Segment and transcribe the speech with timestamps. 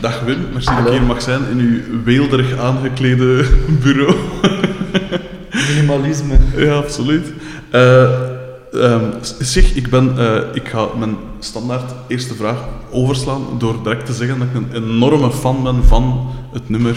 [0.00, 3.46] dag Wim, merci dat ik hier mag zijn in uw weelderig aangeklede
[3.82, 4.14] bureau.
[5.68, 6.38] Minimalisme.
[6.56, 7.32] ja, absoluut.
[9.38, 12.58] Zeg, ik, ben, eh, ik ga mijn standaard eerste vraag
[12.90, 16.96] overslaan door direct te zeggen dat ik een enorme fan ben van het nummer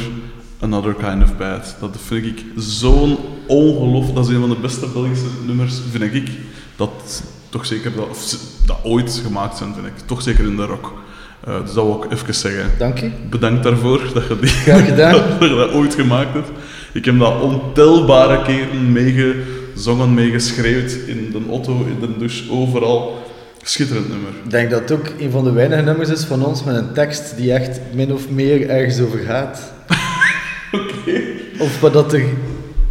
[0.59, 1.75] Another Kind of Bad.
[1.79, 3.17] Dat vind ik zo'n
[3.47, 4.11] ongeloof.
[4.11, 6.31] Dat is een van de beste Belgische nummers, vind ik.
[6.75, 9.93] Dat toch zeker dat, of dat ooit gemaakt zijn, vind ik.
[10.05, 10.93] Toch zeker in de rock.
[11.45, 12.71] Dus dat wil ik even zeggen.
[12.77, 13.09] Dank je.
[13.29, 15.11] Bedankt daarvoor dat je, die, Graag gedaan.
[15.39, 16.49] dat je dat ooit gemaakt hebt.
[16.93, 23.21] Ik heb dat ontelbare keren meegezongen, meegeschreeuwd in de auto, in de douche, overal.
[23.65, 24.29] Schitterend nummer.
[24.43, 26.93] Ik denk dat het ook een van de weinige nummers is van ons met een
[26.93, 29.71] tekst die echt min of meer ergens over gaat.
[31.59, 32.23] Of wat dat er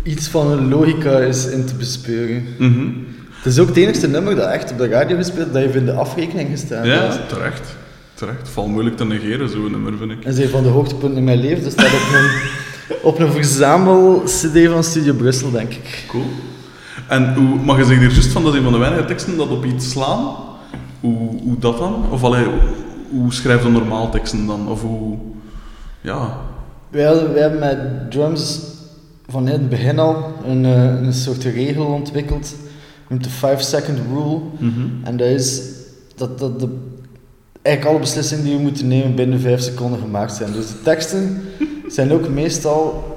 [0.03, 2.45] iets van een logica is in te bespeuren.
[2.59, 2.87] Mhm.
[3.31, 5.85] Het is ook het enigste nummer dat echt op de radio gespeeld dat je in
[5.85, 7.77] de afrekening gestaan Ja, terecht.
[8.23, 8.49] Terecht.
[8.49, 10.25] Valt moeilijk te negeren, zo'n nummer, vind ik.
[10.25, 11.63] En is een van de hoogtepunten in mijn leven.
[11.63, 12.31] Dat staat op een,
[13.03, 16.05] op een verzamel-cd van Studio Brussel, denk ik.
[16.09, 16.25] Cool.
[17.09, 19.37] En hoe, mag je zeggen hier juist van dat is een van de weinige teksten
[19.37, 20.37] dat op iets slaan?
[21.01, 22.11] Hoe, hoe dat dan?
[22.11, 22.47] Of allee,
[23.11, 24.69] hoe, schrijf je normaal teksten dan?
[24.69, 25.19] Of hoe...
[26.01, 26.37] Ja.
[26.91, 28.61] Wij, wij hebben met drums
[29.29, 32.55] van in het begin al een, eh, een soort regel ontwikkeld.
[33.09, 34.41] Noemt de 5 second rule.
[34.59, 34.87] Mhm.
[35.03, 35.63] En dat is
[36.17, 36.69] dat, dat de,
[37.63, 40.53] eigenlijk alle beslissingen die we moeten nemen binnen 5 seconden gemaakt zijn.
[40.53, 41.43] Dus de teksten
[41.89, 43.11] zijn ook meestal.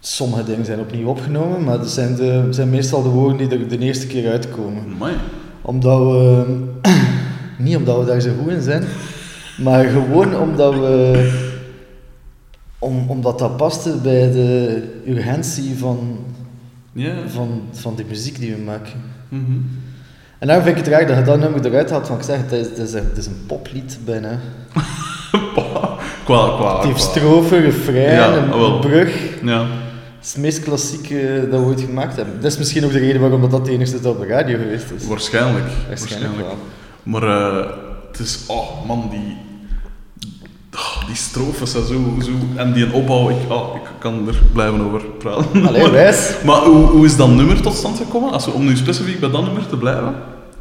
[0.00, 3.68] Sommige dingen zijn opnieuw opgenomen, maar het zijn, de, zijn meestal de woorden die er
[3.68, 4.82] de eerste keer uitkomen.
[4.94, 5.14] Amai.
[5.62, 6.44] Omdat we.
[7.58, 8.84] Niet omdat we daar zo goed in zijn,
[9.58, 11.48] maar gewoon omdat we.
[12.78, 16.18] Om, omdat dat paste bij de urgentie van,
[17.26, 19.00] van, van de muziek die we maken.
[19.28, 19.58] Mhm.
[20.40, 22.36] En daarom vind ik het raar dat je dat nummer eruit had, want ik zeg,
[22.36, 24.28] het is, het is, een, het is een poplied bijna.
[26.24, 28.78] qua, qua, Het heeft qua- strofe, refrein, Ja, een wel.
[28.78, 29.14] brug.
[29.42, 29.60] Ja.
[29.60, 32.34] Het is het meest klassieke dat we ooit gemaakt hebben.
[32.40, 34.58] Dat is misschien ook de reden waarom dat, dat de is dat op de radio
[34.58, 35.06] geweest is.
[35.06, 35.64] Waarschijnlijk.
[35.88, 36.46] Waarschijnlijk.
[37.02, 37.66] Maar eh,
[38.10, 39.36] het is, oh man, die,
[40.74, 44.80] oh, die strofes en zo, zo, en die opbouw, ik, oh, ik kan er blijven
[44.80, 45.66] over praten.
[45.66, 46.30] Allee, wijs.
[46.44, 48.30] Maar hoe, hoe is dat nummer tot stand gekomen?
[48.32, 50.14] Als we, om nu specifiek bij dat nummer te blijven?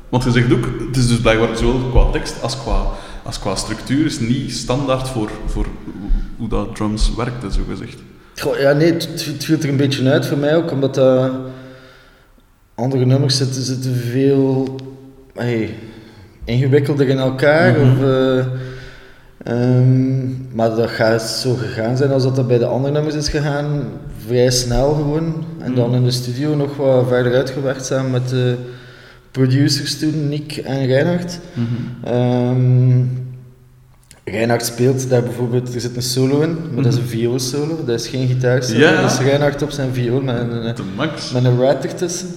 [0.09, 2.85] Want je zegt ook, het is dus blijkbaar zowel qua tekst als qua,
[3.23, 5.65] als qua structuur is niet standaard voor, voor
[6.37, 7.97] hoe, dat drums werkt, zo gezegd.
[8.35, 11.31] Goh, ja, nee, het, viel er een beetje uit voor mij ook, omdat dat
[12.75, 14.75] andere nummers zitten, zitten veel
[15.33, 15.75] hey,
[16.43, 17.79] ingewikkelder in elkaar.
[17.79, 17.91] Mhm.
[17.91, 18.45] of, eh,
[19.43, 23.29] ehm, maar dat gaat zo gegaan zijn als dat, dat bij de andere nummers is
[23.29, 23.83] gegaan,
[24.25, 25.45] vrij snel gewoon.
[25.59, 25.97] En dan Mhm.
[25.97, 28.55] in de studio nog wat verder uitgewerkt samen met de
[29.43, 31.39] producers toen, Nick en Reinhard.
[32.03, 33.03] Ehm
[34.23, 37.99] Reinhard speelt daar bijvoorbeeld, er zit een solo in, maar dat is een vioolsolo, dat
[37.99, 38.79] is geen gitaarsolo.
[38.79, 39.01] Ja.
[39.01, 41.31] Dat is Reinhard op zijn viool met een, max.
[41.31, 42.27] met een rat ertussen.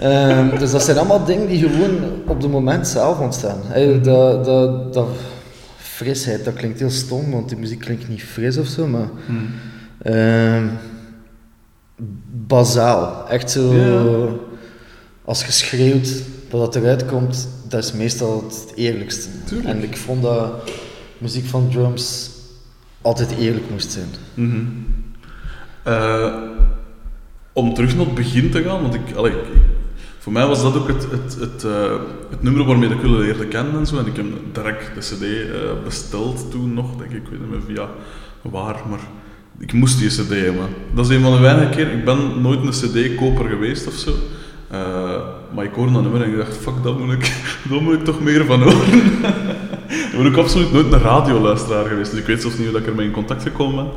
[0.00, 1.96] Ehm, dus dat zijn allemaal dingen die gewoon
[2.26, 3.58] op het moment zelf ontstaan.
[3.64, 5.08] Hey, dat, dat, dat
[5.76, 9.38] frisheid, dat klinkt heel stom, want die muziek klinkt niet fris of zo, maar Mhm.
[10.02, 10.64] ehm
[12.46, 13.28] bazaal.
[13.28, 13.72] Echt zo.
[15.24, 19.28] Als je schreeuwt, dat eruit komt, dat is meestal het eerlijkste.
[19.46, 19.68] Tuurlijk.
[19.68, 20.70] En ik vond dat
[21.18, 22.30] muziek van drums
[23.02, 24.08] altijd eerlijk moest zijn.
[24.34, 24.64] Mhm.
[25.82, 26.34] Eh,
[27.52, 29.62] om terug naar het begin te gaan, want ik, allee, ik- ik-
[30.18, 31.92] voor mij was dat ook het, het, het, eh,
[32.30, 33.98] het nummer waarmee ik jullie leerde kennen en zo.
[33.98, 37.50] En ik heb direct de CD eh, besteld toen nog, denk ik, ik weet niet
[37.50, 37.88] meer via
[38.42, 39.00] waar, maar
[39.58, 40.68] ik moest die CD hebben.
[40.94, 44.12] Dat is een van de weinige keer, ik ben nooit een CD-koper geweest of zo.
[44.70, 44.80] Eh,
[45.54, 47.32] maar ik hoorde dat nummer en ik dacht, fuck, dat moet ik,
[47.70, 48.94] daar moet ik toch meer van horen.
[50.10, 52.82] ik ben ook absoluut nooit een radioluisteraar geweest, dus ik weet zelfs niet hoe dat
[52.82, 53.92] ik ermee in contact gekomen ben.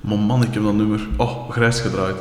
[0.00, 2.16] Maar man, ik heb dat nummer, oh, grijs gedraaid.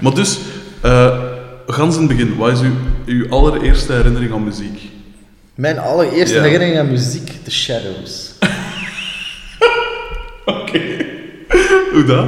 [0.00, 0.38] Maar dus,
[0.80, 1.18] eh
[1.66, 2.72] gans in het begin, wat is uw,
[3.06, 4.90] uw allereerste herinnering aan muziek?
[5.54, 8.34] Mijn allereerste herinnering aan muziek, The Shadows.
[10.44, 10.80] Oké.
[11.92, 12.26] Hoe dat?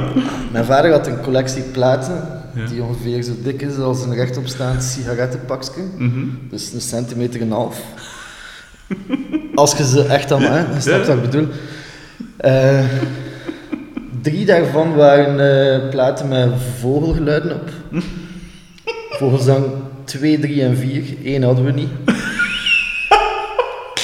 [0.51, 2.65] Mijn vader had een collectie platen, Ja.
[2.65, 5.81] die ongeveer zo dik is als een rechtopstaand sigarettenpakje.
[5.97, 6.25] Mhm.
[6.49, 7.81] Dus een centimeter en een half.
[9.55, 11.47] Als je ze echt aan hè, je snapt wat ik bedoel.
[12.37, 12.85] Eh,
[14.21, 16.49] drie daarvan waren eh, platen met
[16.79, 17.69] vogelgeluiden op.
[19.09, 19.65] Vogelzang
[20.03, 21.03] 2, 3 en 4.
[21.23, 21.89] Eén hadden we niet.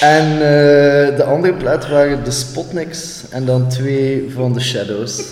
[0.01, 5.24] En eh, de andere plaat waren de Spotniks en dan twee van de Shadows.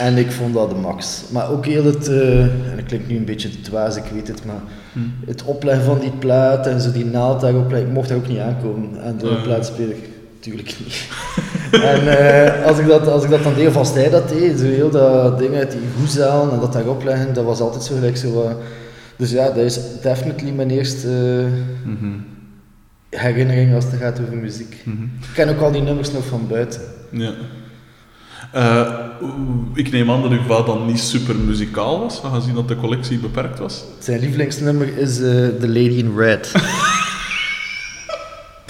[0.00, 1.22] En ik vond dat de max.
[1.30, 4.28] Maar ook heel het, eh, en dat klinkt nu een beetje te dwaas, ik weet
[4.28, 4.60] het, maar
[5.26, 8.28] het opleggen van die plaat en zo die naald daarop, leggen, ik mocht daar ook
[8.28, 9.02] niet aankomen.
[9.02, 9.34] En de Ja.
[9.42, 9.96] plaatspeler,
[10.34, 11.04] natuurlijk niet.
[11.72, 14.58] En eh, als, ik dat, als ik dat dan deed, of als hij dat deed,
[14.58, 17.94] zo heel dat ding uit die hoezaal en dat daarop leggen, dat was altijd zo
[17.94, 18.56] gelijk zo wat...
[19.16, 22.12] Dus ja, dat is definitely mijn eerste eh, Mhm.
[23.10, 24.76] herinnering als het gaat over muziek.
[24.84, 25.02] Mhm.
[25.02, 26.80] Ik ken ook al die nummers nog van buiten.
[27.10, 27.32] Ja.
[28.54, 28.80] Eh,
[29.74, 33.18] ik neem aan dat uw vader dan niet super muzikaal was, aangezien dat de collectie
[33.18, 33.84] beperkt was.
[33.98, 35.24] Zijn lievelingsnummer is eh,
[35.60, 36.50] The Lady in Red.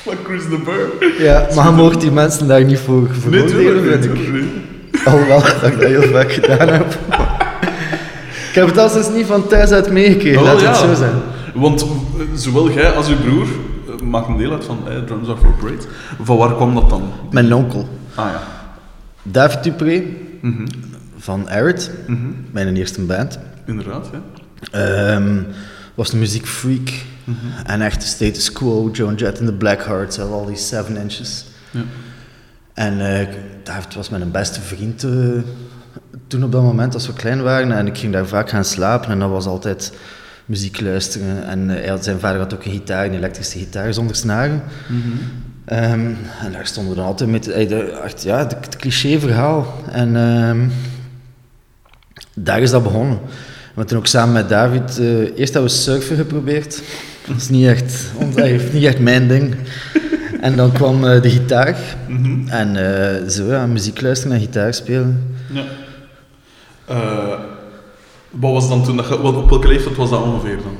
[0.05, 1.23] Van Chris de Burr.
[1.23, 4.33] ja, maar mocht die mensen daar niet voor Nee, veroordelen, vind niet, ik.
[4.33, 5.05] niet.
[5.05, 6.93] Alhoewel dat ik dat heel vaak gedaan heb.
[8.49, 10.67] ik heb het als dus niet van thuis uit meegekregen, Oh, laat ja.
[10.69, 11.15] het zo zijn.
[11.55, 11.89] Want eh,
[12.35, 13.47] zowel jij als uw broer
[14.05, 15.83] maken deel uit van eh, Drums Are For Parade.
[16.23, 17.03] Van waar kwam dat dan?
[17.31, 18.43] Mijn onkel, Ah ja.
[19.25, 20.03] David Dupré,
[20.41, 20.67] Mhm.
[21.17, 22.19] van Arid, Mhm.
[22.50, 23.38] mijn eerste band.
[23.67, 24.21] Inderdaad, ja.
[25.15, 25.38] Ehm,
[25.94, 26.91] was een muziekfreak.
[27.25, 27.37] Mhm.
[27.67, 31.47] En echt de status quo, Joan Jett en de Blackhearts, en al die 7 inches.
[31.71, 31.81] Ja.
[32.75, 33.26] En eh,
[33.62, 35.11] David was mijn beste vriend eh,
[36.26, 37.73] toen op dat moment, als we klein waren.
[37.73, 39.93] En ik ging daar vaak gaan slapen en dat was altijd
[40.47, 41.47] muziek luisteren.
[41.47, 44.62] En eh, hij had, zijn vader had ook een gitaar, een elektrische gitaar zonder snaren.
[44.88, 44.99] Mhm.
[45.64, 46.12] Ehm,
[46.44, 49.66] en daar stonden we dan altijd met echt, ja, het, het cliché verhaal.
[49.90, 50.69] En ehm,
[52.34, 53.19] daar is dat begonnen.
[53.19, 56.82] We hebben toen ook samen met David, eh, eerst hebben we surfen geprobeerd.
[57.26, 59.56] Dat is niet echt, eh, niet echt mijn ding.
[60.40, 61.96] En dan kwam eh, de gitaar.
[62.08, 62.49] Mhm.
[62.49, 65.37] En eh, zo, ja, muziek luisteren en gitaar spelen.
[65.52, 65.64] Ja.
[68.31, 70.76] Wat was dan toen, dat op welke leeftijd was dat ongeveer dan?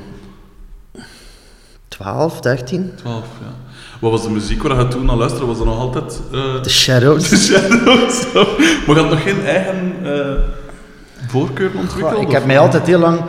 [1.87, 2.91] 12, 13.
[2.95, 3.64] 12, ja.
[4.05, 5.45] Wat was de muziek waar je toen aan luisterde?
[5.45, 6.21] Was dat nog altijd...
[6.31, 7.29] eh, The Shadows.
[7.29, 8.33] de Shadows?
[8.87, 10.33] maar je had nog geen eigen eh,
[11.27, 12.13] voorkeur ontwikkeld?
[12.13, 13.19] Goh, ik of- heb mij altijd heel lang...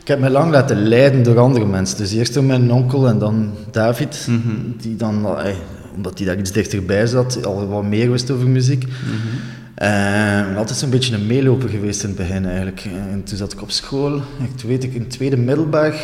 [0.00, 1.96] Ik heb mij lang laten leiden door andere mensen.
[1.98, 4.26] Dus eerst door mijn onkel en dan David.
[4.28, 4.54] Mhm.
[4.80, 5.54] Die dan, eh,
[5.94, 8.84] omdat hij daar iets dichterbij zat, al wat meer wist over muziek.
[8.84, 9.36] Mhm.
[9.74, 12.84] En altijd zo'n beetje een meeloper geweest in het begin eigenlijk.
[13.12, 15.94] En toen zat ik op school, ik weet ik in het tweede middelbaar,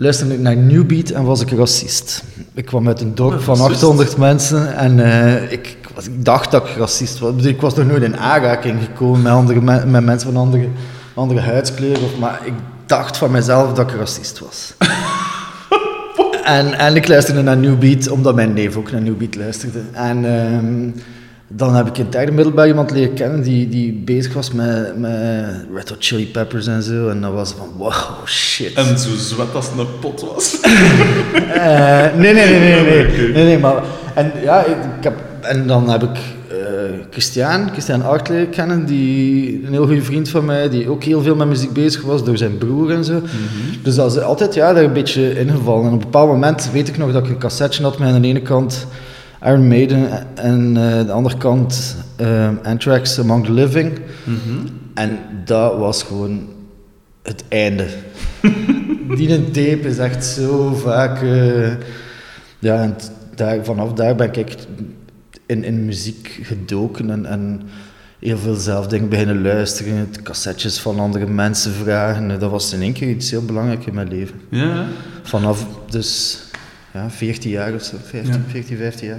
[0.00, 2.22] luisterde ik naar New Beat en was ik racist.
[2.54, 3.74] Ik kwam uit een dorp van Racist?
[3.74, 7.44] 800 mensen en eh, ik, ik was, ik dacht dat ik racist was.
[7.44, 10.68] Ik was nog nooit in aanraking gekomen met, andere, me- met mensen van andere,
[11.14, 12.52] andere huidskleur, of, maar ik
[12.86, 14.72] dacht van mezelf dat ik racist was.
[16.44, 19.80] En, en ik luisterde naar New Beat, omdat mijn neef ook naar New Beat luisterde.
[19.92, 20.88] En ehm,
[21.52, 24.98] dan heb ik in het derde middelbaar iemand leren kennen die, die bezig was met,
[24.98, 27.08] met Red Hot Chili Peppers en zo.
[27.08, 28.74] En dan was het van, wow, shit.
[28.74, 30.58] En zo zwet als een pot was.
[31.50, 33.82] Eh, nee, nee, nee, nee, nee, nee, nee, maar...
[34.14, 36.18] En, ja, ik, ik heb, en dan heb ik
[36.48, 36.56] eh
[37.10, 41.22] Christian, Christian Art leren kennen, die, een heel goede vriend van mij, die ook heel
[41.22, 43.22] veel met muziek bezig was, door zijn broer en zo.
[43.82, 45.86] Dus dat is altijd ja, daar een beetje ingevallen.
[45.86, 48.22] En op een bepaald moment weet ik nog dat ik een cassetje had met aan
[48.22, 48.86] de ene kant
[49.44, 53.98] Iron Maiden en aan de andere kant eh, Anthrax Among the Living.
[54.24, 54.66] Mhm.
[54.94, 56.48] En dat was gewoon
[57.22, 57.86] het einde.
[59.16, 61.22] Die tape is echt zo vaak.
[61.22, 61.72] eh,
[62.58, 62.96] ja, en
[63.34, 64.56] daar, vanaf daar ben ik
[65.46, 67.62] in, in muziek gedoken en, en
[68.18, 69.96] heel veel zelf dingen beginnen luisteren.
[69.96, 72.38] Het cassettes van andere mensen vragen.
[72.38, 74.40] Dat was in één keer iets heel belangrijks in mijn leven.
[74.48, 74.86] Ja.
[75.22, 76.38] Vanaf dus
[76.94, 78.40] ja, 14 jaar of zo, 15, Ja.
[78.50, 79.18] 14, 15 jaar.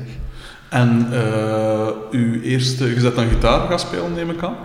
[0.70, 2.86] En eh, uw eerste...
[2.96, 4.56] Je bent dan gitaar gaan spelen, neem ik aan.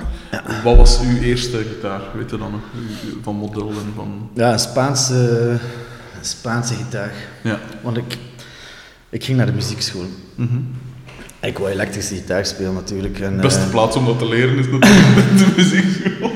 [0.65, 2.01] Wat was uw eerste gitaar?
[2.15, 2.61] Weet je dan nog?
[3.23, 4.31] Van model en van...
[4.35, 5.15] Ja, een Spaanse,
[6.19, 7.13] een Spaanse gitaar.
[7.43, 7.59] Ja.
[7.83, 8.17] Want ik,
[9.11, 10.05] ik ging naar de muziekschool.
[10.35, 10.57] Mhm.
[11.41, 13.21] Ik wou elektrische gitaar spelen natuurlijk.
[13.21, 14.85] En, De beste eh, plaats om dat te leren is natuurlijk
[15.39, 16.31] de muziekschool.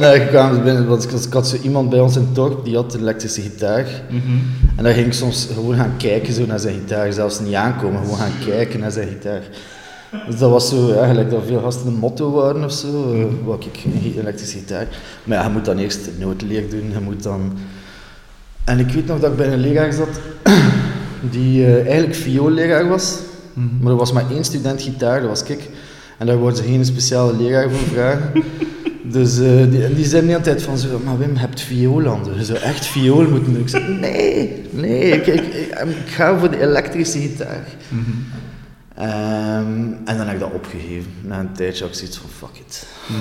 [0.00, 2.94] Nee, ik kwam binnen, want ik, had zo iemand bij ons in dorp die had
[2.94, 3.86] een elektrische gitaar.
[4.08, 4.38] Mhm.
[4.76, 7.12] En daar ging ik soms gewoon gaan kijken zo naar zijn gitaar.
[7.12, 9.42] Zelfs niet aankomen, gewoon gaan kijken naar zijn gitaar.
[10.26, 13.12] Dus dat was zo, ja, gelijk dat veel gasten een motto waren of zo.
[13.12, 14.86] eh, wou ik een elektrische gitaar.
[15.24, 16.90] Maar ja, je moet dan eerst de notenleer doen.
[16.92, 17.52] Je moet dan...
[18.64, 20.20] En ik weet nog dat ik bij een leraar zat
[21.30, 23.18] die eh, eigenlijk vioolleraar was.
[23.52, 23.66] Mhm.
[23.80, 25.68] Maar er was maar één student gitaar, dat was ik.
[26.18, 28.32] En daar worden ze geen speciale leraar voor vragen.
[29.10, 32.08] Dus eh, die, die zei de hele tijd van zo, maar Wim, je hebt viool
[32.08, 32.20] aan.
[32.36, 33.62] Je zou echt viool moeten doen.
[33.62, 37.66] Ik zei, nee, nee, ik, ik, ik, ik ga voor de elektrische gitaar.
[37.88, 38.00] Mhm.
[38.94, 41.10] Ehm, en dan heb ik dat opgegeven.
[41.22, 42.86] Na een tijdje had ik zoiets van, fuck it.
[43.06, 43.18] Mhm.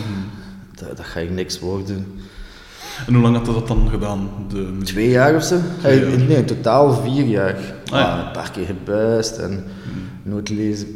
[0.75, 2.05] Dat, dat ga ik niks worden.
[3.07, 4.29] En hoe lang had je dat dan gedaan?
[4.49, 4.77] De?
[4.83, 5.57] Twee jaar of zo?
[5.79, 6.17] Twee Eh, jaar.
[6.27, 7.55] Nee, in totaal vier jaar.
[7.55, 8.11] Ah, ja.
[8.17, 9.63] Ah, een paar keer gebuist en
[10.23, 10.87] nooit lezen.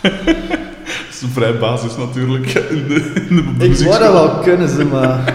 [1.20, 2.46] Is een vrij basis natuurlijk
[2.76, 5.34] in de, in de Ik wou dat wel kunnen, ze, maar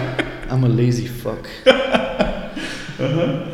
[0.52, 1.48] I'm a lazy fuck.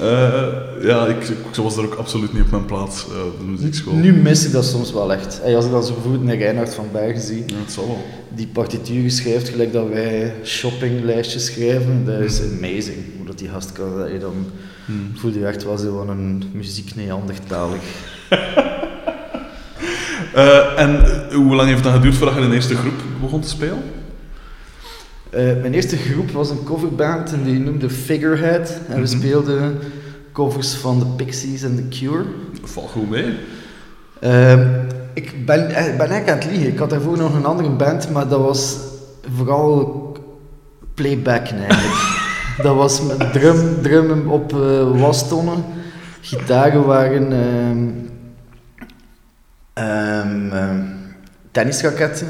[0.00, 0.42] Eh,
[0.82, 3.94] ja, ik, ik was er ook absoluut niet op mijn plaats eh, op de muziekschool.
[3.94, 5.40] Nu mis ik dat soms wel echt.
[5.42, 8.04] Hey, als ik dan zo bijvoorbeeld naar Reinhard van Bergen zie, Ja, het zal wel.
[8.28, 12.96] die partituren schrijft, gelijk dat wij shoppinglijstjes schrijven, dat is amazing.
[13.16, 14.46] Hoe dat die gast kan, dat je dan
[14.86, 15.10] Hmm.
[15.14, 17.82] voel je echt wel zo van een muziek neandertalig.
[20.34, 21.00] Eh, en
[21.34, 23.82] hoe lang heeft dan geduurd voordat je in de eerste groep begon te spelen?
[25.30, 28.78] Eh, mijn eerste groep was een coverband en die noemde Figurehead.
[28.88, 29.18] En we Mhm.
[29.18, 29.78] speelden
[30.32, 32.24] covers van The Pixies en The Cure.
[32.62, 33.34] Valt goed mee.
[34.20, 34.66] Ehm,
[35.12, 36.68] ik ben, eh, ben eigenlijk aan het liegen.
[36.68, 38.76] Ik had daarvoor nog een andere band, maar dat was
[39.36, 40.16] vooral
[40.94, 42.20] playbacken eigenlijk.
[42.62, 45.64] dat was met drum, drum op eh wastonnen.
[46.20, 48.10] Gitaren waren ehm
[49.82, 50.80] ehm, ehm,
[51.50, 52.26] tennisraketten.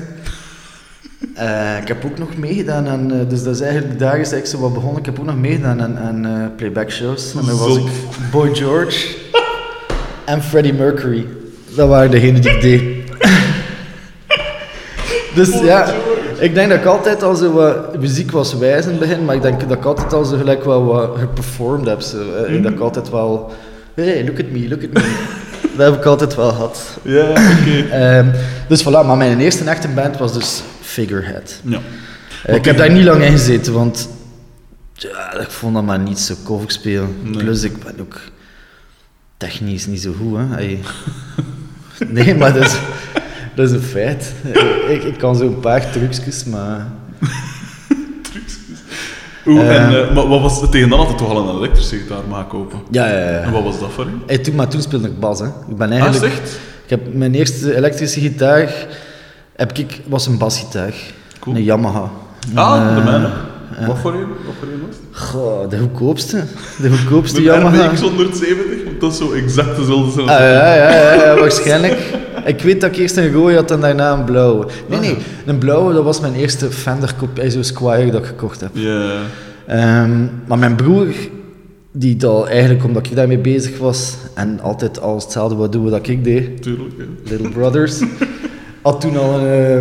[1.34, 4.46] Eh, ik heb ook nog meegedaan aan, eh, dus dat is eigenlijk, daar is eigenlijk
[4.46, 4.98] zo wat begonnen.
[4.98, 7.34] Ik heb ook nog meegedaan aan, aan eh, playback shows.
[7.34, 7.84] En dan was ik
[8.30, 9.16] Boy George
[10.24, 11.26] en Freddie Mercury.
[11.74, 12.82] Dat waren degenen die ik deed.
[15.38, 15.92] dus ja,
[16.38, 19.34] ik denk dat ik altijd al zo wat muziek was wijs in het begin, maar
[19.34, 22.00] ik denk dat ik altijd al zo gelijk wel wat geperformed heb.
[22.00, 22.18] Zo.
[22.18, 23.52] Eh, Dat ik altijd wel,
[23.94, 25.40] hey, look at me, look at me.
[25.76, 26.98] Dat heb ik altijd wel gehad.
[27.02, 27.88] Ja, oké.
[27.90, 28.30] Ehm,
[28.68, 31.60] dus voilà, maar mijn eerste echte band was dus Figurehead.
[31.64, 31.80] Ja.
[32.44, 34.08] Eh, ik heb daar niet lang in gezeten, want
[34.94, 37.16] ja, ik vond dat maar niet zo cover spelen.
[37.22, 37.42] Nee.
[37.42, 38.20] Plus, ik ben ook
[39.36, 40.38] technisch niet zo goed.
[40.38, 40.80] Hè.
[42.08, 42.76] Nee, maar dat is,
[43.54, 44.32] dat is een feit.
[44.88, 46.86] Ik, ik kan zo een paar trucjes, maar...
[49.46, 49.76] Oeh, Eh.
[49.84, 52.48] en, eh, maar wat was, tegen dan had het toch al een elektrische gitaar maken
[52.48, 52.78] kopen.
[52.90, 53.38] Ja, ja, ja.
[53.38, 54.08] En wat was dat voor u?
[54.26, 55.38] Hey, toen, maar toen speelde ik bas.
[55.40, 55.46] Hè.
[55.46, 56.32] Ik ben Ah, eigenlijk...
[56.32, 56.58] echt?
[56.84, 58.72] ik heb mijn eerste elektrische gitaar
[59.56, 60.94] heb ik, was een basgitaar.
[61.40, 61.56] Cool.
[61.56, 62.10] Een Yamaha.
[62.54, 63.28] Ah, de Eh, mijne.
[63.80, 63.86] ja.
[63.86, 64.18] Wat voor een?
[64.20, 64.96] Wat voor was?
[65.30, 66.44] Goh, de goedkoopste.
[66.82, 67.86] De goedkoopste De Yamaha.
[67.86, 70.28] RDX 170, want dat is zo exact dezelfde zijn.
[70.28, 71.98] Ah, ja, ja, ja, ja, waarschijnlijk.
[72.44, 74.66] Ik weet dat ik eerst een rode had en daarna een blauwe.
[74.88, 78.60] Nee, Ah, nee, een blauwe dat was mijn eerste Fender Copaizo Squire dat ik gekocht
[78.60, 78.70] heb.
[78.72, 79.12] Ja.
[79.66, 81.06] Ehm, maar mijn broer,
[81.92, 86.08] die dat eigenlijk omdat ik daarmee bezig was en altijd al hetzelfde wat doen wat
[86.08, 86.92] ik deed, Tuurlijk.
[87.24, 88.00] Little Brothers,
[88.82, 89.76] had toen al een, eh,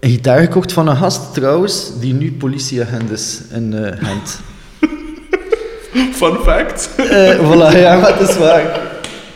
[0.00, 4.40] een gitaar gekocht van een gast trouwens, die nu politieagent is in Gent.
[6.18, 6.90] Fun fact.
[6.96, 8.90] Eh, voilà, ja, maar het is waar.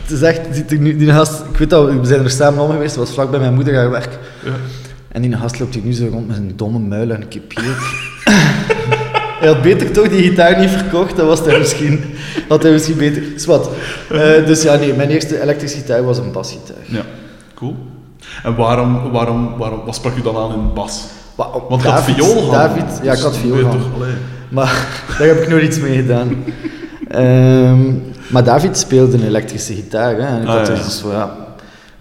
[0.07, 2.95] Het is echt, nu, die gast, ik weet dat, we zijn er samen om geweest,
[2.95, 4.19] dat was vlak bij mijn moeder haar werk.
[4.43, 4.51] Ja.
[5.07, 7.63] En die gast loopt hier nu zo rond met zijn domme muil en een kipier.
[9.39, 12.03] Hij had beter toch die gitaar niet verkocht, dat was hij misschien,
[12.47, 13.23] had hij misschien beter.
[13.35, 13.69] Is wat.
[14.11, 16.75] Eh, dus ja, nee, mijn eerste elektrische gitaar was een basgitaar.
[16.85, 17.01] ja,
[17.53, 17.75] cool.
[18.43, 21.03] En waarom, waarom, waarom, wat sprak u dan aan in bas?
[21.69, 22.51] Want je had viool gehad.
[22.51, 23.77] David, ja, ik Dus had dan viool gehad.
[24.49, 24.87] Maar
[25.19, 26.43] daar heb ik nooit iets mee gedaan.
[27.07, 27.93] Ehm,
[28.29, 30.15] maar David speelde een elektrische gitaar.
[30.15, 31.35] Hè, en ik Ah, had ja, dus van, ja,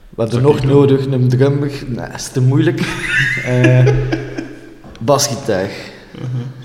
[0.08, 0.70] we hebben nog doen.
[0.70, 1.72] nodig, een drummer.
[1.86, 2.80] Nee, is te moeilijk.
[3.46, 3.86] Eh,
[5.00, 5.68] basgitaar.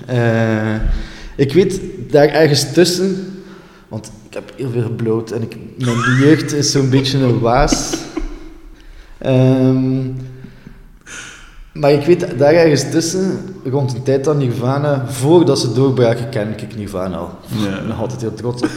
[0.06, 0.74] Uh-huh.
[0.74, 0.80] Eh,
[1.36, 3.16] ik weet daar ergens tussen,
[3.88, 7.94] want ik heb heel veel gebloot en ik, mijn jeugd is zo'n beetje een waas.
[9.18, 10.00] Ehm,
[11.72, 16.52] maar ik weet daar ergens tussen, rond de tijd van Nirvana, voordat ze doorbraken, ken
[16.56, 17.30] ik Nirvana al.
[17.46, 17.78] Ja.
[17.78, 18.70] Ik ben altijd heel trots op.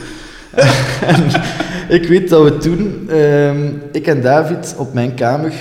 [1.13, 1.23] en
[1.89, 5.53] ik weet dat we toen, ehm, ik en David, op mijn kamer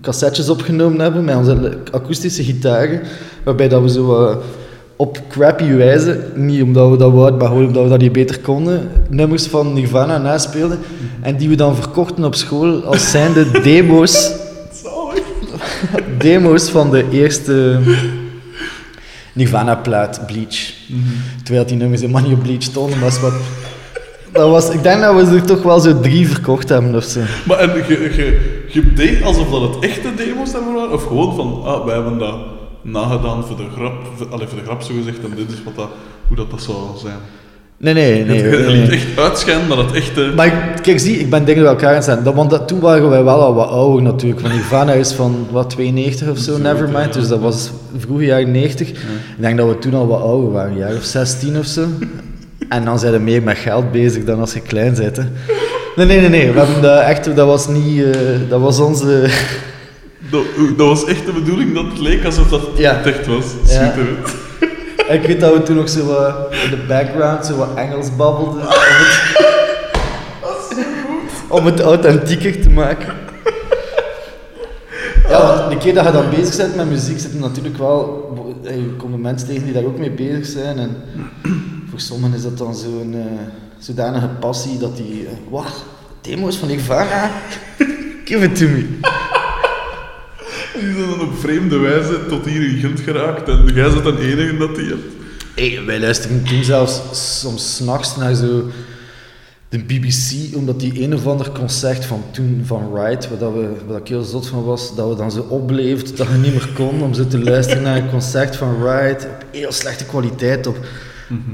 [0.00, 3.00] cassettes opgenomen hebben met onze akoestische gitaren,
[3.44, 4.36] waarbij dat we zo eh,
[4.96, 8.40] op crappy wijze, niet omdat we dat wouden, maar gewoon omdat we dat niet beter
[8.40, 10.78] konden, nummers van Nirvana naspeelden
[11.20, 14.32] en die we dan verkochten op school als zijnde demo's,
[16.18, 17.78] demo's van de eerste
[19.32, 20.72] Nirvana-plaat, Bleach.
[21.42, 23.32] Terwijl die nummers helemaal niet op Bleach stonden, maar is wat...
[24.32, 27.20] Dat was, ik denk dat we er toch wel zo drie verkocht hebben of zo.
[27.48, 27.70] Maar en
[28.68, 30.92] je, deed alsof dat het echte demo's daarvoor waren?
[30.92, 32.34] Of gewoon van, ah, wij hebben dat
[32.82, 35.76] nagedaan voor de grap, voor, allee, voor de grap zo gezegd, en dit is wat
[35.76, 35.88] dat,
[36.28, 37.16] hoe dat, dat zou zijn.
[37.76, 38.36] Nee, nee, nee.
[38.42, 38.76] je nee.
[38.76, 40.32] liet echt uitschijnen dat het echte...
[40.36, 42.24] Maar ik- kijk, zie, ik ben dingen bij elkaar aan het.
[42.24, 44.40] Dat, want dat, toen waren wij wel al wat ouder natuurlijk.
[44.40, 47.14] Want Nirvana is van, wat, 92 of zo, Nevermind.
[47.14, 47.20] ja.
[47.20, 48.88] Dus dat was vroege jaren 90.
[48.88, 48.96] Ik
[49.38, 51.86] denk dat we toen al wat ouder waren, een jaar of 16 of zo.
[52.72, 55.16] En dan zijn we meer met geld bezig dan als je klein bent.
[55.16, 55.22] Hè.
[55.96, 56.52] Nee, nee, nee, nee.
[56.52, 58.10] We hebben dat echt, dat was niet, eh,
[58.48, 59.28] dat was onze...
[60.30, 60.42] Dat,
[60.76, 62.94] dat was echt de bedoeling dat het leek alsof dat Ja.
[62.94, 63.44] het echt was.
[63.64, 63.70] Ja.
[63.70, 64.28] Schitterend.
[65.20, 68.60] Ik weet dat we toen nog zo wat in de background zo wat Engels babbelden.
[68.60, 69.20] Om het,
[71.60, 73.14] om het authentieker te maken.
[75.28, 78.30] Ja, want de keer dat je dan bezig bent met muziek, zitten natuurlijk wel...
[78.64, 80.78] Er komen mensen tegen die daar ook mee bezig zijn.
[80.78, 80.96] En
[81.92, 83.42] Voor sommigen is dat dan zo'n eh,
[83.78, 85.26] zodanige passie dat die...
[85.26, 85.84] eh, wat?
[86.20, 87.30] Demo's van Nirvana?
[88.24, 88.86] Give it to me.
[90.80, 94.18] Die zijn dan op vreemde wijze tot hier in Gent geraakt en jij bent dan
[94.18, 95.12] enige dat die hebt.
[95.54, 97.00] Hey, wij luisteren toen zelfs
[97.40, 98.70] soms s'nachts naar zo
[99.68, 103.68] de BBC, omdat die een of ander concert van toen van Ride, waar, dat we,
[103.86, 106.68] waar ik heel zot van was, dat we dan zo opbleefd dat je niet meer
[106.74, 110.76] kon om zo te luisteren naar een concert van Ride op heel slechte kwaliteit, op,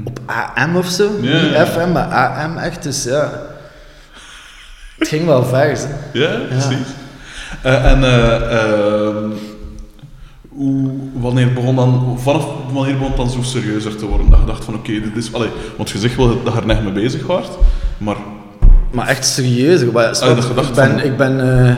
[0.03, 1.09] op AM of zo.
[1.09, 1.23] Mhm.
[1.27, 1.67] Ja, Niet.
[1.69, 2.83] FM, maar AM echt.
[2.83, 3.31] Dus ja,
[4.97, 5.77] het ging wel ver.
[6.13, 6.87] Ja, precies.
[7.61, 9.29] Eh, en eh, ehm,
[10.49, 14.29] hoe, wanneer begon dan, vanaf wanneer begon het dan zo serieuzer te worden?
[14.29, 15.33] Dat je dacht van oké, dit is...
[15.33, 17.45] Allee, want je zegt wel dat je er net mee bezig was,
[17.97, 18.15] maar...
[18.91, 19.91] Maar echt serieus.
[19.91, 21.75] Maar, Ah, dat ik ben, van- ik ben, eh, ik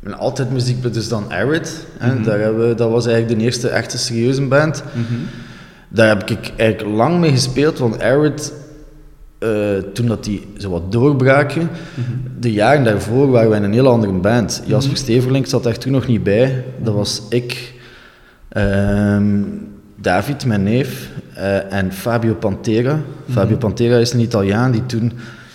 [0.00, 1.86] ben altijd muziek, dus dan Arid.
[1.98, 2.14] hè.
[2.14, 2.22] Mhm.
[2.22, 4.82] Daar hebben we, dat was eigenlijk de eerste echte serieuze band.
[5.88, 8.52] Daar heb ik eigenlijk lang mee gespeeld, want Arid,
[9.38, 9.48] eh,
[9.94, 11.68] toen dat die zo wat doorbraken,
[12.40, 14.62] de jaren daarvoor waren wij een heel andere band.
[14.66, 16.64] Jasper Steverlink zat daar toen nog niet bij.
[16.82, 17.72] Dat was ik,
[18.48, 19.42] ehm,
[20.00, 23.00] David, mijn neef, eh, en Fabio Pantera.
[23.30, 25.12] Fabio Pantera is een Italiaan die toen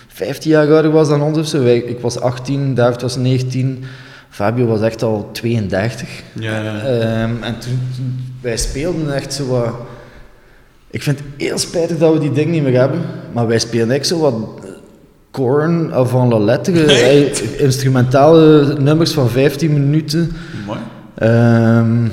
[0.08, 1.62] 15 jaar ouder was dan ons of zo.
[1.62, 3.84] Wij- Ik was 18, David was 19,
[4.30, 6.08] Fabio was echt al 32.
[6.32, 6.78] Ja, ja.
[6.80, 9.74] Ehm, en toen, toen- wij speelden echt zo wat.
[10.94, 13.00] Ik vind het heel spijtig dat we die ding niet meer hebben,
[13.32, 14.70] maar wij speelden echt zo wat eh,
[15.30, 20.32] Korn avant la lettre, eh, instrumentale nummers van 15 minuten.
[20.66, 20.78] Mooi.
[21.14, 22.08] Ehm,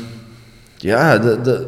[0.77, 1.67] ja, de, de,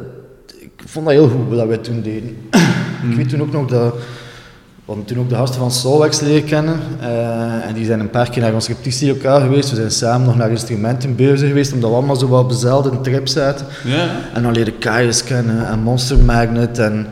[0.58, 2.36] ik vond dat heel goed wat wij toen deden.
[3.10, 3.94] Ik weet toen ook nog dat.
[4.86, 6.78] We hadden toen ook de gasten van Solwax leren kennen.
[7.00, 9.70] eh, en die zijn een paar keer naar ons repetitielokaal geweest.
[9.70, 13.28] We zijn samen nog naar instrumentenbeurzen geweest, omdat we allemaal zo wat op dezelfde trip
[13.28, 13.66] zaten.
[13.84, 14.08] Ja.
[14.34, 16.78] En dan leerde Kaius kennen en Monster Magnet.
[16.78, 17.06] En,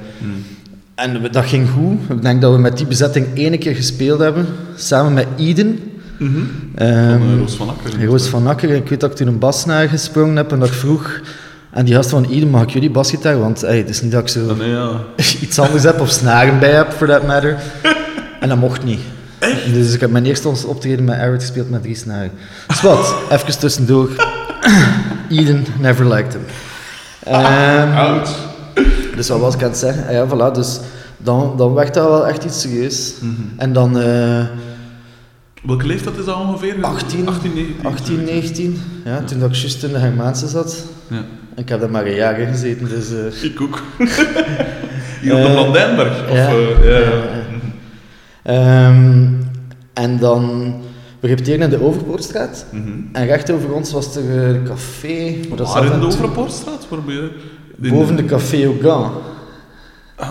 [0.94, 1.98] en we- dat ging goed.
[2.16, 5.78] Ik denk dat we met die bezetting één keer gespeeld hebben, samen met Eden.
[6.18, 8.04] Van, eh, Roos van Akker.
[8.06, 8.70] Roos van Akker.
[8.70, 11.20] En ik weet dat ik toen een basnaar gesprongen heb en dat ik vroeg
[11.72, 13.38] aan die gast van Eden, mag ik jullie basgitaar?
[13.38, 15.00] Want hey, het is niet dat ik zo Ah, nee, ja.
[15.40, 17.58] iets anders heb of snaren bij heb, for that matter.
[18.40, 19.00] En dat mocht niet.
[19.72, 22.30] Dus ik heb mijn eerste optreden met Arid gespeeld met drie snaren.
[22.66, 24.08] Dus wat, even tussendoor.
[25.30, 26.42] Eden never liked him.
[27.22, 28.28] Ehm, Oud.
[29.16, 30.06] dus wat was ik aan het zeggen?
[30.06, 30.80] Ah ja, voilà, dus
[31.16, 33.14] dan, dan werd dat wel echt iets serieus.
[33.56, 34.46] En dan eh,
[35.62, 36.76] Welke leeftijd is dat ongeveer?
[36.80, 37.86] 18, 18, 19.
[37.86, 40.84] 18, 19, ja, toen dat ik juist in de Hermaanse zat.
[41.06, 41.24] Ja.
[41.56, 43.10] Ik heb daar maar een jaar in gezeten, dus...
[43.12, 43.82] eh, Ik ook.
[45.22, 46.22] Hier op de Eh, Blandijnberg.
[46.30, 46.48] Of, ja.
[46.48, 47.12] eh, ja.
[48.42, 49.24] Ehm,
[49.92, 50.74] en dan...
[51.20, 52.66] We repeteerden in de Overpoortstraat.
[52.70, 52.88] Mhm.
[53.12, 55.34] En recht over ons was er eh, een café.
[55.48, 56.86] maar dat Waar in de Overpoortstraat?
[56.88, 57.30] Waar ben je?
[57.82, 59.12] In Boven de Café Ogan.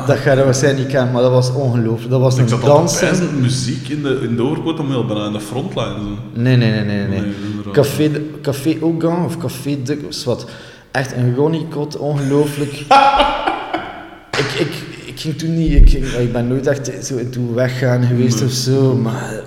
[0.08, 2.10] Dat ga je waarschijnlijk niet kennen, maar dat was ongelooflijk.
[2.10, 3.00] Dat was Ik een dans.
[3.00, 5.94] pijzen, muziek in de, in de Overpoort, dan wel bijna in de frontline.
[5.94, 6.18] Zo.
[6.42, 7.08] Nee, nee, nee, nee.
[7.08, 7.20] nee.
[7.22, 7.32] Nee.
[7.72, 9.98] Café, de- Café Ogan of Café de...
[10.26, 10.46] wat.
[10.92, 12.72] Echt een Ronnie-kot, ongelooflijk.
[14.42, 14.74] ik, ik,
[15.06, 15.72] ik ging toen niet...
[15.72, 18.48] Ik, ging, ik ben nooit echt zo in toe weggaan geweest Nee.
[18.48, 19.44] of zo, maar...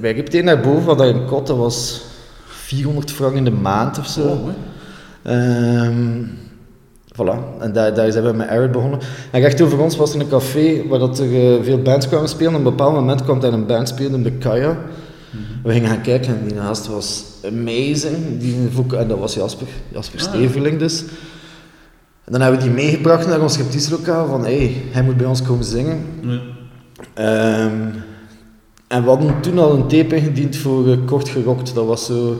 [0.00, 2.04] Wij repeteerden naar boven, want dat een kot, dat was
[2.46, 4.22] 400 frank in de maand of zo.
[4.22, 4.48] Oh.
[5.22, 6.22] Ehm,
[7.14, 8.98] voilà, en daar, daar zijn we met Arid begonnen.
[9.30, 12.28] En recht over ons was er een café waar dat er eh, veel bands kwamen
[12.28, 12.50] spelen.
[12.52, 14.76] Op een bepaald moment kwam daar een band spelen, de Kaya.
[15.62, 18.16] We gingen gaan kijken en die gast was amazing.
[18.38, 20.26] Die voc- en dat was Jasper, Jasper Ah.
[20.26, 21.04] Steverling dus.
[22.24, 25.42] En dan hebben we die meegebracht naar ons repetitielokaal van hey, hij moet bij ons
[25.42, 26.00] komen zingen.
[26.22, 26.40] Ja.
[27.14, 27.80] Ehm,
[28.88, 31.74] en we hadden toen al een tape ingediend voor eh, Kort Gerokt.
[31.74, 32.38] Dat was zo een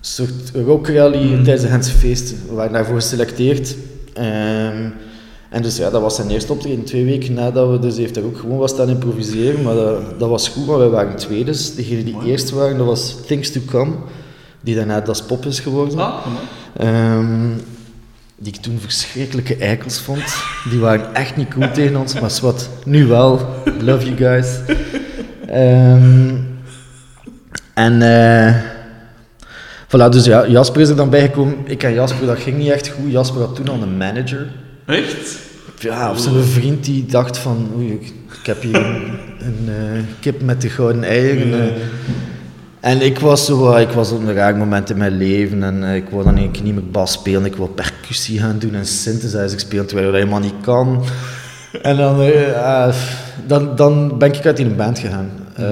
[0.00, 1.42] soort rockrally Mhm.
[1.42, 2.36] tijdens de Gentse feesten.
[2.48, 3.76] We waren daarvoor geselecteerd.
[4.12, 4.88] Ehm,
[5.52, 6.84] en dus ja, dat was zijn eerste optreden.
[6.84, 9.62] Twee weken nadat we dus heeft er ook gewoon wat staan improviseren.
[9.62, 11.74] Maar dat, dat was goed, maar wij waren tweede.
[11.76, 13.92] Degene die eerst waren, dat was Things to Come.
[14.60, 15.98] Die daarna Das Pop is geworden.
[15.98, 16.14] Ah.
[16.76, 17.48] Ehm,
[18.36, 20.24] die ik toen verschrikkelijke eikels vond.
[20.70, 23.40] Die waren echt niet cool tegen ons, maar wat, nu wel.
[23.80, 24.46] Love you guys.
[25.46, 26.34] Ehm,
[27.74, 28.54] en eh
[29.86, 31.56] voilà, dus ja, Jasper is er dan bijgekomen.
[31.64, 33.12] Ik en Jasper, dat ging niet echt goed.
[33.12, 34.46] Jasper had toen al een manager.
[34.86, 35.38] Echt?
[35.78, 40.02] Ja, of zijn vriend die dacht van, oei, ik, ik heb hier een, een eh,
[40.20, 41.52] kip met de gouden eieren.
[41.60, 41.76] eh.
[42.80, 45.94] En ik was zo, ik was op een raar moment in mijn leven en eh,
[45.96, 49.60] ik wou dan eigenlijk niet meer bas spelen, ik wou percussie gaan doen en synthesizer
[49.60, 51.04] spelen, terwijl dat helemaal niet kan.
[51.82, 52.94] En dan, eh,
[53.46, 55.30] dan, dan ben ik uit die band gegaan.
[55.54, 55.62] Eh,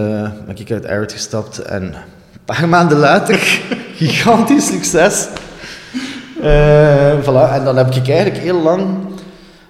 [0.46, 1.94] ben ik uit Arid gestapt en een
[2.44, 3.34] paar maanden later,
[3.96, 5.26] gigantisch succes.
[6.42, 7.52] Eh, voilà.
[7.54, 8.82] En dan heb ik eigenlijk heel lang...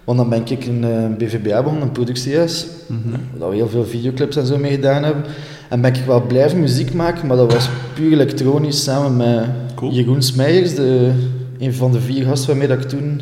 [0.04, 3.16] Want dan ben ik in een BVBA begonnen, een productiehuis, Mhm.
[3.38, 5.24] waar we heel veel videoclips en zo mee gedaan hebben.
[5.68, 9.92] En ben ik wel blijven muziek maken, maar dat was puur elektronisch samen met Cool.
[9.92, 11.10] Jeroen Smeijers, de,
[11.58, 13.20] een van de vier gasten waarmee dat ik toen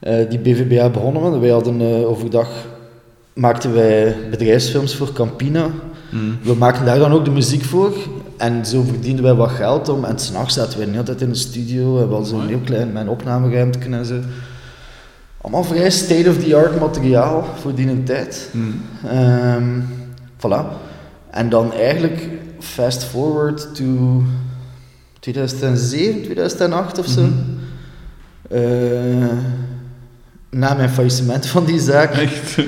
[0.00, 1.38] eh, die BVBA begonnen was.
[1.40, 2.48] Wij hadden eh, overdag
[3.32, 5.66] maakten wij bedrijfsfilms voor Campina.
[6.10, 6.22] Mhm.
[6.42, 7.92] We maakten daar dan ook de muziek voor.
[8.38, 10.04] En zo verdienden wij wat geld om.
[10.04, 12.00] En s'nachts zaten wij de hele tijd in de studio.
[12.00, 14.20] En we hadden zo'n heel klein mijn opnameruimte en zo.
[15.40, 18.50] Allemaal vrij state-of-the-art materiaal voor die tijd.
[19.06, 19.80] Ehm,
[20.36, 20.64] voilà.
[21.30, 24.22] En dan eigenlijk fast forward to
[25.20, 27.20] 2007, 2008 of zo.
[27.20, 27.32] Mhm.
[28.50, 29.36] Eh,
[30.50, 32.12] na mijn faillissement van die zaak.
[32.12, 32.58] Echt?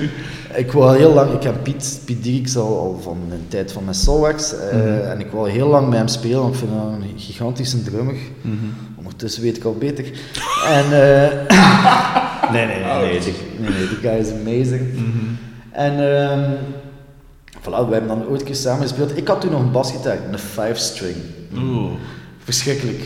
[0.55, 3.83] Ik wou heel lang, ik ken Piet, Piet Dirks al, al van de tijd van
[3.83, 4.55] mijn Soulwax.
[4.55, 4.87] eh, Mhm.
[5.09, 8.15] En ik wou heel lang met hem spelen, want ik vind hem een gigantische drummer.
[8.41, 8.55] Mhm.
[8.97, 10.05] Ondertussen weet ik al beter.
[10.67, 11.31] En, eh,
[12.53, 14.93] nee, nee, nee, nee, die, nee, nee, die guy is amazing.
[14.93, 15.25] Mhm.
[15.71, 16.51] En ehm
[17.61, 19.17] voilà, we hebben dan ooit een keer samen gespeeld.
[19.17, 21.15] Ik had toen nog een basgitaar, een 5-string.
[21.55, 21.91] Oeh.
[22.43, 22.99] Verschrikkelijk.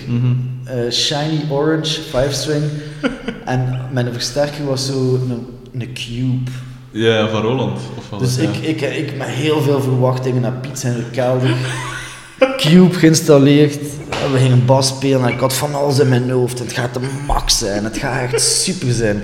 [0.63, 2.63] Eh, shiny orange, 5-string.
[3.45, 5.45] en mijn versterker was zo een,
[5.81, 6.51] een cube.
[6.97, 7.79] Ja, van Roland.
[7.97, 8.19] Of wat?
[8.19, 11.55] Dus ik, ik, ik met heel veel verwachtingen naar Piet zijn kelder.
[12.57, 13.79] Cube geïnstalleerd.
[14.31, 16.59] We gingen bas spelen en ik had van alles in mijn hoofd.
[16.59, 17.83] Het gaat de max zijn.
[17.83, 19.23] Het gaat echt super zijn.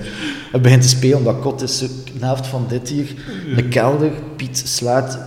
[0.52, 3.08] We beginnen te spelen, dat kot is de helft van dit hier.
[3.56, 4.12] De kelder.
[4.36, 5.20] Piet slaat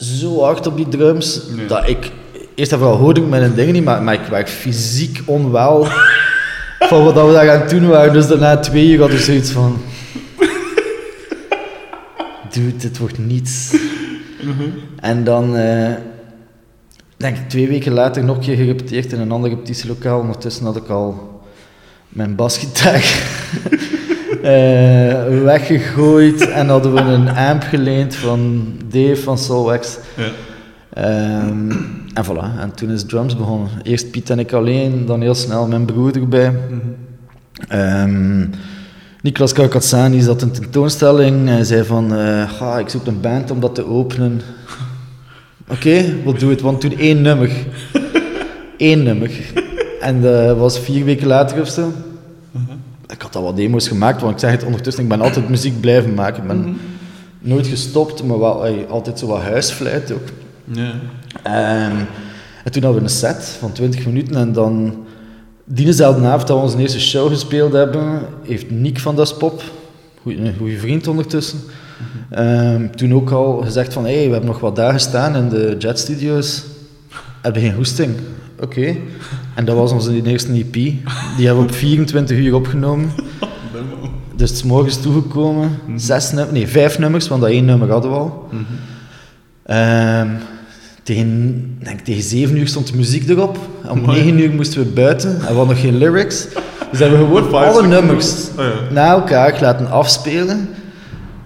[0.00, 2.10] zo hard op die drums dat ik...
[2.54, 5.86] Eerst en vooral hoorde ik mijn dingen niet, maar, maar ik werd fysiek onwel
[6.88, 8.12] van wat we daar aan het doen waren.
[8.12, 9.80] Dus daarna twee uur had ik zoiets van...
[12.50, 13.74] Dude, dit wordt niets.
[15.00, 15.92] En dan, eh,
[17.16, 20.20] denk ik, twee weken later nog een keer gerepeteerd in een ander repetitielokaal.
[20.20, 21.40] Ondertussen had ik al
[22.08, 22.94] mijn basgitaar
[24.42, 29.98] eh, weggegooid en hadden we een amp geleend van Dave van Soulwax.
[30.16, 30.30] Ja.
[30.92, 31.70] Ehm,
[32.14, 33.68] en voilà, en toen is drums begonnen.
[33.82, 36.50] Eerst Piet en ik alleen, dan heel snel mijn broer erbij.
[36.50, 36.78] Mhm.
[37.68, 38.44] Ehm
[39.22, 41.48] Niklas Karkatsani zat een tentoonstelling.
[41.48, 44.40] Hij zei van, eh, "Ga, ik zoek een band om dat te openen.
[45.74, 47.50] Oké, we'll do it, want toen één nummer.
[48.76, 49.30] Eén nummer.
[50.00, 51.92] En dat was vier weken later of zo.
[53.06, 55.80] Ik had al wat demo's gemaakt, want ik zeg het ondertussen, ik ben altijd muziek
[55.80, 56.42] blijven maken.
[56.42, 56.78] Ik ben
[57.38, 60.28] nooit gestopt, maar wel, ey, altijd zo wat huisfluit ook.
[60.64, 60.92] Ja.
[61.42, 61.96] Ehm,
[62.64, 65.04] en toen hadden we een set van 20 minuten en dan...
[65.72, 69.62] Diezelfde avond dat we onze eerste show gespeeld hebben, heeft Nick van Das Pop,
[70.24, 71.58] een goede vriend ondertussen,
[72.30, 75.76] ehm, toen ook al gezegd van hey, we hebben nog wat dagen staan in de
[75.78, 76.62] Jet Studios.
[77.42, 78.14] Heb je geen hoesting?
[78.60, 78.96] Oké.
[79.54, 80.72] En dat was onze eerste EP.
[80.72, 83.10] Die hebben we op 24 uur opgenomen.
[84.36, 85.70] Dus het is morgens toegekomen.
[85.96, 88.48] Zes num- nee, vijf nummers, want dat één nummer hadden we al.
[88.50, 88.62] Mhm.
[89.62, 90.28] Ehm,
[91.14, 93.58] tegen, denk, tegen 7 uur stond de muziek erop.
[93.88, 94.22] Om Mooi.
[94.22, 96.46] 9 uur moesten we buiten en we hadden nog geen lyrics.
[96.90, 98.92] Dus hebben we gewoon alle nummers Oh ja.
[98.92, 100.68] na elkaar laten afspelen.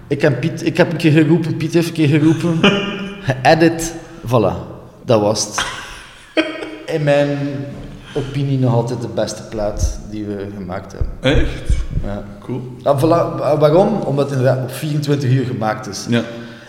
[0.07, 2.59] Ik heb, Piet, ik heb een keer geroepen, Piet heeft een keer geroepen.
[3.27, 3.93] Geëdit,
[4.27, 4.53] voilà,
[5.05, 5.65] dat was het.
[6.85, 7.37] In mijn
[8.15, 11.39] opinie nog altijd de beste plaat die we gemaakt hebben.
[11.41, 11.73] Echt?
[12.03, 12.23] Ja.
[12.39, 12.61] Cool.
[12.83, 13.59] Ah, voilà.
[13.59, 13.93] Waarom?
[14.01, 16.05] Omdat het inderdaad op 24 uur gemaakt is.
[16.09, 16.21] Ja.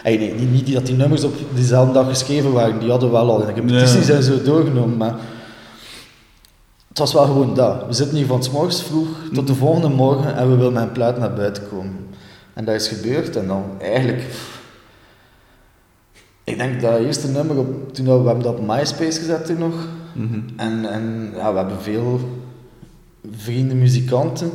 [0.06, 3.30] Hey, nee, niet, dat die nummers op diezelfde dag geschreven waren, die hadden we wel
[3.30, 4.14] al in de repetities Ja.
[4.14, 5.14] en zo doorgenomen, maar
[6.88, 7.86] het was wel gewoon dat.
[7.86, 10.82] We zitten hier van 's morgens vroeg tot de volgende morgen en we willen met
[10.82, 11.96] een plaat naar buiten komen.
[12.54, 14.22] En dat is gebeurd en dan eigenlijk...
[16.44, 19.58] Ik denk dat eerste nummer, op, toen we, we hebben dat op MySpace gezet toen
[19.58, 19.74] nog,
[20.12, 20.38] Mhm.
[20.56, 22.20] en, en ja, we hebben veel
[23.36, 24.50] vrienden, muzikanten.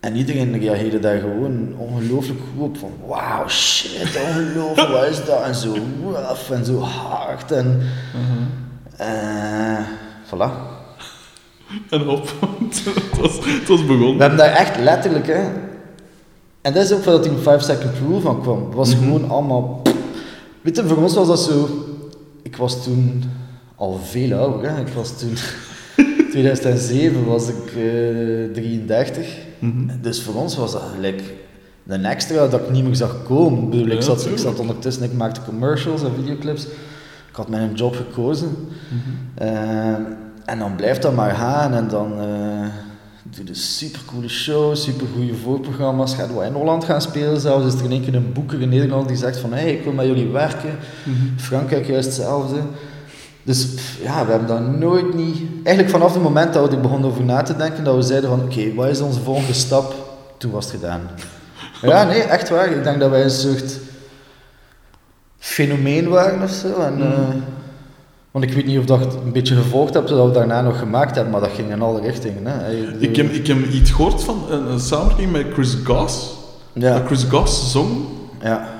[0.00, 2.76] En iedereen reageerde daar gewoon ongelooflijk goed op.
[2.78, 5.42] Van wauw, shit, ongelooflijk, wat is dat?
[5.42, 5.76] En zo
[6.12, 7.52] rough en zo hard.
[7.52, 7.80] En
[8.96, 9.78] eh
[10.26, 10.50] voilà.
[11.90, 12.32] En hop.
[12.68, 12.82] het,
[13.20, 14.18] was, het was We begonnen.
[14.20, 15.42] hebben daar echt letterlijk, hè.
[16.60, 18.64] En dat is ook waar dat die 5 second rule van kwam.
[18.64, 19.04] Het was Mhm.
[19.04, 19.82] gewoon allemaal...
[20.60, 21.68] Weet je, voor ons was dat zo...
[22.42, 23.22] Ik was toen
[23.76, 24.80] al veel ouder, hè.
[24.80, 25.32] Ik was toen...
[26.30, 29.36] 2007 was ik eh 33.
[29.58, 30.00] Mhm.
[30.00, 31.22] Dus voor ons was dat gelijk
[31.86, 33.62] een extra dat ik niet meer zag komen.
[33.62, 36.64] Ik, bedoel, ik, zat, ik zat ondertussen, ik maakte commercials en videoclips.
[37.28, 38.48] Ik had mijn job gekozen.
[38.48, 39.44] Mhm.
[39.48, 39.94] Eh,
[40.44, 42.86] en dan blijft dat maar gaan en dan eh
[43.36, 46.14] doe je supercoole shows, supergoeie voorprogramma's.
[46.14, 47.74] Gaat wat in Holland gaan spelen zelfs.
[47.74, 49.92] Is er in één keer een boeker in Nederland die zegt van hey, ik wil
[49.92, 50.76] met jullie werken.
[51.04, 51.38] Mhm.
[51.38, 52.56] Frankrijk juist hetzelfde.
[53.48, 55.40] Dus pff, ja, we hebben dat nooit niet...
[55.64, 58.30] Eigenlijk vanaf het moment dat we er begonnen over na te denken, dat we zeiden
[58.30, 59.94] van oké, wat is onze volgende stap?
[60.36, 61.00] Toen was het gedaan.
[61.82, 62.70] Ja, nee, echt waar.
[62.70, 63.78] Ik denk dat wij een soort
[65.38, 66.80] fenomeen waren of zo.
[66.80, 67.28] En, eh,
[68.30, 71.14] want ik weet niet of dat een beetje gevolgd hebt, dat we daarna nog gemaakt
[71.14, 72.46] hebben, maar dat ging in alle richtingen.
[72.46, 72.70] Hè.
[72.98, 76.36] Ik heb, ik heb iets gehoord van een, een samenwerking met Chris Goss.
[76.72, 77.98] Ja, Dat Chris Goss zong.
[78.42, 78.77] ja.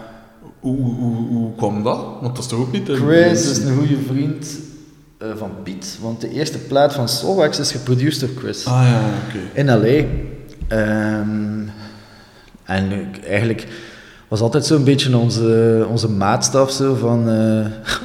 [0.77, 1.97] Hoe, hoe, hoe kwam dat?
[2.21, 2.89] Want dat is toch ook niet...
[2.89, 4.47] Chris is een goede vriend
[5.19, 8.67] eh, van Piet, want de eerste plaat van Soulwax is geproduceerd door Chris.
[8.67, 9.39] Ah ja, oké.
[9.53, 10.05] In L.A.
[10.69, 11.69] Ehm,
[12.65, 13.67] en eigenlijk
[14.29, 17.29] was altijd zo'n beetje onze, onze maatstaf zo van...
[17.29, 17.67] eh,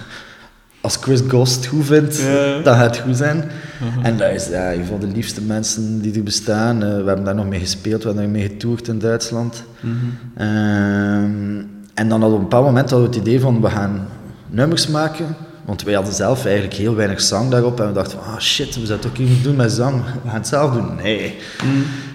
[0.84, 2.24] als Chris het goed vindt,
[2.64, 3.38] dan gaat het goed zijn.
[3.38, 4.06] Uh-huh.
[4.06, 6.84] En dat is ja, een van de liefste mensen die er bestaan.
[6.84, 9.64] Eh, we hebben daar nog mee gespeeld, we hebben daar mee getoerd in Duitsland.
[9.80, 9.96] Mhm.
[10.38, 13.70] Ehm, en dan hadden we op een bepaald moment hadden we het idee van we
[13.70, 14.08] gaan
[14.50, 15.26] nummers maken.
[15.66, 17.80] Want wij hadden zelf eigenlijk heel weinig zang daarop.
[17.80, 19.96] En we dachten van, ah shit, we zouden toch iets doen met zang.
[20.24, 20.96] We gaan het zelf doen.
[21.04, 21.36] Nee.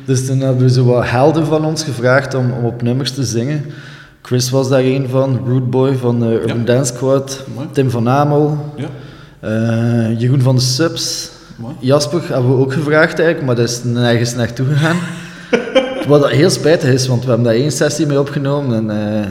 [0.05, 3.25] Dus toen hebben we zo wat helden van ons gevraagd om, om op nummers te
[3.25, 3.65] zingen.
[4.23, 6.65] Chris was daar een van, Rude Boy van de Urban Ja.
[6.65, 7.67] Dance Squad, Mooi.
[7.73, 8.87] Tim van Amel, Ja,
[9.41, 11.31] eh, Jeroen van de Subs.
[11.57, 11.75] mooi.
[11.81, 14.97] Jasper hebben we ook gevraagd eigenlijk, maar dat is nergens naartoe gegaan.
[16.09, 19.27] Wat heel spijtig is, want we hebben daar één sessie mee opgenomen en eh.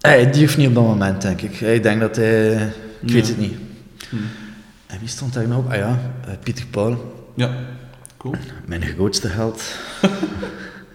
[0.00, 1.60] Hij durft niet op dat moment, denk ik.
[1.60, 2.52] Ik denk dat hij...
[3.00, 3.54] Ik weet het niet.
[4.08, 4.16] Hm.
[4.86, 5.70] En wie stond daar nog op?
[5.70, 7.50] Ah ja, eh, Pieter Paul, Ja,
[8.16, 8.34] cool.
[8.66, 9.62] mijn grootste held.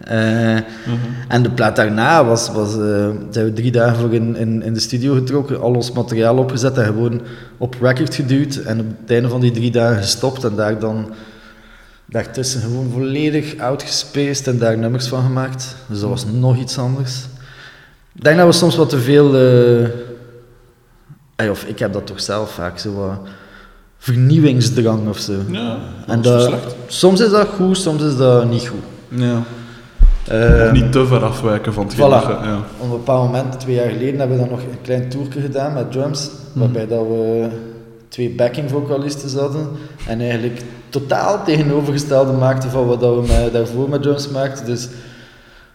[0.00, 0.54] Eh,
[1.28, 4.72] En de plaat daarna was, was, eh, zijn we drie dagen voor in, in, in
[4.74, 7.20] de studio getrokken, al ons materiaal opgezet en gewoon
[7.56, 8.56] op record geduwd.
[8.56, 11.12] En op het einde van die drie dagen gestopt en daar dan
[12.04, 15.76] daartussen gewoon volledig outgespaced en daar nummers van gemaakt.
[15.88, 17.24] Dus dat was nog iets anders.
[18.16, 19.88] Ik denk dat we soms wat te veel, eh,
[21.36, 23.18] ey, of ik heb dat toch zelf vaak, zo wat
[23.98, 25.32] vernieuwingsdrang of zo.
[25.50, 26.76] Ja, En dat slecht.
[26.86, 28.84] soms is dat goed, soms is dat niet goed.
[29.08, 29.42] Ja.
[30.26, 31.98] Eh, niet te ver afwijken van het Voilà.
[31.98, 32.58] Ja.
[32.78, 35.72] Op een bepaald moment, twee jaar geleden, hebben we dan nog een klein tourje gedaan
[35.72, 36.58] met drums, Mhm.
[36.58, 37.48] waarbij dat we
[38.08, 39.68] twee backing vocalisten hadden
[40.08, 44.66] en eigenlijk totaal tegenovergestelde maakten van wat dat we met, daarvoor met drums maakten.
[44.66, 44.88] Dus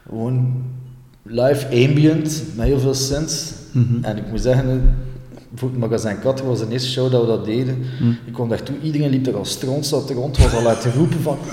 [0.08, 0.62] gewoon
[1.22, 3.52] live ambient, met heel veel synths.
[3.72, 4.04] Mhm.
[4.04, 4.96] En ik moet zeggen,
[5.54, 7.78] voor het magazijn Kat was de eerste show dat we dat deden.
[7.78, 8.10] Mhm.
[8.26, 11.20] Ik kwam daartoe, iedereen liep er al stront zat rond, was al uit te roepen
[11.20, 11.38] van...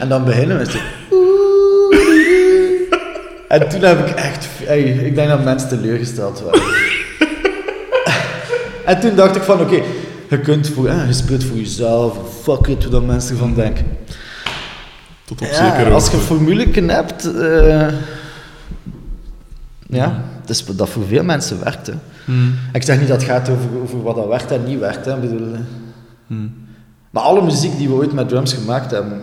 [0.00, 0.78] En dan beginnen we zo...
[3.48, 4.48] En toen heb ik echt...
[4.66, 6.62] ey, ik denk dat mensen teleurgesteld waren.
[8.84, 9.82] En toen dacht ik van, oké,
[10.30, 10.86] je kunt voor...
[10.86, 13.86] eh, je speelt voor jezelf, fuck it, wat mensen ervan denken.
[15.36, 17.34] Tot op Ja, zekere als je formule hebt...
[17.36, 17.88] eh,
[19.88, 21.86] ja, dus dat voor veel mensen werkt.
[21.86, 21.92] Hè.
[22.24, 22.38] Mhm.
[22.72, 25.04] Ik zeg niet dat het gaat over, over wat dat werkt en niet werkt.
[25.04, 25.16] Hè.
[25.16, 25.46] Bedoel,
[26.26, 26.40] Mhm.
[27.10, 29.20] maar alle muziek die we ooit met drums gemaakt hebben,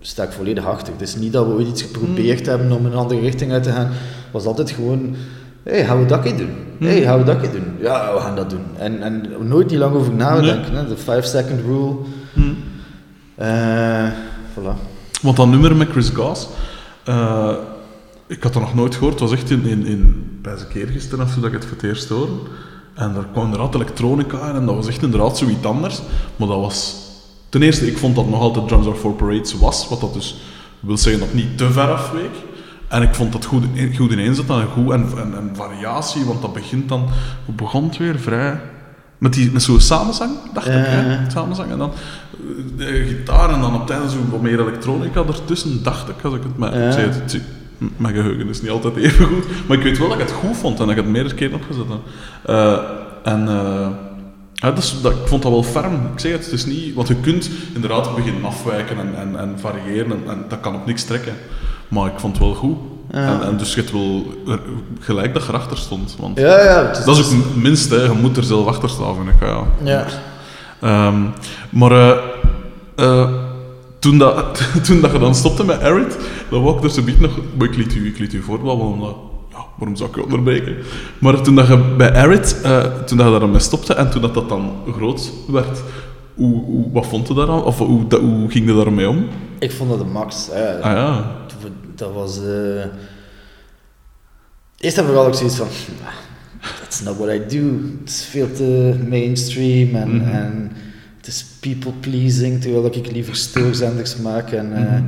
[0.00, 0.92] sta ik volledig achter.
[0.92, 3.62] Het is niet dat we ooit iets geprobeerd hebben om in een andere richting uit
[3.62, 3.86] te gaan.
[3.86, 5.14] Het was altijd gewoon,
[5.62, 6.50] hé, hey, gaan we dat keer doen?
[6.78, 7.64] Hé, hey, gaan we dat keer doen?
[7.80, 8.62] Ja, we gaan dat doen.
[8.78, 10.74] En, en nooit niet lang over nadenken.
[10.74, 10.86] hè.
[10.88, 11.94] De 5 second rule.
[13.36, 14.08] Eh,
[14.58, 14.89] voilà.
[15.20, 16.48] Want dat nummer met Chris Goss,
[17.04, 17.52] eh,
[18.26, 19.20] ik had dat nog nooit gehoord.
[19.20, 21.64] Het was echt in, in, in bij zijn keer gisteren of zo dat ik het
[21.64, 22.32] voor het eerst hoorde.
[22.94, 26.00] En daar kwam inderdaad elektronica in en dat was echt inderdaad zoiets anders.
[26.36, 27.08] Maar dat was...
[27.48, 30.40] Ten eerste, ik vond dat nog altijd Drums Are For Parades was, wat dat dus
[30.80, 32.34] wil zeggen dat het niet te ver afweek.
[32.88, 33.64] En ik vond dat goed,
[33.96, 37.08] goed ineen zat en goed en, en, variatie, want dat begint dan...
[37.44, 38.18] Hoe begon het weer?
[38.18, 38.60] Vrij...
[39.20, 40.72] Met, die, met zo'n samenzang, dacht ik.
[40.72, 41.12] Hè?
[41.12, 41.30] Ja.
[41.30, 41.70] Samenzang.
[41.70, 42.38] En dan eh,
[42.76, 46.14] de gitaar en dan op einde zo wat meer elektronica ertussen, dacht ik.
[46.22, 46.86] Als ik het Ja.
[46.86, 47.40] ik zei het,
[47.96, 49.44] mijn geheugen is niet altijd even goed.
[49.66, 51.54] Maar ik weet wel dat ik het goed vond en dat ik het meerdere keren
[51.54, 51.98] opgezet heb.
[52.44, 52.78] Eh,
[53.22, 53.88] en eh,
[54.54, 55.94] ja, dus, dat, ik vond dat wel ferm.
[56.12, 56.94] Ik zeg het, het is niet...
[56.94, 60.86] Want je kunt inderdaad beginnen afwijken en, en, en variëren en, en dat kan op
[60.86, 61.34] niks trekken.
[61.88, 62.76] Maar ik vond het wel goed.
[63.12, 63.40] Ja.
[63.40, 64.26] En, en dus je hebt wel
[65.00, 66.16] gelijk dat je erachter stond.
[66.18, 66.90] Want Ja, ja.
[66.90, 68.02] Is, dat is ook het minste, hè.
[68.02, 69.48] je moet er zelf achter staan, vind ik.
[69.48, 69.64] Ja.
[69.82, 70.06] Ja.
[70.80, 71.22] Ehm,
[71.70, 72.16] maar eh,
[72.96, 73.28] eh,
[73.98, 76.18] toen, dat, toen dat je dan stopte met Arid,
[76.50, 77.38] dan wou ik er zoiets nog...
[77.58, 79.16] Maar ik liet u, ik liet u omdat...
[79.50, 80.76] Ja, waarom zou ik je onderbreken?
[81.18, 84.10] Maar toen dat je bij Arid, eh, toen dat je daar dan mee stopte en
[84.10, 85.82] toen dat, dat dan groot werd,
[86.34, 87.62] hoe, hoe, wat vond je daar aan?
[87.62, 89.28] Of hoe, dat, hoe ging je daarmee om?
[89.58, 90.48] Ik vond dat de max.
[90.54, 90.88] Ja.
[90.88, 91.24] Ah ja.
[91.94, 92.38] Dat was...
[92.38, 92.84] eh
[94.78, 95.66] Eerst en vooral ook zoiets van...
[96.04, 96.12] "Ah,
[96.80, 97.78] That's not what I do.
[98.00, 100.28] Het is veel te mainstream en, Mhm.
[100.30, 100.72] en
[101.16, 104.50] het is people pleasing, terwijl ik liever stoorzenders maak.
[104.52, 105.04] En, eh, Mhm.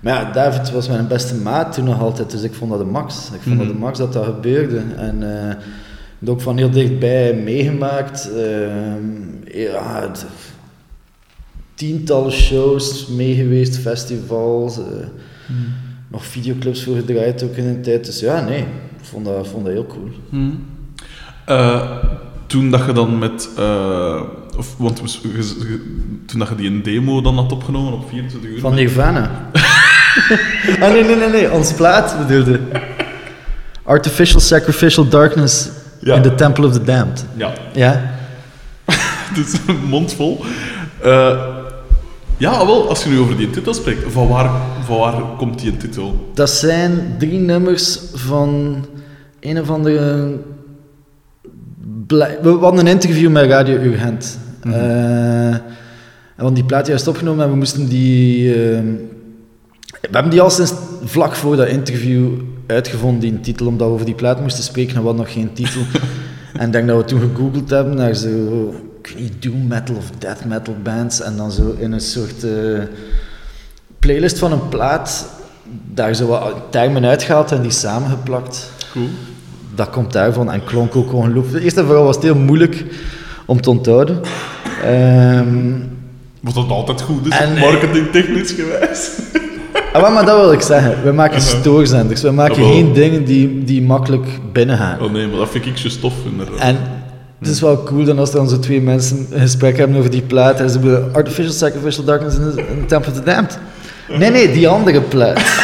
[0.00, 2.84] Maar ja, David was mijn beste maat toen nog altijd, dus ik vond dat de
[2.86, 3.30] max.
[3.34, 3.74] Ik vond dat Mhm.
[3.74, 4.78] de max dat dat gebeurde.
[4.96, 5.20] En
[6.18, 8.30] het ook van heel dichtbij meegemaakt.
[9.52, 10.10] Ja,
[11.74, 14.78] tientallen shows mee geweest, festivals.
[16.08, 18.06] Nog videoclips voor gedraaid ook in een tijd.
[18.06, 20.08] Dus ja, nee, ik vond dat, vond dat heel cool.
[20.30, 20.64] Hmm.
[21.44, 21.90] Eh,
[22.46, 23.48] toen dat je dan met...
[23.56, 24.22] eh,
[24.56, 24.96] of, want
[26.26, 28.60] toen dat je die een demo dan had opgenomen op 24 uur...
[28.60, 29.30] Van Nirvana.
[30.80, 32.60] ah nee, nee, nee, nee, ons plaat bedoelde.
[33.82, 35.68] Artificial Sacrificial Darkness
[36.00, 36.14] Ja.
[36.14, 37.24] in the Temple of the Damned.
[37.36, 38.10] Ja, Ja,
[39.34, 40.44] dus een mond vol.
[41.02, 41.56] Eh,
[42.38, 44.50] ja, wel, als je nu over die titel spreekt, van waar,
[44.84, 46.30] van waar komt die titel?
[46.34, 48.76] dat zijn drie nummers van
[49.40, 50.32] een of andere...
[52.06, 54.38] We hadden een interview met Radio Urgent.
[54.64, 54.74] Mhm.
[54.74, 55.52] Eh,
[56.36, 58.54] en want die plaat juist opgenomen en we moesten die...
[58.54, 58.80] eh,
[60.00, 60.72] we hebben die al sinds
[61.04, 62.28] vlak voor dat interview
[62.66, 65.52] uitgevonden, die titel, omdat we over die plaat moesten spreken en we hadden nog geen
[65.52, 65.80] titel.
[66.58, 68.28] en ik denk dat we toen gegoogeld hebben naar zo,
[69.10, 72.82] ik niet, doom metal of death metal bands en dan zo in een soort eh,
[73.98, 75.26] playlist van een plaat
[75.94, 78.70] daar zo wat termen uitgehaald en die samengeplakt.
[78.92, 79.08] Cool.
[79.74, 81.64] Dat komt daarvan en klonk ook ongelooflijk.
[81.64, 82.84] Eerst en vooral was het heel moeilijk
[83.44, 84.20] om te onthouden.
[86.40, 89.10] Wat dat altijd goed is, En, marketingtechnisch gewijs.
[89.92, 91.02] ah, maar, maar dat wil ik zeggen.
[91.02, 92.22] We maken stoorzenders.
[92.22, 92.72] We maken Jawel.
[92.72, 95.00] geen dingen die, die makkelijk binnengaan.
[95.00, 96.58] Oh nee, maar dat vind ik zo stof inderdaad.
[96.58, 96.76] En
[97.38, 100.10] het is wel cool dan als er dan zo twee mensen een gesprek hebben over
[100.10, 103.24] die plaat en ze hebben Artificial Sacrificial Darkness in the, in the Temple of the
[103.24, 103.58] Damned.
[104.08, 105.42] Nee, nee, die andere plaat.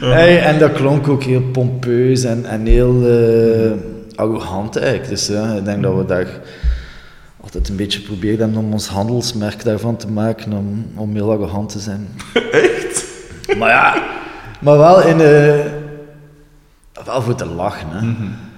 [0.00, 3.70] Hey, en dat klonk ook heel pompeus en, en heel eh,
[4.14, 5.08] arrogant eigenlijk.
[5.08, 6.26] Dus ja, ik denk dat we daar
[7.40, 11.68] altijd een beetje proberen hebben om ons handelsmerk daarvan te maken, om, om heel arrogant
[11.68, 12.08] te zijn.
[12.52, 13.04] Echt?
[13.58, 14.02] Maar ja,
[14.60, 15.20] maar wel in...
[15.20, 15.58] eh
[17.04, 17.98] wel voor te lachen, hè.
[18.00, 18.49] Tongue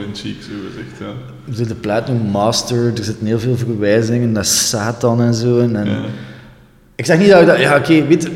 [0.00, 1.52] in cheek, zo gezegd, ja.
[1.54, 5.58] Zit de plaat noemt Master, er zitten heel veel verwijzingen naar Satan en zo.
[5.58, 6.04] En, en Ja.
[6.94, 7.58] Ik zeg niet dat ik dat...
[7.58, 8.30] Ja, oké, weet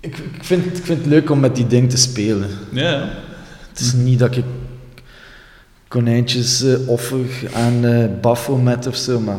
[0.00, 2.48] ik, ik, vind, ik vind het leuk om met die ding te spelen.
[2.70, 3.08] Ja.
[3.68, 4.44] Het is niet dat ik
[5.88, 9.38] konijntjes eh, offer aan eh Baphomet of zo, maar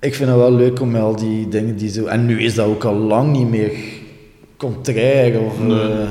[0.00, 2.04] ik vind het wel leuk om met al die dingen die zo...
[2.04, 3.72] En nu is dat ook al lang niet meer
[4.56, 5.58] contrair of...
[5.58, 5.80] Nee.
[5.80, 6.08] eh,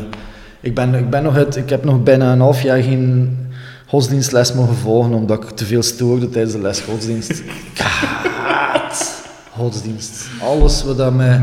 [0.64, 3.38] ik, ben, ik, ben nog het, ik heb nog bijna een half jaar geen
[3.88, 7.44] godsdienstles mogen volgen, omdat ik te veel stoorde tijdens de les godsdienst.
[9.58, 10.28] Godsdienst.
[10.42, 11.42] Alles wat dat met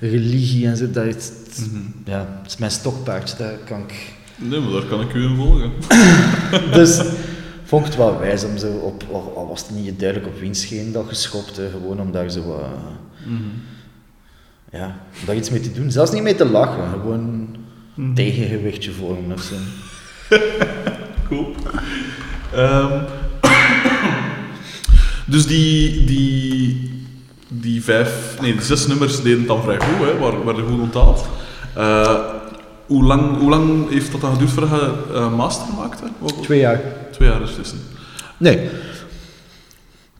[0.00, 1.30] religie en zo, dat is,
[2.04, 3.94] ja, het is mijn stokpaardje, daar kan ik...
[4.36, 5.72] Nee, maar daar kan ik u in volgen.
[6.78, 7.00] Dus
[7.64, 10.60] vond ik het wel wijs om zo op, al was het niet duidelijk op wiens
[10.60, 12.66] scheen dat geschopt, hè, gewoon om daar zo wat,
[14.70, 14.86] ja,
[15.20, 15.90] om daar iets mee te doen.
[15.90, 17.48] Zelfs niet mee te lachen, gewoon
[17.98, 19.54] een tegengewichtje vormen of zo.
[21.28, 21.54] Cool.
[22.54, 23.00] Ehm,
[25.32, 26.90] dus die, die,
[27.48, 30.80] die vijf, nee, die zes nummers deden het dan vrij goed, hè, waar, werden goed
[30.80, 31.26] onthaald.
[31.74, 32.18] Eh,
[32.86, 36.02] hoe, lang, hoe lang heeft dat dan geduurd voordat je eh, master maakte?
[36.18, 36.80] Wat- Twee jaar.
[37.12, 37.74] Twee jaar is het.
[38.36, 38.68] Nee.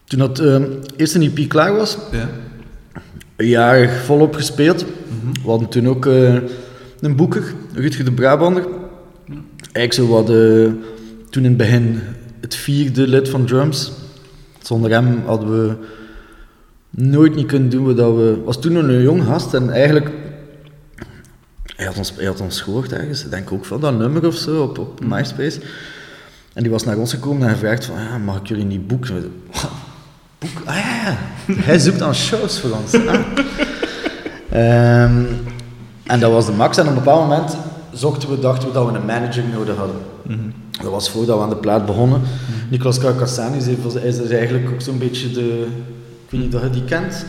[0.04, 0.62] Toen dat eh,
[0.96, 2.28] eerste EP klaar was, Ja.
[3.36, 4.84] een jaar volop gespeeld.
[5.42, 6.34] We hadden toen ook eh,
[7.00, 8.66] een boeker, Rutger de Brabander.
[9.72, 10.72] Eigenlijk zo wat, eh,
[11.30, 12.00] toen in het begin
[12.40, 13.92] het vierde lid van drums.
[14.62, 15.74] Zonder hem hadden we
[16.90, 18.42] nooit niet kunnen doen wat we...
[18.44, 20.10] was toen nog een jong gast en eigenlijk...
[21.76, 24.34] Hij had ons, hij had ons gehoord ergens, ik denk ook van dat nummer of
[24.34, 25.60] zo, op, op MySpace.
[26.52, 29.14] En die was naar ons gekomen en gevraagd van, ja, mag ik jullie niet boeken?
[29.14, 29.70] We zeiden, "Wat?
[30.38, 30.62] Boek?
[30.64, 31.16] Ah ja.
[31.52, 32.94] Hij zoekt dan shows voor ons.
[32.94, 33.20] Ah.
[36.08, 36.76] en dat was de max.
[36.76, 37.56] En op een bepaald moment
[37.92, 39.96] zochten we, dachten we dat we een manager nodig hadden.
[40.82, 42.20] Dat was voordat we aan de plaat begonnen.
[42.70, 43.66] Nicolas Carcassanis
[44.02, 45.66] is dus eigenlijk ook zo'n beetje de...
[46.24, 47.26] Ik weet niet of je die kent.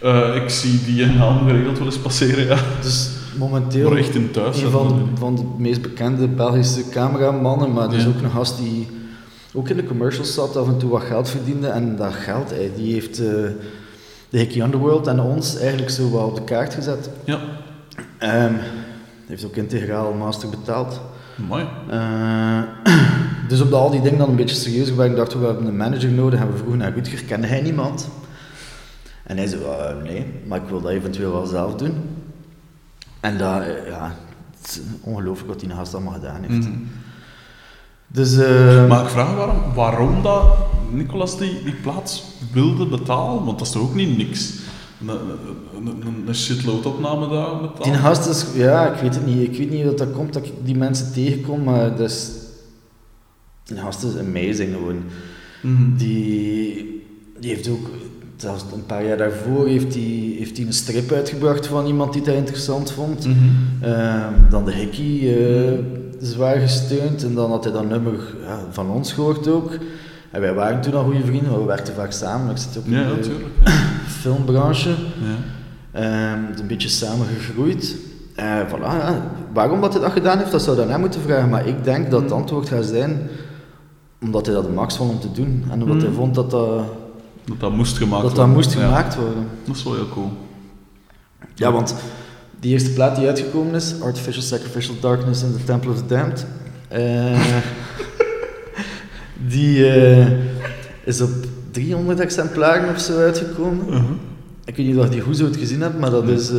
[0.00, 2.56] Eh, ik zie die naam geregeld wel eens passeren, ja.
[2.82, 4.62] Dus momenteel Maar echt in thuis.
[4.62, 8.08] een van de, van de meest bekende Belgische cameramannen, maar is Ja.
[8.08, 8.86] ook een gast die
[9.52, 11.66] ook in de commercials zat, af en toe wat geld verdiende.
[11.68, 13.26] En dat geld, die heeft eh,
[14.30, 17.10] de Hickey Underworld en ons eigenlijk zo wat op de kaart gezet.
[17.24, 17.38] Ja,
[18.18, 18.54] Ehm
[19.26, 21.00] heeft ook integraal master betaald.
[21.48, 21.66] mooi.
[21.88, 22.62] Eh,
[23.48, 25.76] dus op al die dingen dan een beetje serieus gewerkt, dachten we, we hebben een
[25.76, 26.40] manager nodig.
[26.40, 28.08] En we vroegen naar Rutger, kende hij niemand?
[29.22, 31.94] En hij zei, "Eh, nee, maar ik wil dat eventueel wel zelf doen.
[33.20, 34.14] En dat, eh, ja,
[34.60, 36.68] het is ongelooflijk wat die gast allemaal gedaan heeft.
[36.68, 36.78] Mhm.
[38.06, 38.36] Dus,
[38.88, 40.44] Mag ik vragen waarom, waarom dat
[40.90, 43.44] Nicolas die, die plaats wilde betalen?
[43.44, 44.52] Want dat is toch ook niet niks?
[45.08, 47.82] Een, een, shitload opname daar betalen?
[47.82, 49.48] die gast is, ja, ik weet het niet.
[49.48, 52.30] Ik weet niet hoe dat komt dat ik die mensen tegenkom, maar dat is,
[53.64, 55.02] die gast is amazing gewoon.
[55.62, 55.96] Mhm.
[55.96, 57.02] Die,
[57.40, 57.90] die heeft ook,
[58.36, 62.22] zelfs een paar jaar daarvoor, heeft hij, heeft hij een strip uitgebracht van iemand die
[62.22, 63.26] dat interessant vond.
[63.26, 63.36] Mhm.
[63.80, 65.78] Ehm, dan de Hickey, eh,
[66.20, 67.24] zwaar gesteund.
[67.24, 69.78] En dan had hij dat nummer ja, van ons gehoord ook.
[70.34, 72.50] En wij waren toen al goede vrienden, we werkten vaak samen.
[72.50, 73.44] Ik zit ook Ja, de natuurlijk.
[73.64, 73.72] Ja.
[74.20, 74.88] filmbranche.
[74.90, 74.96] Ja.
[76.00, 77.96] Ehm, een beetje samen gegroeid.
[78.34, 79.22] Eh, voilà, ja.
[79.52, 81.48] Waarom dat hij dat gedaan heeft, dat zou dan hem moeten vragen.
[81.48, 82.36] Maar ik denk dat het Mm.
[82.36, 83.28] antwoord gaat zijn
[84.22, 85.64] omdat hij dat de max vond om te doen.
[85.70, 86.02] En omdat Mm.
[86.02, 86.84] hij vond dat dat,
[87.44, 88.54] Dat dat moest gemaakt dat, dat worden.
[88.54, 89.46] moest Ja, gemaakt worden.
[89.64, 90.30] Dat is wel heel cool.
[91.54, 91.94] Ja, want
[92.60, 96.46] die eerste plaat die uitgekomen is, Artificial Sacrificial Darkness in the Temple of the Damned,
[96.88, 97.02] eh,
[99.48, 100.26] die eh,
[101.04, 101.30] is op
[101.70, 103.84] 300 exemplaren of zo uitgekomen.
[103.86, 104.12] Mhm.
[104.64, 106.34] Ik weet niet of je die goed zo het gezien hebt, maar dat Nee.
[106.34, 106.56] is, eh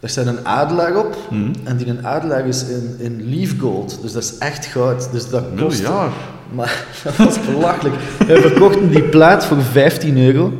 [0.00, 1.16] daar staat een adelaar op.
[1.30, 1.50] Mhm.
[1.64, 5.08] En die een adelaar is in, in leaf gold, dus dat is echt goud.
[5.12, 5.82] Dus dat kost...
[5.82, 6.12] Miljard.
[6.54, 7.94] Maar dat was belachelijk.
[8.26, 10.52] We verkochten die plaat voor 15 euro.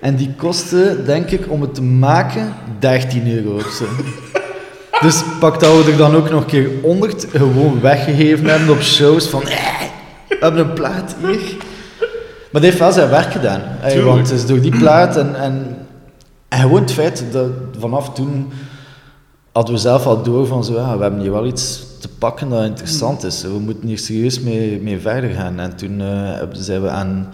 [0.00, 3.84] En die kostte, denk ik, om het te maken, 13 euro of zo.
[5.00, 8.80] Dus pak dat we er dan ook nog een keer 100 gewoon weggegeven hebben op
[8.82, 9.42] shows van...
[9.42, 9.80] Eh,
[10.38, 11.56] we hebben een plaat hier.
[12.50, 13.60] Maar die heeft wel zijn werk gedaan.
[13.82, 14.04] Tuurlijk.
[14.06, 15.76] want het is door die plaat en, en,
[16.48, 18.52] en gewoon het feit dat vanaf toen
[19.52, 22.48] hadden we zelf al door van zo, ja, we hebben hier wel iets te pakken
[22.48, 23.42] dat interessant is.
[23.42, 25.60] We moeten hier serieus mee, mee verder gaan.
[25.60, 27.28] En toen eh, hebben- zijn we aan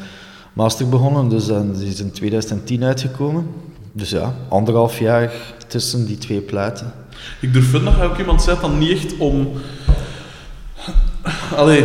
[0.52, 3.46] master begonnen, dus dan, die is in 2010 uitgekomen.
[3.92, 5.32] Dus ja, anderhalf jaar
[5.66, 6.92] tussen die twee platen.
[7.40, 9.48] Ik durf dat je ook iemand zei dan niet echt om...
[11.56, 11.84] Allee,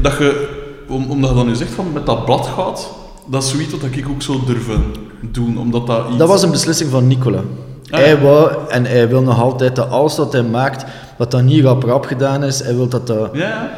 [0.00, 0.60] dat je...
[0.88, 2.90] Om, omdat je dan nu zegt van met dat blad gaat,
[3.26, 4.84] dat is zoiets wat ik ook zou durven
[5.20, 6.16] doen, omdat dat iets...
[6.16, 7.40] Dat was een beslissing van Nicola.
[7.82, 7.98] ja.
[7.98, 10.84] Hij wou, en hij wil nog altijd dat alles wat hij maakt,
[11.18, 13.70] wat dan niet rap rap gedaan is, hij wil dat dat ja.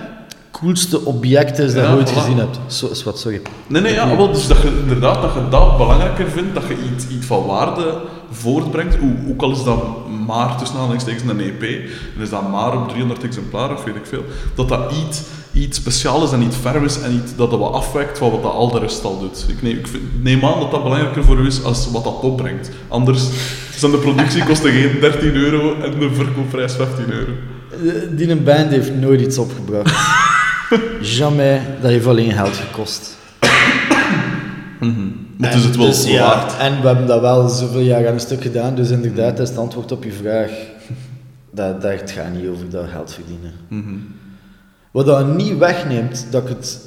[0.61, 2.15] Coolste object is dat Ja, je ooit voilà.
[2.17, 2.59] gezien hebt.
[2.67, 3.41] Zo is wat, sorry.
[3.67, 6.77] Nee, nee, ja, wel, dus dat je inderdaad dat je dat belangrijker vindt, dat je
[6.95, 8.01] iets, iets van waarde
[8.31, 8.97] voortbrengt,
[9.31, 9.85] ook al is dat
[10.27, 11.63] maar tussen aanhalingstekens een EP,
[12.17, 14.25] en is dat maar op 300 exemplaren of weet ik veel,
[14.55, 15.21] dat dat iets,
[15.53, 18.43] iets speciaals is en iets ferm is en iets dat dat wat afwijkt van wat
[18.43, 19.45] dat al de rest al doet.
[19.49, 22.21] Ik neem, ik vind- neem aan dat dat belangrijker voor u is als wat dat
[22.21, 22.71] opbrengt.
[22.89, 23.25] Anders
[23.77, 27.31] zijn de productiekosten geen 13 euro en de verkoopprijs 15 euro.
[27.71, 29.95] Eh, Die een band heeft nooit iets opgebracht.
[31.01, 31.61] Jamais.
[31.81, 33.17] Dat heeft alleen geld gekost.
[35.37, 36.57] Maar het is het wel Dus ja, waard.
[36.59, 39.49] En we hebben dat wel zoveel jaar aan een stuk gedaan, dus inderdaad, dat is
[39.49, 40.51] het antwoord op je vraag.
[41.51, 43.53] Dat, dat het gaat niet over dat geld verdienen.
[43.69, 43.95] Mhm.
[44.91, 46.81] Wat dat niet wegneemt dat ik het.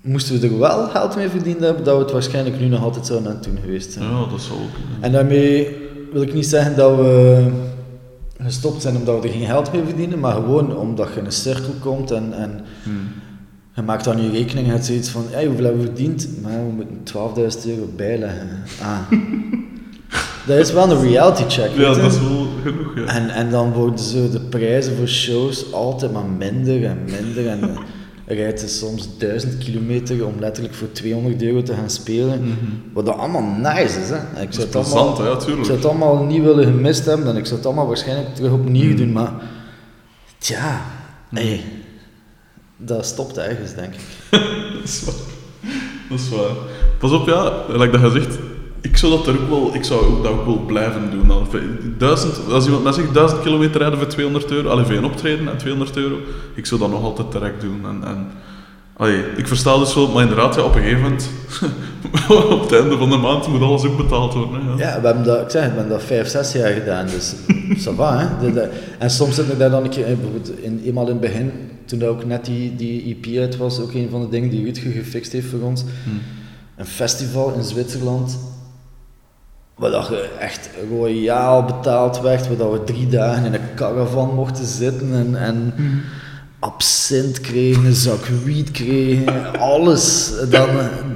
[0.00, 3.06] Moesten we er wel geld mee verdiend hebben, dat we het waarschijnlijk nu nog altijd
[3.06, 4.04] zouden aan het doen geweest zijn.
[4.04, 4.76] Ja, dat zou ook.
[5.00, 5.76] En daarmee
[6.12, 7.46] wil ik niet zeggen dat we
[8.38, 11.32] gestopt zijn omdat we er geen geld mee verdienen, maar gewoon omdat je in een
[11.32, 13.08] cirkel komt en, en Hmm.
[13.74, 16.28] je maakt dan je rekening en het zoiets van, hey, hoeveel hebben we verdiend?
[16.42, 16.96] Maar we moeten
[17.62, 18.48] 12.000 euro bijleggen.
[18.82, 18.98] Ah.
[20.46, 21.70] dat is wel een reality check.
[21.76, 23.04] Ja, dat is wel genoeg, ja.
[23.04, 27.46] En, en dan worden zo de prijzen voor shows altijd maar minder en minder.
[27.48, 27.60] En
[28.30, 32.40] rijdt je soms 1000 kilometer om letterlijk voor 200 euro te gaan spelen.
[32.42, 32.54] Mhm.
[32.92, 34.08] Wat dat allemaal nice is.
[34.08, 34.16] Hè?
[34.16, 36.64] Ik Dat is zou, het plezant, allemaal, hè, ja, ik zou het allemaal niet willen
[36.64, 37.26] gemist hebben.
[37.28, 38.96] En ik zou het allemaal waarschijnlijk terug opnieuw Mhm.
[38.96, 39.12] doen.
[39.12, 39.32] Maar
[40.38, 40.80] tja,
[41.28, 41.64] hey,
[42.76, 44.00] dat stopt ergens, denk ik.
[44.78, 45.14] Dat is waar.
[46.08, 46.54] Dat is waar.
[46.98, 48.38] Pas op, ja, like dat je zegt,
[48.80, 51.30] ik zou dat er ook wel, ik zou ook, dat ook wel blijven doen.
[51.30, 51.46] Al-
[51.98, 55.48] Duizend, als iemand mij zegt 1000 kilometer rijden voor 200 euro, alleen voor een optreden
[55.48, 56.16] en 200 euro,
[56.54, 57.80] ik zou dat nog altijd direct doen.
[57.84, 58.26] En, en,
[58.96, 61.30] allee, ik versta dus wel, maar inderdaad, ja, op een gegeven moment,
[62.54, 64.60] op het einde van de maand moet alles ook betaald worden.
[64.66, 64.76] Hè, ja.
[64.94, 67.34] Ja, we hebben dat, ik zeg, we hebben dat vijf, zes jaar gedaan, dus
[67.84, 68.46] ça va, hè.
[68.46, 71.20] De- de- en soms zit ik daar dan een keer, bijvoorbeeld in, eenmaal in het
[71.20, 71.50] begin,
[71.84, 74.64] toen dat ook net die, die EP uit was, ook een van de dingen die
[74.64, 76.10] Rutger gefixt heeft voor ons, Hm.
[76.80, 78.38] een festival in Zwitserland,
[79.78, 84.34] waar dat je echt royaal betaald werd, waar dat we drie dagen in een caravan
[84.34, 85.74] mochten zitten en, en
[86.58, 90.32] absint kregen, een zak wiet kregen, alles.
[90.50, 90.68] Dan,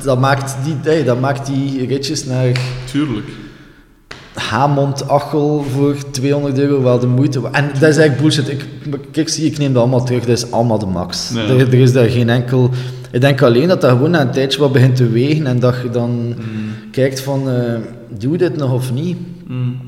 [0.04, 2.60] dat, maakt die, hey, dat maakt die ritjes naar
[2.90, 3.26] Tuurlijk.
[4.34, 7.40] Hamond, Achel voor 200 euro wel de moeite.
[7.52, 8.48] En dat is eigenlijk bullshit.
[8.48, 8.66] Ik,
[9.12, 10.24] kijk, zie, ik neem dat allemaal terug.
[10.24, 11.30] Dat is allemaal de max.
[11.34, 12.70] Er, er is daar geen enkel...
[13.10, 15.74] Ik denk alleen dat dat gewoon na een tijdje wat begint te wegen en dat
[15.82, 16.34] je dan Mm.
[16.90, 17.74] kijkt van, eh,
[18.18, 19.16] doe dit nog of niet?
[19.46, 19.80] Mm.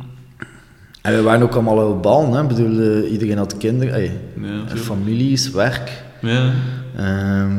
[1.03, 2.43] En we waren ook allemaal op ballen, hè.
[2.43, 4.81] Ik bedoel, eh, iedereen had kinderen, ey, Ja, tuurlijk.
[4.81, 6.03] families, werk.
[6.21, 6.53] Ja.
[6.97, 7.59] Ehm,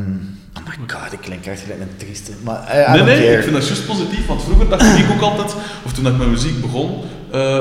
[0.57, 2.31] oh my god, ik klink echt gelijk een trieste.
[2.43, 3.37] Maar eh, Nee, nee, care.
[3.37, 5.55] ik vind dat juist positief, want vroeger dacht ik ook altijd,
[5.85, 6.91] of toen ik met muziek begon,
[7.31, 7.59] eh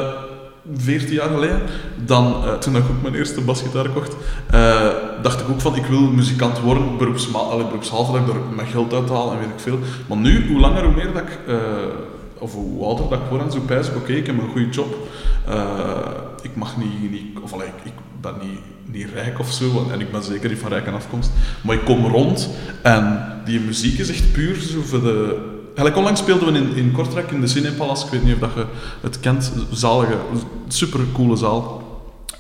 [0.77, 1.61] 14 jaar geleden,
[2.05, 4.17] dan, eh, toen ik ook mijn eerste basgitaar kocht,
[4.51, 4.89] eh,
[5.23, 8.69] dacht ik ook van, ik wil muzikant worden, beroepsma allee, beroepshalve, dat ik er mijn
[8.69, 9.79] geld uit haal en weet ik veel.
[10.09, 11.57] Maar nu, hoe langer hoe meer dat ik, eh,
[12.45, 14.69] of hoe ouder dat ik word en zo pijs ik, oké, ik heb een goede
[14.69, 15.09] job.
[15.49, 15.99] Eh,
[16.43, 20.01] ik mag niet, niet of allee, ik, ik ben niet, niet rijk of zo, en-
[20.01, 21.31] ik ben zeker niet van rijke afkomst.
[21.61, 22.49] Maar ik kom rond
[22.83, 25.37] en die muziek is echt puur zo voor de...
[25.65, 28.51] Eigenlijk onlangs speelden we in, in Kortrijk in de Cinepalace, ik weet niet of dat
[28.55, 28.65] je
[29.01, 30.17] het kent, zalige,
[30.69, 31.83] super coole zaal.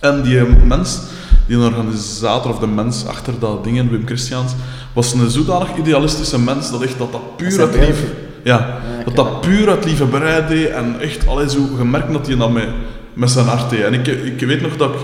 [0.00, 1.00] En die mens,
[1.46, 4.52] die organisator of de mens achter dat ding, Wim Christiaans,
[4.92, 7.96] was een zodanig idealistische mens dat echt dat dat puur Dat uit.
[8.44, 12.36] Ja, ik dat dat puur uit liefhebberij deed en echt allee, zo gemerkt dat hij
[12.36, 12.68] dat met,
[13.12, 13.82] met zijn hart deed.
[13.82, 15.00] En ik, ik weet nog dat ik,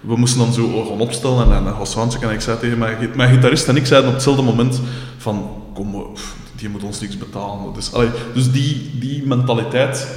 [0.00, 3.68] we moesten dan zo gaan opstellen en, en en ik zei tegen mijn, mijn gitarist
[3.68, 4.80] en ik zeiden op hetzelfde moment
[5.16, 7.74] van kom, pff, die moet ons niks betalen.
[7.74, 10.08] Dus, allee, dus die, die mentaliteit,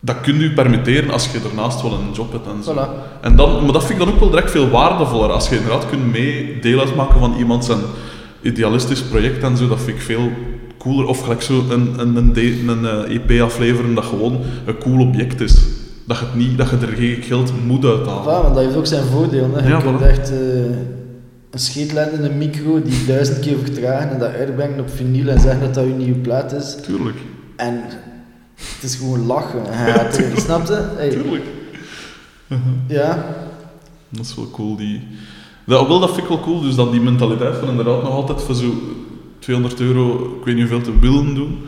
[0.00, 2.72] dat kun je permitteren als je ernaast wel een job hebt en zo.
[2.72, 3.20] Voilà.
[3.20, 5.30] En dan, maar dat vind ik dan ook wel direct veel waardevoller.
[5.30, 7.80] Als je inderdaad kunt mee deel uitmaken van iemand zijn
[8.42, 10.30] idealistisch project en zo, dat vind ik veel
[10.82, 11.06] cooler.
[11.06, 15.40] Of gelijk zo een, een, een, een eh, EP afleveren dat gewoon een cool object
[15.40, 15.54] is.
[16.06, 18.22] Dat je, het niet, dat je er geen geld moet uithalen.
[18.22, 19.50] Voilà, want dat heeft ook zijn voordeel.
[19.54, 19.62] Hè.
[19.62, 20.36] Je Ja, kunt echt eh,
[21.50, 25.40] een scheetlijn in een micro die duizend keer vertragen en dat uitbrengen op vinyl en
[25.40, 26.76] zeggen dat dat je nieuwe plaat is.
[26.82, 27.16] Tuurlijk,
[27.56, 27.82] En
[28.54, 29.72] het is gewoon lachen.
[29.72, 30.10] En Ja,
[30.46, 30.88] snap je?
[30.96, 31.44] Hey, tuurlijk.
[32.98, 33.24] ja,
[34.08, 34.76] Dat is wel cool.
[34.76, 35.02] Die...
[35.66, 36.60] Dat, wel, dat vind ik wel cool.
[36.60, 38.72] Dus dan die mentaliteit van inderdaad nog altijd voor zo
[39.40, 41.62] 200 euro, ik weet niet hoeveel, te willen doen.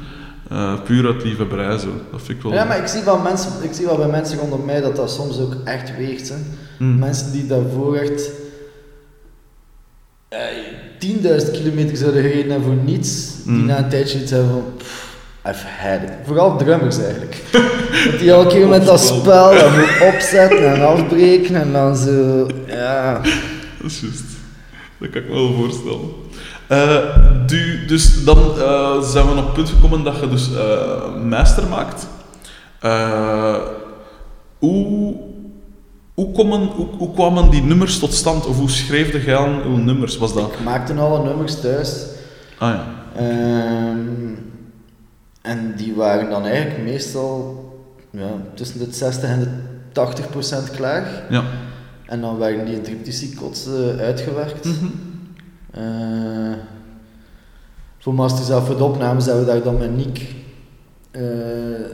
[0.51, 1.89] Eh, puur uit liefhebberij zo.
[2.11, 2.53] Dat vind ik wel...
[2.53, 5.11] ja, maar ik zie, wel mensen, ik zie wel bij mensen rondom mij dat dat
[5.11, 6.29] soms ook echt weegt.
[6.29, 6.35] Hè.
[6.77, 6.99] Hmm.
[6.99, 8.31] Mensen die daarvoor echt
[10.29, 10.39] eh,
[11.45, 13.67] 10.000 kilometer zouden gereden hebben voor niets, die Mm.
[13.67, 15.17] na een tijdje iets hebben van, pff,
[15.47, 16.11] I've had it.
[16.25, 17.37] Vooral drummers eigenlijk.
[18.11, 22.47] dat die elke keer met dat spel dat moet opzetten en afbreken en dan zo,
[22.67, 23.21] ja.
[23.81, 24.23] Dat is juist.
[24.99, 26.09] Dat kan ik me wel voorstellen.
[26.73, 27.17] Eh,
[27.47, 31.67] du- dus dan eh, zijn we op het punt gekomen dat je dus eh meester
[31.69, 32.07] maakt.
[34.59, 35.15] Hoe,
[36.15, 38.47] hoe, komen, hoe, hoe kwamen die nummers tot stand?
[38.47, 40.19] Of hoe schreef jij aan uw nummers?
[40.19, 40.53] Was dat?
[40.53, 42.05] Ik maakte alle nummers thuis.
[42.59, 42.87] Ah ja.
[43.17, 44.35] Ehm,
[45.43, 47.65] en die waren dan eigenlijk meestal
[48.11, 49.49] ja, tussen de 60 en de
[49.93, 51.25] 80 procent klaar.
[51.31, 51.43] Ja.
[52.07, 54.65] En dan werden die in triptychie kots eh, uitgewerkt.
[54.65, 54.87] Mhm.
[55.73, 56.53] Eh,
[57.99, 60.35] voor Master zelf voor de opnames hebben we daar dan met Nick
[61.11, 61.23] eh,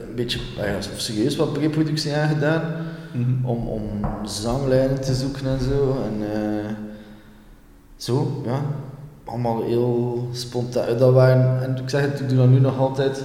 [0.07, 2.61] een beetje ah ja, serieus wat preproductie aan gedaan.
[3.11, 3.45] Mhm.
[3.45, 3.83] Om, om
[4.23, 5.97] zanglijnen te zoeken en zo.
[6.05, 6.71] En eh,
[7.95, 8.61] zo, ja.
[9.25, 10.97] Allemaal heel spontaan.
[10.97, 13.23] Dat waren, en ik zeg het, ik doe dat nu nog altijd.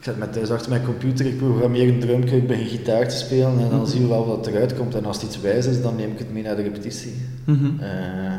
[0.00, 3.16] Ik zet mij thuis achter mijn computer, ik programmeer een drumke, ik begin gitaar te
[3.16, 4.94] spelen en dan zien we wel wat eruit komt.
[4.94, 7.14] En als het iets wijs is, dan neem ik het mee naar de repetitie.
[7.44, 7.80] Mhm.
[7.80, 8.34] Eh,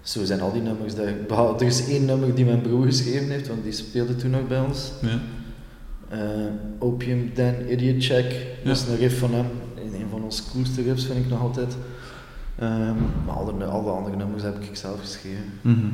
[0.00, 0.94] zo zijn al die nummers.
[0.94, 4.30] Daar, behalve, er is één nummer die mijn broer geschreven heeft, want die speelde toen
[4.30, 4.92] nog bij ons.
[5.00, 5.20] Ja.
[6.08, 6.18] Eh,
[6.78, 9.46] Opium Dan Idiot Check, dat is een riff van hem.
[9.74, 11.76] Een een van onze coolste riffs vind ik nog altijd.
[12.58, 12.96] Ehm,
[13.26, 15.44] maar alle, alle andere nummers heb ik zelf geschreven.
[15.60, 15.86] Mhm.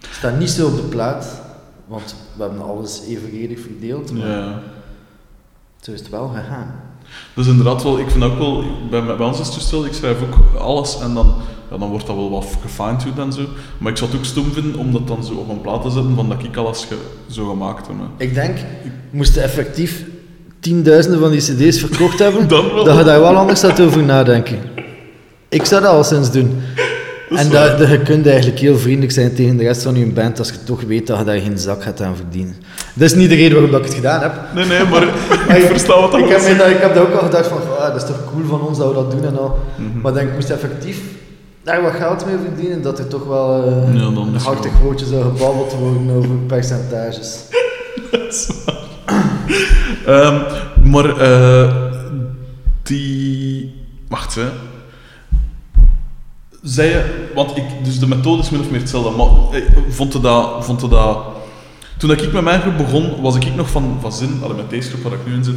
[0.00, 1.42] Staat niet zo op de plaat,
[1.90, 4.12] want we hebben alles evenredig verdeeld.
[4.12, 4.60] Maar Ja.
[5.80, 6.80] zo is het wel gegaan.
[7.34, 10.16] Dus inderdaad wel, ik vind ook wel, bij, bij ons is het toestel, ik schrijf
[10.22, 11.34] ook alles en dan,
[11.70, 13.40] ja, dan wordt dat wel wat gefine-tuned en zo.
[13.78, 15.90] Maar ik zou het ook stom vinden om dat dan zo op een plaat te
[15.90, 16.96] zetten van dat ik alles ge,
[17.30, 17.96] zo gemaakt heb.
[17.98, 18.24] hè.
[18.24, 18.58] Ik denk,
[19.10, 20.04] moesten effectief
[20.60, 22.84] tienduizenden van die cd's verkocht hebben, Dan wel.
[22.84, 24.58] dat je daar wel anders zou over nadenken.
[25.48, 26.60] Ik zou dat al sinds doen.
[27.30, 30.38] En dat, dat, je kunt eigenlijk heel vriendelijk zijn tegen de rest van je band
[30.38, 32.54] als je toch weet dat je daar geen zak gaat aan verdienen.
[32.94, 34.32] Dat is niet de reden waarom ik het gedaan heb.
[34.54, 35.04] Nee, nee, maar
[35.46, 37.58] Maar ik versta wat dat ik heb, dat, ik heb dat ook al gedacht van,
[37.78, 39.58] ah, dat is toch cool van ons dat we dat doen en al.
[39.76, 40.00] Mhm.
[40.00, 40.98] Maar denk, ik moest effectief
[41.62, 44.78] daar wat geld mee verdienen, dat er toch wel eh, Ja, dan een is hartig
[44.78, 47.38] woordje zou gebabbeld worden over percentages.
[50.06, 50.40] Ehm,
[50.82, 51.74] maar eh,
[52.82, 53.74] die.
[54.08, 54.44] Wacht, hè.
[56.62, 57.02] Zei
[57.34, 60.90] want ik, dus de methode is min of meer hetzelfde, maar eh, vond dat, vond
[60.90, 61.18] dat...
[61.98, 64.88] Toen ik met mijn groep begon, was ik nog van, van zin, allee, met deze
[64.90, 65.54] groep waar ik nu in zit,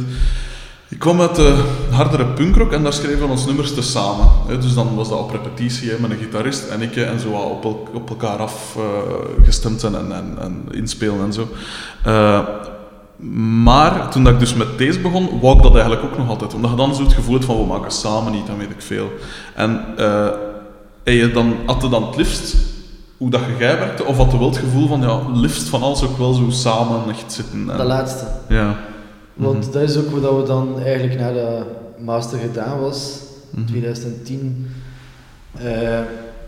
[0.88, 4.28] ik kwam uit de hardere punkrock en daar schreven we ons nummers te samen.
[4.60, 8.08] Dus dan was dat op repetitie met een gitarist en ik en zo op, op
[8.08, 11.48] elkaar afgestemd zijn en, en, en inspelen en zo.
[12.04, 12.40] Eh,
[13.62, 16.54] maar toen dat ik dus met deze begon, wou ik dat eigenlijk ook nog altijd.
[16.54, 18.82] Omdat je dan zo het gevoel hebt van we maken samen niet, dan weet ik
[18.82, 19.12] veel.
[19.54, 20.28] En eh,
[21.04, 22.54] en je dan, had je dan het liefst
[23.16, 25.82] hoe dat je jij werkte, of had je wel het gevoel van ja, liefst van
[25.82, 27.70] alles ook wel zo samen echt zitten?
[27.70, 28.24] En, Dat laatste.
[28.48, 28.76] ja.
[29.34, 31.62] Want dat is ook wat we dan eigenlijk na de
[31.98, 33.18] master gedaan was,
[33.50, 33.66] Mhm.
[33.66, 34.70] 2010.
[35.58, 36.00] Eh,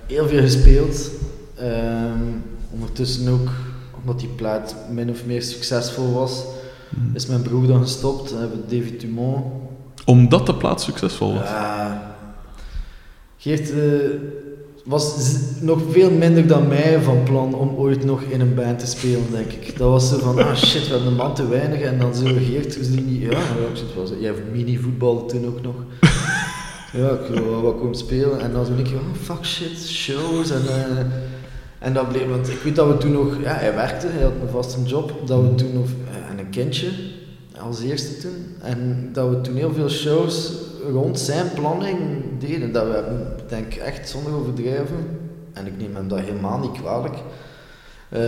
[0.07, 1.11] heel veel gespeeld.
[1.54, 2.20] Ehm,
[2.72, 3.48] ondertussen ook,
[4.00, 6.42] omdat die plaat min of meer succesvol was,
[6.88, 7.14] Mhm.
[7.16, 8.30] is mijn broer dan gestopt.
[8.30, 9.44] Dan hebben we David Dumont.
[10.04, 11.48] Omdat de plaat succesvol was.
[11.48, 12.15] Ja.
[13.47, 13.78] Geert eh,
[14.84, 15.14] was
[15.61, 19.30] nog veel minder dan mij van plan om ooit nog in een band te spelen,
[19.30, 19.78] denk ik.
[19.78, 21.80] Dat was zo van, ah shit, we hebben een man te weinig.
[21.80, 23.22] En dan zo Geert, is die niet...
[23.22, 23.40] Ja,
[24.07, 24.14] zo.
[24.20, 25.74] Jij mini-voetbalde toen ook nog.
[26.92, 28.40] Ja, ik wil wel wat komen spelen.
[28.40, 30.51] En dan zo ik, oh fuck shit, shows.
[30.51, 31.05] En, eh,
[31.78, 33.36] en dat bleef, want ik weet dat we toen nog...
[33.42, 35.12] Ja, hij werkte, hij had een vaste job.
[35.24, 35.86] Dat we toen nog...
[35.86, 36.88] eh, en een kindje,
[37.61, 38.47] als eerste toen.
[38.62, 41.99] En dat we toen heel veel shows rond zijn planning
[42.39, 42.72] deden.
[42.72, 43.03] Dat we
[43.49, 44.97] denk ik echt zonder overdrijven,
[45.53, 47.14] en ik neem hem dat helemaal niet kwalijk,
[48.09, 48.20] eh,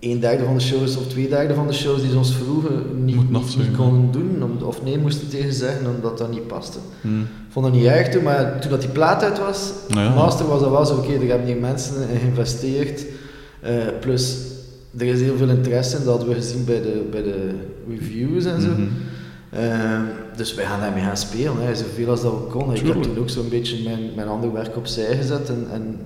[0.00, 3.04] een derde van de shows of twee derde van de shows die ze ons vroegen
[3.04, 6.78] niet, niet, konden doen, om, of nee moesten tegen zeggen omdat dat niet paste.
[7.02, 10.14] Ik vond dat niet erg toen, maar toen dat die plaat uit was, Nou ja.
[10.14, 13.04] Master was dat wel zo, oké, er hebben die mensen in geïnvesteerd.
[13.60, 14.36] Eh, plus,
[14.96, 17.54] er is heel veel interesse in, dat hadden we gezien bij de, bij de
[17.88, 18.68] reviews en zo.
[18.68, 18.82] Mhm.
[19.50, 20.00] Eh,
[20.38, 22.76] dus wij gaan daarmee gaan spelen, hè, zoveel als dat we konden.
[22.76, 26.00] Ik heb toen ook zo'n beetje mijn, mijn ander werk opzij gezet en, en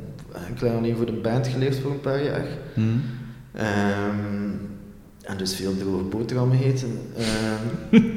[0.49, 2.47] enkel en alleen voor de band geleefd voor een paar jaar.
[2.75, 2.89] Mhm.
[3.53, 4.51] Ehm,
[5.23, 6.99] en dus veel droge boterhammen eten.
[7.17, 8.03] Ehm,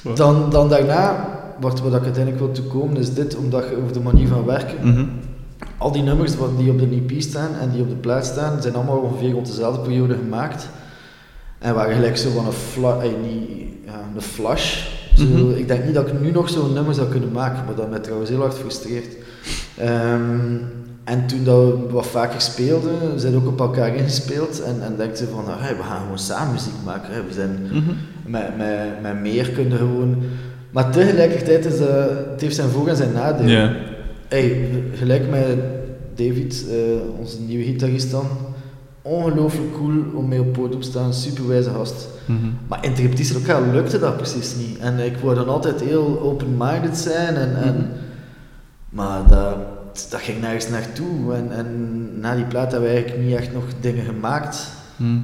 [0.00, 0.14] Zwaar.
[0.16, 1.28] dan, dan daarna,
[1.60, 4.88] wat, wat ik uiteindelijk wil toekomen, is dit, omdat je over de manier van werken
[4.88, 5.04] Mhm.
[5.78, 8.62] Al die nummers wat die op de EP staan en die op de plaat staan,
[8.62, 10.68] zijn allemaal ongeveer rond dezelfde periode gemaakt.
[11.58, 13.50] En waren gelijk zo van een, fla eh, niet,
[13.84, 14.86] ja, een flash.
[15.16, 15.50] Zo, Mhm.
[15.50, 17.98] Ik denk niet dat ik nu nog zo'n nummer zou kunnen maken, maar dat mij
[17.98, 19.16] trouwens heel hard frustreert.
[19.76, 20.56] Ehm,
[21.04, 24.94] en toen dat we wat vaker speelden, we zijn ook op elkaar ingespeeld en, en
[24.96, 27.14] dachten ze van, hey, we gaan gewoon samen muziek maken.
[27.14, 27.20] Hè.
[27.28, 27.90] We zijn Mhm.
[28.26, 30.16] met, met, met meer kunnen gewoon...
[30.70, 33.50] Maar tegelijkertijd is het heeft zijn voor- en zijn nadelen.
[33.50, 33.72] Ja.
[34.28, 35.56] Hey, gelijk met
[36.14, 36.76] David, eh,
[37.18, 38.26] onze nieuwe gitarist dan.
[39.08, 42.08] Ongelooflijk cool om mee op het podium te staan, superwijze gast.
[42.26, 42.38] Mhm.
[42.66, 44.78] Maar in lokaal lukte dat precies niet.
[44.78, 47.34] En ik wou dan altijd heel open-minded zijn.
[47.34, 47.84] En, en, Mhm.
[48.88, 49.56] Maar dat,
[50.10, 51.34] dat ging nergens naartoe.
[51.34, 54.68] En, en na die plaat hebben we eigenlijk niet echt nog dingen gemaakt.
[54.96, 55.18] Mhm.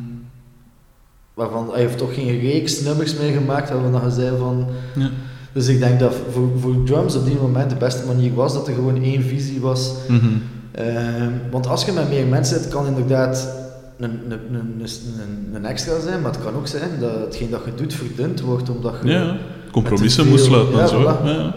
[1.35, 4.66] Waarvan hij heeft toch geen reeks nummers meer gemaakt, waar we dan zeiden van...
[4.95, 5.11] Ja.
[5.53, 8.68] Dus ik denk dat voor, voor drums op die moment de beste manier was dat
[8.68, 9.95] er gewoon één visie was.
[10.72, 13.49] Ehm, want als je met meer mensen zit, kan inderdaad
[13.99, 14.80] een, een, een,
[15.20, 18.40] een, een extra zijn, maar het kan ook zijn dat hetgeen dat je doet verdund
[18.40, 19.09] wordt omdat je...
[19.11, 19.36] Ja,
[19.72, 21.01] compromissen moet sluiten en zo.
[21.03, 21.24] voilà.
[21.24, 21.55] Ja.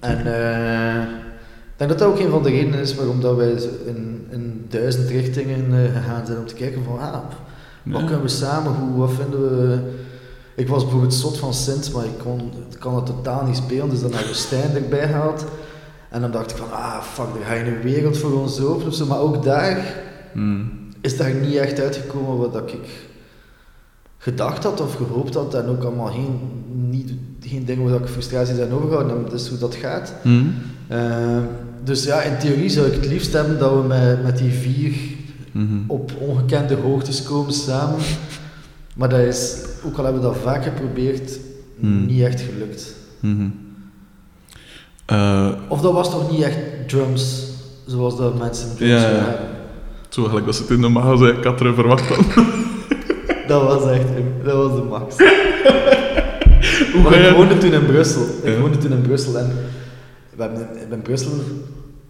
[0.00, 3.50] En eh, ik denk dat dat ook een van de redenen is waarom dat wij
[3.86, 8.04] in, in duizend richtingen eh, gegaan zijn om te kijken van ah, wat Ja.
[8.06, 9.78] kunnen we samen, hoe, wat vinden we...
[10.54, 14.00] Ik was bijvoorbeeld zot van Sint, maar ik kon, kan dat totaal niet spelen, dus
[14.00, 15.44] dan hebben we Stijn erbij gehaald.
[16.10, 19.06] En dan dacht ik van, ah fuck, er ga je een wereld voor ons open.
[19.08, 19.94] Maar ook daar
[20.32, 20.60] Mhm.
[21.10, 22.78] Is daar niet echt uitgekomen wat dat ik
[24.18, 25.54] gedacht had of gehoopt had.
[25.54, 26.38] En ook allemaal geen,
[26.90, 29.30] niet, geen dingen waar ik frustraties zijn overgehouden heb.
[29.30, 30.12] Dat is hoe dat gaat.
[30.22, 30.44] Mhm.
[30.88, 31.38] Eh,
[31.84, 34.92] dus ja, in theorie zou ik het liefst hebben dat we met, met die vier
[35.52, 35.76] Mhm.
[35.86, 37.98] op ongekende hoogtes komen samen.
[38.96, 41.38] Maar dat is, ook al hebben we dat vaak geprobeerd,
[41.80, 42.06] Hmm.
[42.06, 42.94] niet echt gelukt.
[43.20, 43.46] Mhm.
[45.06, 47.42] Eh, Of dat was toch niet echt drums,
[47.86, 49.34] zoals dat mensen drums Ja, hebben.
[50.08, 52.24] Zo gelijk dat ze het in de maag zei, ik had er verwacht dan.
[53.48, 54.04] Dat was echt,
[54.44, 55.16] dat was de max.
[56.92, 58.22] Hoe maar ik woonde toen in Brussel.
[58.42, 58.60] Ik Ja.
[58.60, 59.50] woonde toen in Brussel en
[60.36, 61.30] we hebben in- in Brussel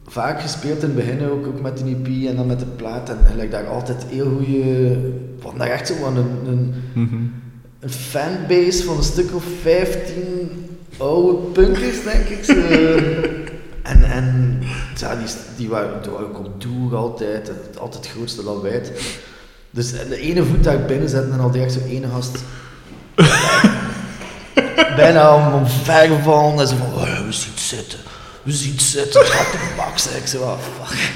[0.07, 3.09] vaak gespeeld in het begin ook, ook met de EP en dan met de plaat.
[3.11, 4.97] En, like, daar altijd heel goede,
[5.41, 7.15] van daar echt zo van een, een, Mhm.
[7.81, 10.49] een fanbase van een stuk of 15
[10.97, 12.45] oude punkers, denk ik.
[12.45, 12.55] Zo.
[13.93, 14.48] en en
[15.01, 15.27] ja, die,
[15.57, 18.81] die, waren, die waren ook op tour altijd, het- altijd het grootste lawaai.
[19.71, 22.39] Dus de ene voet daar binnen zetten en al direct zo ene gast
[24.97, 27.99] bijna om, om ver gevallen en zo van, oh, we zien het zitten,
[28.43, 30.09] we zien het zitten, het gaat de max.
[30.11, 31.11] En ik zo, oh, fuck.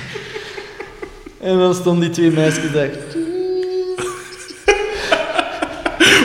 [1.40, 2.90] En dan stonden die twee meisjes daar.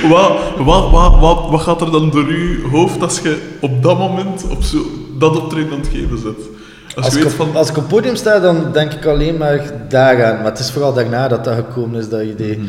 [0.10, 3.98] Wat, wat, wat, wat, wat gaat er dan door je hoofd als je op dat
[3.98, 4.78] moment op zo,
[5.18, 6.57] dat optreden aan het geven zit?
[7.04, 7.56] Als, ik, weet op, van...
[7.56, 10.36] als ik op podium sta, dan denk ik alleen maar daaraan.
[10.36, 12.58] Maar het is vooral daarna dat dat gekomen is, dat idee.
[12.58, 12.68] Mhm.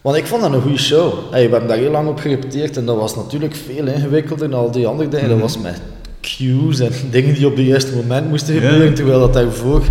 [0.00, 1.12] Want ik vond dat een goede show.
[1.30, 4.60] Hey, we hebben daar heel lang op gerepeteerd en dat was natuurlijk veel ingewikkelder dan
[4.60, 5.24] al die andere dingen.
[5.28, 5.46] Dat Mhm.
[5.46, 5.80] was met
[6.20, 8.94] cues en dingen die op het juiste moment moesten gebeuren.
[8.94, 9.82] Terwijl dat daarvoor,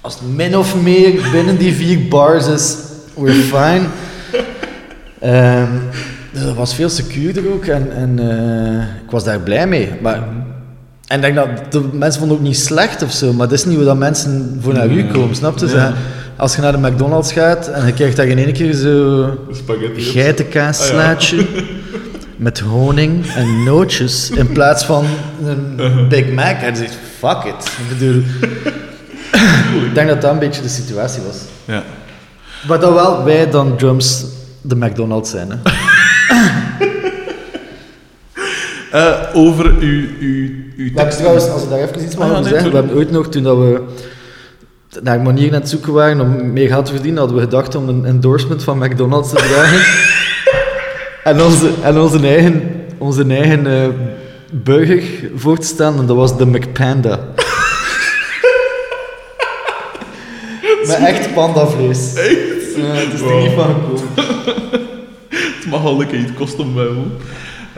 [0.00, 2.76] als het min of meer binnen die vier bars is,
[3.14, 3.82] we're fine.
[5.20, 5.70] Ehm,
[6.32, 9.88] dus dat was veel secuurder ook en, en eh, ik was daar blij mee.
[10.00, 10.50] Maar Mhm.
[11.12, 13.58] En ik denk dat de mensen vonden het ook niet slecht of zo, maar dat
[13.58, 15.66] is niet hoe dat mensen voor naar u komen, snap je?
[15.66, 15.92] Ja.
[16.36, 19.26] Als je naar de McDonald's gaat en je krijgt daar in één keer zo
[19.96, 21.46] geitenkaasslaatje
[22.36, 25.06] met honing en nootjes in plaats van
[25.44, 26.56] een Big Mac.
[26.62, 27.66] En je zegt, fuck it.
[27.66, 28.22] Ik bedoel,
[29.88, 31.36] ik denk dat dat een beetje de situatie was.
[31.64, 31.82] Ja.
[32.68, 34.24] Maar dan wel wij dan drums
[34.60, 35.48] de McDonald's zijn.
[35.50, 35.56] Hè.
[38.92, 42.52] Eh, over uw, uw, uw trouwens, als ik daar even iets mag Ah, over nee,
[42.52, 43.80] zeggen, we hebben ooit nog, toen dat we
[45.02, 47.88] naar manieren aan het zoeken waren om meer geld te verdienen, hadden we gedacht om
[47.88, 49.80] een endorsement van McDonald's te dragen.
[51.38, 53.88] en onze, en onze eigen, onze eigen eh,
[54.50, 55.02] burger
[55.34, 57.18] voor te staan, en dat was de McPanda.
[60.86, 62.14] Met echt pandavlees.
[62.14, 62.76] Echt?
[62.76, 63.42] Ja, het is er Wow.
[63.42, 64.02] niet van gekomen.
[65.62, 67.02] Het mag al een keer iets kosten bij me.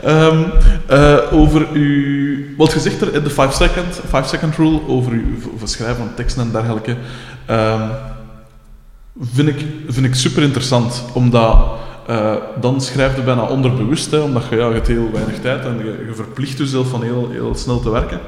[0.05, 0.43] Ehm,
[0.85, 2.37] eh, over uw...
[2.57, 6.13] Wat gezegd er in de 5 second, 5 second rule, over uw over schrijven van
[6.15, 6.95] teksten en dergelijke,
[7.45, 7.89] ehm,
[9.21, 11.03] vind, ik, vind ik super interessant.
[11.13, 11.57] Omdat
[12.07, 15.77] eh, dan schrijf je bijna onderbewust, omdat je, ja, je hebt heel weinig tijd en
[15.77, 18.19] je, je verplicht jezelf van heel, heel snel te werken.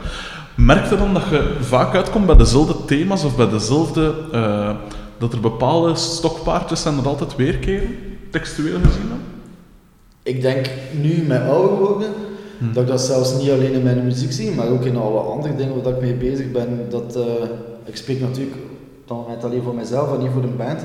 [0.55, 4.13] Merk je dan dat je vaak uitkomt bij dezelfde thema's of bij dezelfde...
[4.31, 4.69] eh,
[5.17, 7.95] dat er bepaalde stokpaardjes zijn dat altijd weerkeren,
[8.31, 9.36] textueel gezien dan?
[10.27, 10.65] Ik denk
[11.01, 12.09] nu met ouder worden,
[12.57, 12.73] Hm.
[12.73, 15.55] dat ik dat zelfs niet alleen in mijn muziek zie, maar ook in alle andere
[15.55, 16.85] dingen waar ik mee bezig ben.
[16.89, 17.23] Dat, eh,
[17.85, 18.55] ik spreek natuurlijk
[19.05, 20.81] dan alleen voor mezelf en niet voor de band,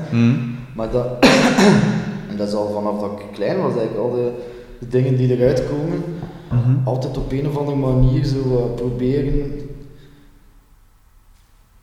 [0.75, 1.05] maar dat,
[2.29, 4.31] en dat is al vanaf dat ik klein was, eigenlijk al de,
[4.79, 6.03] de dingen die eruit komen,
[6.51, 6.87] Mhm.
[6.87, 9.51] altijd op een of andere manier zo eh, proberen.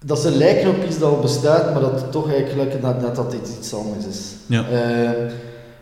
[0.04, 3.14] Dat ze lijken op iets dat al bestaat, maar dat het toch eigenlijk net, net
[3.16, 4.34] dat iets, iets anders is.
[4.46, 4.68] Ja.
[4.68, 5.32] Eh,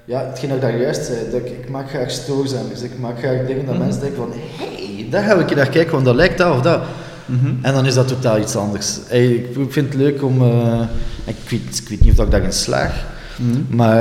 [0.08, 3.18] ja, hetgeen dat ik daar juist zei, dat ik, ik maak graag stoorzenders, ik maak
[3.18, 3.84] graag dingen dat Mhm.
[3.84, 6.62] mensen denken van hé, hey, daar ga ik naar kijken, want dat lijkt dat of
[6.62, 6.82] dat.
[7.26, 7.46] Mhm.
[7.62, 8.98] En dan is dat totaal iets anders.
[9.06, 10.80] Hey, ik vind het leuk om, eh,
[11.24, 13.06] ik, weet, ik weet niet of ik daarin slaag,
[13.38, 13.76] Mhm.
[13.76, 14.00] maar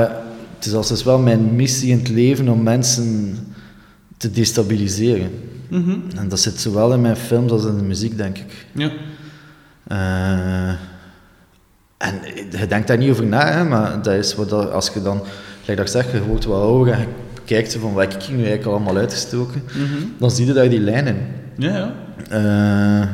[0.56, 3.36] het is als wel mijn missie in het leven om mensen
[4.16, 5.30] te destabiliseren.
[5.68, 5.90] Mhm.
[6.16, 8.66] En dat zit zowel in mijn films als in de muziek, denk ik.
[8.72, 8.90] Ja.
[9.88, 10.68] Eh,
[11.98, 12.14] en
[12.50, 15.22] je denkt daar niet over na, hè, maar dat is wat als je dan,
[15.76, 17.06] ik zeg, je wordt wat ouder en je
[17.44, 20.04] kijkt van wat ik nu eigenlijk allemaal uitgestoken, Mhm.
[20.18, 21.16] dan zie je daar die lijnen.
[21.56, 21.92] Ja, ja.
[22.30, 23.08] Eh,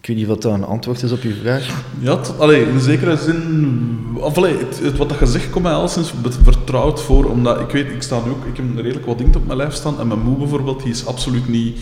[0.00, 1.82] ik weet niet wat dat een antwoord is op je vraag.
[1.98, 3.98] Ja, allee, in zekere zin...
[4.14, 6.12] Of, allee, het, het, wat dat je zegt komt mij al sinds
[6.42, 9.46] vertrouwd voor, omdat ik weet, ik sta nu ook, ik heb redelijk wat dingen op
[9.46, 11.78] mijn lijf staan, en mijn moe bijvoorbeeld, die is absoluut niet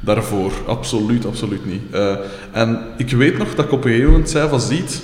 [0.00, 0.52] daarvoor.
[0.66, 1.82] Absoluut, absoluut niet.
[1.90, 2.16] Eh,
[2.52, 5.02] en ik weet nog dat ik op een gegeven moment zei van, ziet...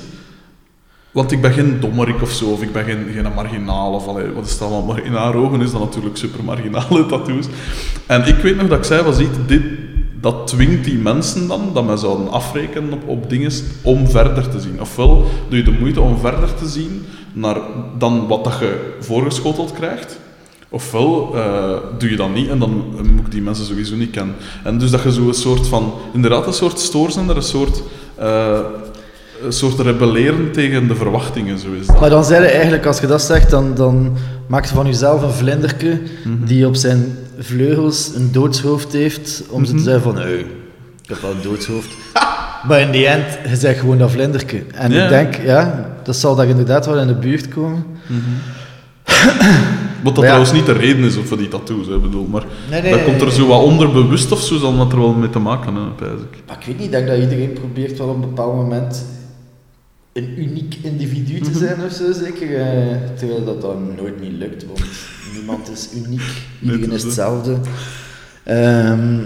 [1.12, 4.46] Want ik ben geen dommerik of zo, of ik ben geen, geen marginaal, of wat
[4.46, 4.94] is dat allemaal?
[4.94, 7.46] Maar in haar ogen is dat natuurlijk super marginale tattoos.
[8.06, 9.62] En ik weet nog dat ik zei ziet, dit,
[10.20, 13.52] dat dwingt die mensen dan, dat men zouden afrekenen op, op dingen,
[13.82, 14.80] om verder te zien.
[14.80, 17.56] Ofwel doe je de moeite om verder te zien naar
[17.98, 20.18] dan wat dat je voorgeschoteld krijgt,
[20.68, 22.84] ofwel eh, doe je dat niet en dan
[23.14, 24.34] moet ik die mensen sowieso niet kennen.
[24.64, 27.82] En dus dat je zo een soort van, inderdaad een soort stoorzender, een soort...
[28.14, 28.58] eh,
[29.44, 32.00] een soort rebelleren tegen de verwachtingen, zo is dat.
[32.00, 34.16] Maar dan zei je eigenlijk, als je dat zegt, dan, dan
[34.46, 36.00] maak je van jezelf een vlinderke
[36.44, 40.46] die op zijn vleugels een doodshoofd heeft, om ze te zeggen van, ik
[41.06, 41.88] heb wel een doodshoofd.
[42.68, 44.62] maar in die end, je zegt gewoon dat vlinderke.
[44.74, 45.02] En Ja.
[45.02, 47.84] ik denk, ja, dat zal daar inderdaad wel in de buurt komen.
[50.02, 50.30] Wat dat Ja.
[50.30, 53.20] trouwens niet de reden is voor die tattoos, hè, bedoel, maar Nee, nee, dat komt
[53.20, 56.38] er zo wat onderbewust of zo, zal dat er wel mee te maken hebben, ik.
[56.46, 59.04] Maar ik weet niet, ik denk dat iedereen probeert wel op een bepaald moment
[60.12, 62.56] een uniek individu te zijn of zo, zeker.
[62.60, 64.80] eh, terwijl dat dan nooit niet lukt, want
[65.34, 66.22] niemand is uniek,
[66.62, 67.56] iedereen is hetzelfde.
[68.44, 69.18] Ehm,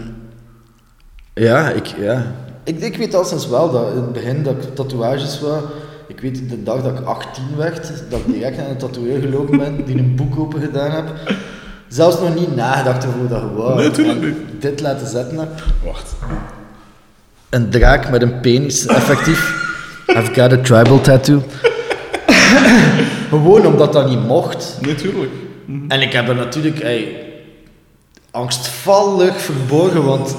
[1.34, 2.34] ja, ik, ja.
[2.64, 5.62] Ik, ik weet al sinds wel dat in het begin dat ik tatoeages wou.
[6.08, 9.58] Ik weet de dag dat ik 18 werd, dat ik direct naar een tatoeëer gelopen
[9.58, 11.04] ben, die een boek open gedaan heb.
[11.88, 16.12] Zelfs nog niet nagedacht over hoe dat gewoon Nee, dit laten zetten heb Wacht.
[17.50, 19.63] een draak met een penis, effectief.
[20.06, 21.42] I've got a tribal tattoo.
[23.28, 24.78] Gewoon omdat dat niet mocht.
[24.80, 25.30] Nee, tuurlijk.
[25.88, 27.24] En ik heb er natuurlijk ey,
[28.30, 30.36] angstvallig verborgen, want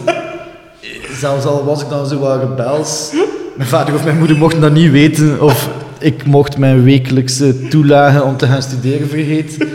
[1.12, 3.12] zelfs al was ik dan zo wat rebels,
[3.56, 8.26] mijn vader of mijn moeder mochten dat niet weten, of ik mocht mijn wekelijkse toelagen
[8.26, 9.70] om te gaan studeren vergeten.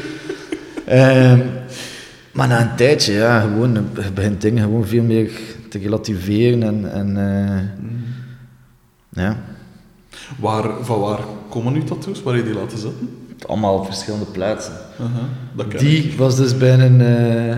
[0.87, 1.39] Ehm,
[2.33, 5.31] maar na een tijdje, ja, gewoon, je begint dingen gewoon veel meer
[5.69, 9.37] te relativeren en, en eh, ja,
[10.39, 12.23] Waar, van waar komen uw tattoos?
[12.23, 13.21] Waar heb je die laten zetten?
[13.47, 14.73] allemaal op verschillende plaatsen.
[15.57, 15.79] Ik.
[15.79, 17.57] Die was dus bij een, eh,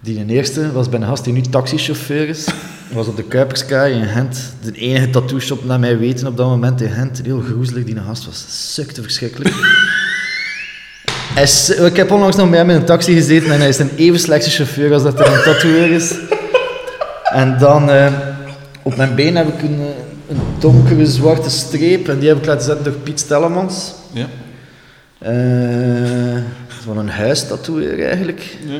[0.00, 2.48] die een eerste was bij een gast die nu taxichauffeur is.
[2.92, 4.54] Was op de Kuiperskaai in Gent.
[4.62, 7.20] De enige tattoo shop naar mij weten op dat moment in Gent.
[7.24, 9.54] Heel groezelig, die gast was sukte verschrikkelijk.
[11.34, 13.90] Hij ik heb onlangs nog met hem in een taxi gezeten en hij is een
[13.96, 16.14] even slechte chauffeur als dat er een tatoeëer is.
[17.32, 18.12] En dan eh,
[18.82, 22.46] op mijn been heb ik een, eh, een donkere zwarte streep en die heb ik
[22.46, 23.94] laten zetten door Piet Stellemans.
[24.12, 24.26] Ja.
[25.18, 28.56] Eh, van een huistatoeëer eigenlijk.
[28.66, 28.78] ja.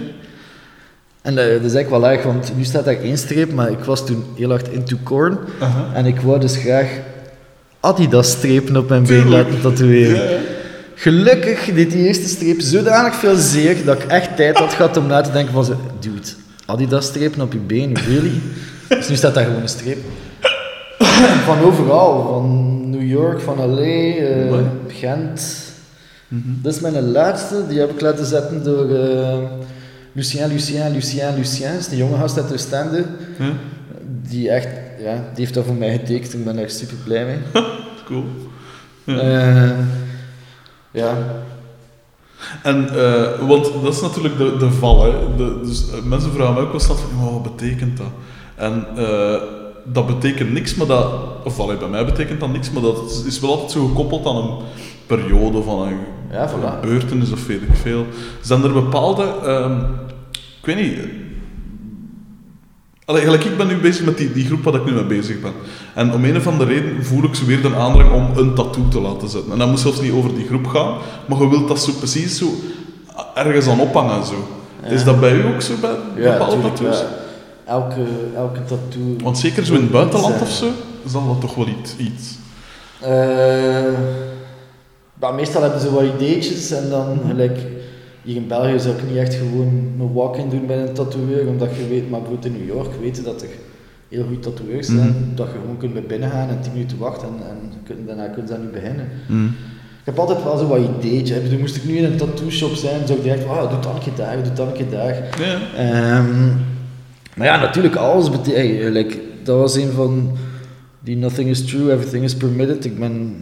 [1.23, 4.07] En dat is eigenlijk wel erg, want nu staat daar één streep, maar ik was
[4.07, 5.39] toen heel hard into corn.
[5.95, 6.89] En ik wou dus graag
[7.81, 10.31] Adidas-strepen op mijn been laten tatoeëren.
[10.31, 10.39] Ja.
[10.95, 15.07] Gelukkig deed die eerste streep zodanig veel zeer dat ik echt tijd had gehad om
[15.07, 16.21] na te denken van dude,
[16.67, 18.41] Adidas-strepen op je been, really?
[18.89, 19.99] Dus nu staat daar gewoon een streep.
[21.47, 24.59] Van overal, van New York, van LA, eh.
[24.89, 25.73] Gent.
[26.29, 26.49] Mhm.
[26.63, 29.39] Dat is mijn laatste, die heb ik laten zetten door eh,
[30.13, 31.71] Lucien, Lucien, Lucien, Lucien.
[31.71, 33.05] Dat is de jonge gast uit Oostende.
[33.39, 33.53] Ja.
[34.29, 36.35] Die echt, ja, die heeft dat voor mij getekend.
[36.35, 37.39] Ik ben daar super blij mee.
[38.07, 38.25] Cool.
[39.05, 39.19] Ja.
[39.19, 39.79] Eh,
[40.91, 41.17] ja.
[42.63, 42.89] En,
[43.47, 45.05] want dat is natuurlijk de, de val.
[45.05, 45.11] Hè.
[45.37, 48.07] De, dus, mensen vragen mij ook constant van, "Oh, wat betekent dat?
[48.55, 48.87] En
[49.85, 51.07] dat betekent niks, maar dat...
[51.45, 54.37] Of allee, bij mij betekent dat niks, maar dat is- wel altijd zo gekoppeld aan
[54.37, 54.51] een
[55.07, 55.97] periode van een
[56.33, 56.81] Ja, voilà.
[56.81, 58.07] gebeurtenis of weet ik veel.
[58.41, 59.25] Zijn er bepaalde...
[59.45, 59.79] ehm,
[60.33, 60.99] ik weet niet...
[63.05, 65.41] Allee, gelijk, ik ben nu bezig met die, die groep waar ik nu mee bezig
[65.41, 65.53] ben.
[65.95, 68.89] En om een of andere reden voel ik zo weer de aandrang om een tattoo
[68.89, 69.53] te laten zetten.
[69.53, 70.95] En dat moet zelfs niet over die groep gaan,
[71.29, 72.47] maar je wilt dat zo precies zo
[73.35, 74.17] ergens aan ophangen.
[74.17, 74.49] en Zo.
[74.91, 77.03] Is dat bij u ook zo bij bepaalde tattoos?
[77.67, 78.05] Elke,
[78.37, 79.17] elke tattoo.
[79.23, 80.67] Want zeker zo in het buitenland of zo,
[81.05, 81.97] is dat toch wel iets.
[81.97, 82.37] iets.
[83.01, 83.93] Eh,
[85.21, 87.59] maar meestal hebben ze wat ideetjes en dan gelijk.
[88.23, 91.69] Hier in België zou ik niet echt gewoon een walk-in doen bij een tatoeëur, omdat
[91.77, 93.49] je weet, maar bijvoorbeeld in New York weten dat er
[94.09, 95.35] heel goede tatoeërs zijn, Mhm.
[95.35, 98.47] dat je gewoon kunt bij binnen gaan en 10 minuten wachten en, en daarna kun
[98.47, 99.09] je aan nu beginnen.
[100.01, 100.79] Ik heb altijd wel zo wat
[101.43, 103.95] bedoel, moest ik nu in een tattoo shop zijn, zou ik direct, ah, doe dan
[103.95, 105.17] een keer daar, doe dan een keer daar.
[105.77, 106.49] Ehm,
[107.35, 108.95] maar ja, natuurlijk, alles betekent.
[108.95, 110.37] Like, dat was een van
[111.01, 112.85] die Nothing is True, Everything is Permitted.
[112.85, 113.37] Ik ben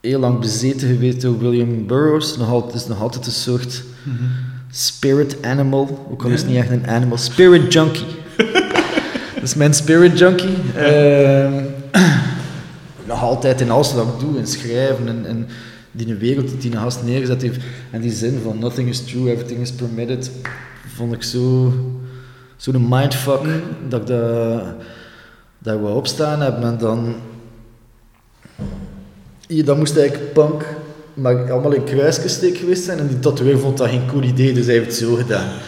[0.00, 2.36] heel lang bezeten geweest door William Burroughs.
[2.36, 3.82] Nog altijd, is nog altijd een soort
[4.70, 6.06] spirit animal.
[6.10, 7.18] Ook al is het niet echt een animal.
[7.18, 8.06] Spirit junkie.
[9.34, 10.56] dat is mijn spirit junkie.
[10.76, 11.64] Ehm,
[13.06, 15.48] nog altijd in alles wat ik doe, in schrijven en, en
[15.90, 17.60] die wereld die die gast neergezet heeft.
[17.90, 20.30] En die zin van nothing is true, everything is permitted,
[20.94, 21.72] vond ik zo,
[22.56, 23.40] zo'n mindfuck
[23.88, 24.62] dat ik dat,
[25.58, 26.62] dat ik wou opstaan heb.
[26.62, 27.14] En dan,
[29.64, 30.64] dan moest eigenlijk punk,
[31.14, 32.98] maar allemaal in kruisgesteek geweest zijn.
[32.98, 35.48] En die tatoeëer vond dat geen cool idee, dus hij heeft het zo gedaan.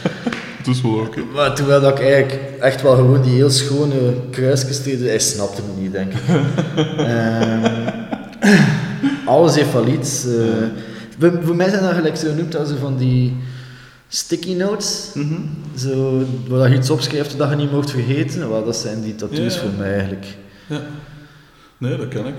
[0.65, 1.21] Dat is wel oké.
[1.35, 5.63] Maar terwijl dat ik eigenlijk echt wel gewoon die heel schone kruisjes deed, hij snapte
[5.67, 6.21] het niet, denk ik.
[6.97, 7.67] Ehm,
[9.25, 10.27] alles heeft wel iets.
[10.27, 10.33] eh.
[11.19, 13.37] voor, voor mij zijn dat gelijk zo genoemd als van die
[14.09, 15.11] sticky notes.
[15.15, 15.35] Mhm.
[15.77, 18.49] Zo, waar je iets opschrijft dat je niet mocht vergeten.
[18.51, 19.61] Wel, dat zijn die tattoos Ja.
[19.61, 20.27] voor mij eigenlijk.
[20.67, 20.81] Ja.
[21.79, 22.35] Nee, dat ken ik.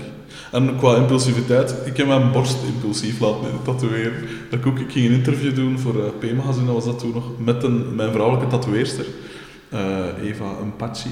[0.52, 4.12] En qua impulsiviteit, ik heb mijn borst impulsief laten tatoeëren.
[4.50, 6.02] Dat ik, ook, ik ging een interview doen voor uh,
[6.32, 9.04] P-magazine, dat was dat toen nog, met een, mijn vrouwelijke tatoeëerster.
[9.68, 9.78] eh,
[10.22, 11.08] Eva Mpachi,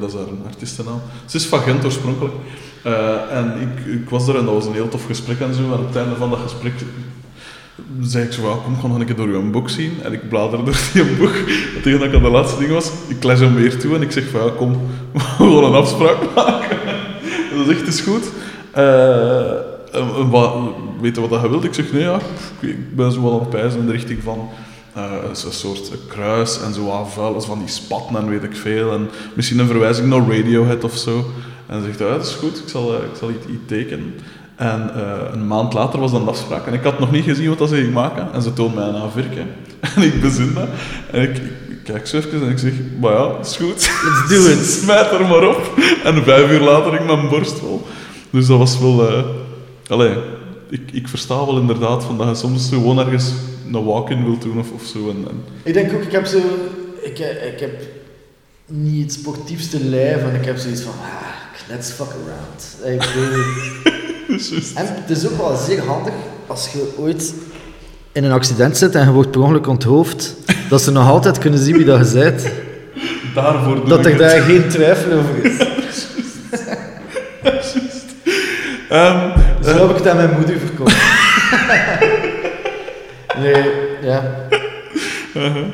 [0.00, 1.00] dat is haar een artiestennaam.
[1.26, 2.34] Ze is van Gent oorspronkelijk.
[2.82, 5.62] Eh, en ik, ik was er en dat was een heel tof gesprek en zo.
[5.64, 6.72] En op het einde van dat gesprek
[8.00, 9.92] zei ik zo, "Ja, kom, nog een keer door je boek zien.
[10.02, 11.34] En ik blader door die boek.
[11.76, 14.02] En tegen dat ik aan de laatste ding was, ik les hem weer toe en
[14.02, 14.72] ik zeg van, kom,
[15.12, 16.76] we gewoon een afspraak maken.
[17.56, 18.24] dat is echt eens goed.
[18.70, 19.50] Eh,
[19.92, 21.64] en- en weet je wat je wilt?
[21.64, 22.18] Ik zeg, nee ja,
[22.60, 24.48] ik- ben zo wel aan het pijzen in de richting van
[24.94, 28.92] eh, een soort kruis en zo wat vuil, van die spatten en weet ik veel.
[28.92, 31.24] En misschien een verwijzing naar Radiohead of zo.
[31.66, 34.14] En ze zegt, ja, dat is goed, ik zal, eh, ik zal iets tekenen.
[34.56, 36.66] En eh, een maand later was dan een afspraak.
[36.66, 38.28] En ik had nog niet gezien wat dat ze ging maken.
[38.32, 39.42] En ze toont mij een A4'tje.
[39.96, 40.68] En ik bezin dat.
[41.10, 41.36] En ik,
[41.68, 43.90] ik kijk zo even en ik zeg, maar ja, dat is goed.
[44.04, 44.66] Let's do it.
[44.80, 45.78] Smijt er maar op.
[46.04, 47.86] En vijf uur later ging mijn borst vol.
[48.30, 49.08] Dus dat was wel...
[49.08, 49.24] eh
[49.88, 50.16] allee,
[50.68, 53.32] ik, ik versta wel inderdaad van dat je soms gewoon ergens
[53.72, 55.10] een walk-in wilt doen of, of zo.
[55.10, 56.38] En, en, Ik denk ook, ik heb zo...
[57.02, 57.82] Ik, eh, ik heb
[58.66, 60.92] niet het sportiefste lijf en ik heb zoiets van...
[60.92, 62.76] Ah, let's fuck around.
[62.84, 63.92] Ik weet.
[64.74, 66.12] En het is ook wel zeer handig
[66.46, 67.34] als je ooit
[68.12, 70.34] in een accident zit en je wordt per ongeluk onthoofd,
[70.68, 72.42] dat ze nog altijd kunnen zien wie dat je bent.
[73.34, 74.18] Daarvoor doe Dat ik er het.
[74.20, 75.56] daar geen twijfel over is.
[78.88, 79.28] Ehm,
[79.64, 80.96] Zo heb ik het aan mijn moeder verkocht.
[83.38, 83.62] Nee,
[84.02, 84.22] ja.
[85.36, 85.64] Uh-huh.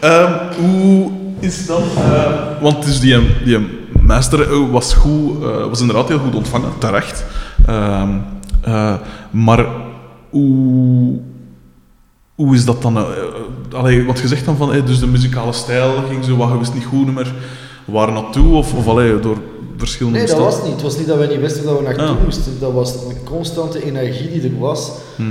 [0.00, 1.82] Ehm, hoe, is dan...
[1.96, 3.58] eh, want dus die, die
[4.06, 7.24] master eh, was goed, eh, was inderdaad heel goed ontvangen, terecht.
[7.66, 8.08] Ehm,
[8.62, 8.94] eh,
[9.30, 9.66] maar
[10.30, 11.18] hoe,
[12.34, 12.98] hoe is dat dan...
[13.72, 16.74] allee, want je zegt dan van, dus de muzikale stijl ging zo wat, je wist
[16.74, 17.32] niet goed meer
[17.84, 19.36] waar naartoe, of, of allee, door
[19.76, 20.72] verschillende Nee, dat was niet.
[20.72, 22.22] Het was niet dat wij niet wisten waar we naartoe Ah.
[22.24, 22.52] moesten.
[22.60, 24.90] Dat was een constante energie die er was.
[25.16, 25.22] Hm.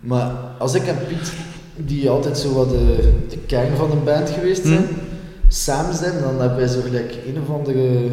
[0.00, 1.32] Maar als ik en Piet,
[1.76, 5.11] die altijd zo wat de, de kern van de band geweest zijn, Hm.
[5.52, 8.10] Samen zijn, dan hebben wij zo gelijk een of andere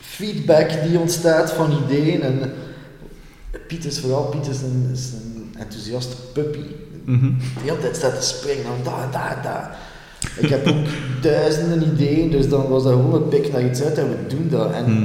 [0.00, 2.22] feedback die ontstaat van ideeën.
[2.22, 2.52] En
[3.68, 6.64] Piet is vooral, Piet is een, is een enthousiaste puppy.
[7.04, 7.26] Mhm.
[7.38, 9.76] Die hele tijd staat te springen, dan daar, daar, daar.
[10.36, 10.86] Ik heb ook
[11.22, 14.48] duizenden ideeën, dus dan was dat gewoon het pik naar iets uit en we doen
[14.50, 14.72] dat.
[14.72, 15.04] En Hm.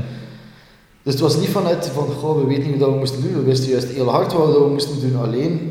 [1.04, 3.34] dus het was niet vanuit van, goh, we weten niet wat we moesten doen.
[3.34, 5.22] We wisten juist heel hard wat we moesten doen.
[5.22, 5.71] Alleen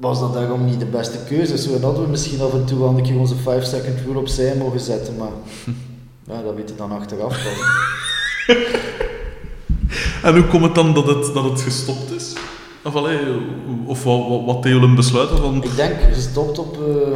[0.00, 1.58] was dat daarom niet de beste keuze.
[1.58, 4.56] Zo hadden we misschien af en toe wel een keer onze 5 second rule opzij
[4.56, 5.32] mogen zetten, maar
[6.36, 8.56] ja, dat weet je dan achteraf wel.
[10.22, 12.32] En hoe komt het dan dat het, dat het gestopt is?
[12.84, 13.18] Of, allee,
[13.84, 15.64] of wat, wat, wat jullie besluiten van...
[15.64, 17.12] Ik denk, je stopt op, eh,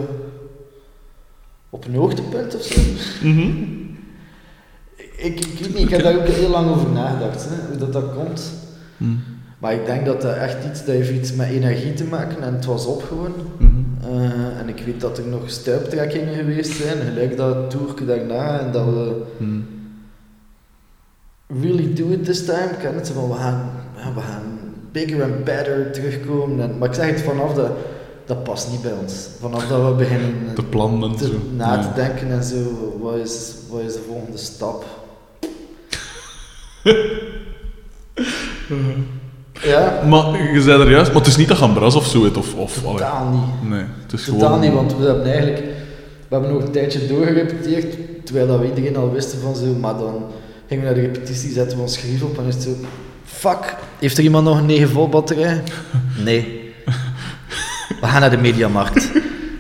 [1.71, 2.81] op een hoogtepunt of zo.
[3.23, 3.51] Mhm.
[5.17, 7.93] Ik, ik weet niet, ik heb daar ook heel lang over nagedacht, hè, hoe dat,
[7.93, 8.53] dat komt.
[8.97, 9.05] Hm.
[9.65, 12.55] Maar ik denk dat dat echt iets, dat heeft iets met energie te maken en
[12.55, 13.33] het was op gewoon.
[13.59, 13.73] Mhm.
[14.15, 18.73] Eh, en ik weet dat er nog stuiptrekkingen geweest zijn, gelijk dat toerke daarna, en
[18.73, 19.61] dat we Hm.
[21.63, 23.71] really do it this time, ken het, van we gaan,
[24.15, 24.43] we gaan
[24.93, 26.61] bigger and better terugkomen.
[26.61, 27.71] En, maar ik zeg het vanaf dat,
[28.27, 29.29] dat past niet bij ons.
[29.41, 31.33] Vanaf dat we beginnen De plannen en te, zo.
[31.57, 31.95] na te Ja.
[31.95, 34.85] denken en zo, wat is, wat is de volgende stap?
[39.65, 42.25] ja, Maar je zei er juist, maar het is niet dat gaan bras of zo,
[42.25, 42.55] het, of...
[42.55, 42.97] of allee.
[42.97, 43.71] totaal niet.
[43.71, 44.61] Nee, het is Totaal gewoon...
[44.61, 45.63] niet, want we hebben eigenlijk
[46.29, 49.99] we hebben nog een tijdje doorgerepeteerd, terwijl dat we iedereen al wisten van zo, maar
[49.99, 50.25] dan
[50.69, 52.71] gingen we naar de repetitie, zetten we ons grief op en is het zo,
[53.25, 55.63] fuck, heeft er iemand nog een 9 volt batterij?
[56.25, 56.63] Nee.
[58.01, 59.11] We gaan naar de Mediamarkt.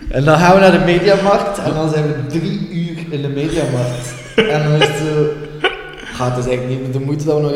[0.09, 3.29] En dan gaan we naar de Mediamarkt en dan zijn we drie uur in de
[3.29, 4.15] Mediamarkt.
[4.37, 5.27] En dan is het zo,
[6.15, 7.53] gaat het eigenlijk niet de moeite dat we nog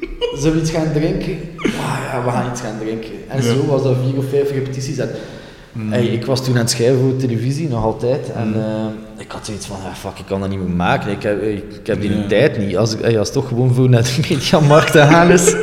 [0.00, 1.32] keer zoiets gaan drinken?
[1.56, 3.10] Ja, ja, we gaan iets gaan drinken.
[3.28, 3.42] En Ja.
[3.42, 4.98] zo was dat vier of vijf repetities.
[4.98, 5.10] En.
[5.88, 8.32] Hey, ik was toen aan het schrijven voor televisie, nog altijd.
[8.32, 8.54] En Mm.
[8.54, 11.10] eh, ik had zoiets van, ah, fuck, ik kan dat niet meer maken.
[11.10, 12.26] Ik heb, ik, ik heb die Ja.
[12.26, 12.76] tijd niet.
[12.76, 15.54] Als, ik- hey, als het toch gewoon voor naar de mediamarkt te gaan is.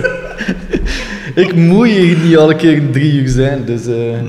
[1.45, 3.65] ik moet hier niet alle keer drie uur zijn.
[3.65, 4.19] Dus, eh.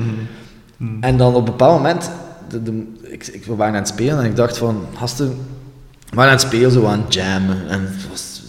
[0.76, 0.84] Hm.
[1.00, 2.10] En dan op een bepaald moment,
[2.48, 6.16] de, de, ik, ik, we waren aan het spelen en ik dacht van, gasten, we
[6.16, 7.68] waren aan het spelen, zo aan het jammen.
[7.68, 8.42] En het was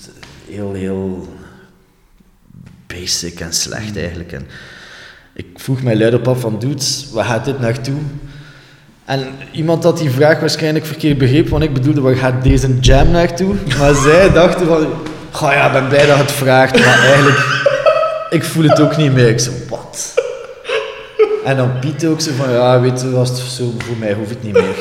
[0.49, 1.27] heel, heel
[2.99, 4.31] basic en slecht eigenlijk.
[4.31, 4.47] En
[5.33, 7.99] ik vroeg mij luid op af van, dudes, waar gaat dit naartoe?
[9.05, 13.11] En iemand had die vraag waarschijnlijk verkeerd begrepen, want ik bedoelde, waar gaat deze jam
[13.11, 13.55] naartoe?
[13.77, 14.87] Maar zij dachten van,
[15.31, 17.63] ga ja, ben blij dat het vraagt, maar eigenlijk,
[18.29, 19.29] ik voel het ook niet meer.
[19.29, 20.13] Ik zo, wat?
[21.45, 24.29] En dan Piet ook zo van, ja, weet je, als het zo, voor mij hoeft
[24.29, 24.75] het niet meer.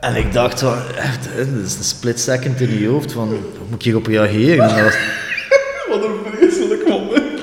[0.00, 3.38] En ik dacht van, echt, dat is een split second in je hoofd van, hoe
[3.68, 4.84] moet ik hierop reageren?
[4.84, 4.94] Was,
[5.88, 7.40] Wat een vreselijk moment.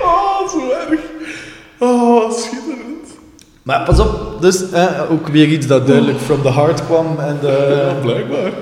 [0.00, 1.00] Oh, zo erg.
[1.78, 3.08] Oh, schitterend.
[3.68, 7.06] Maar pas op, dus eh, ook weer iets dat duidelijk from the heart kwam.
[7.18, 8.52] En de, Ja, blijkbaar.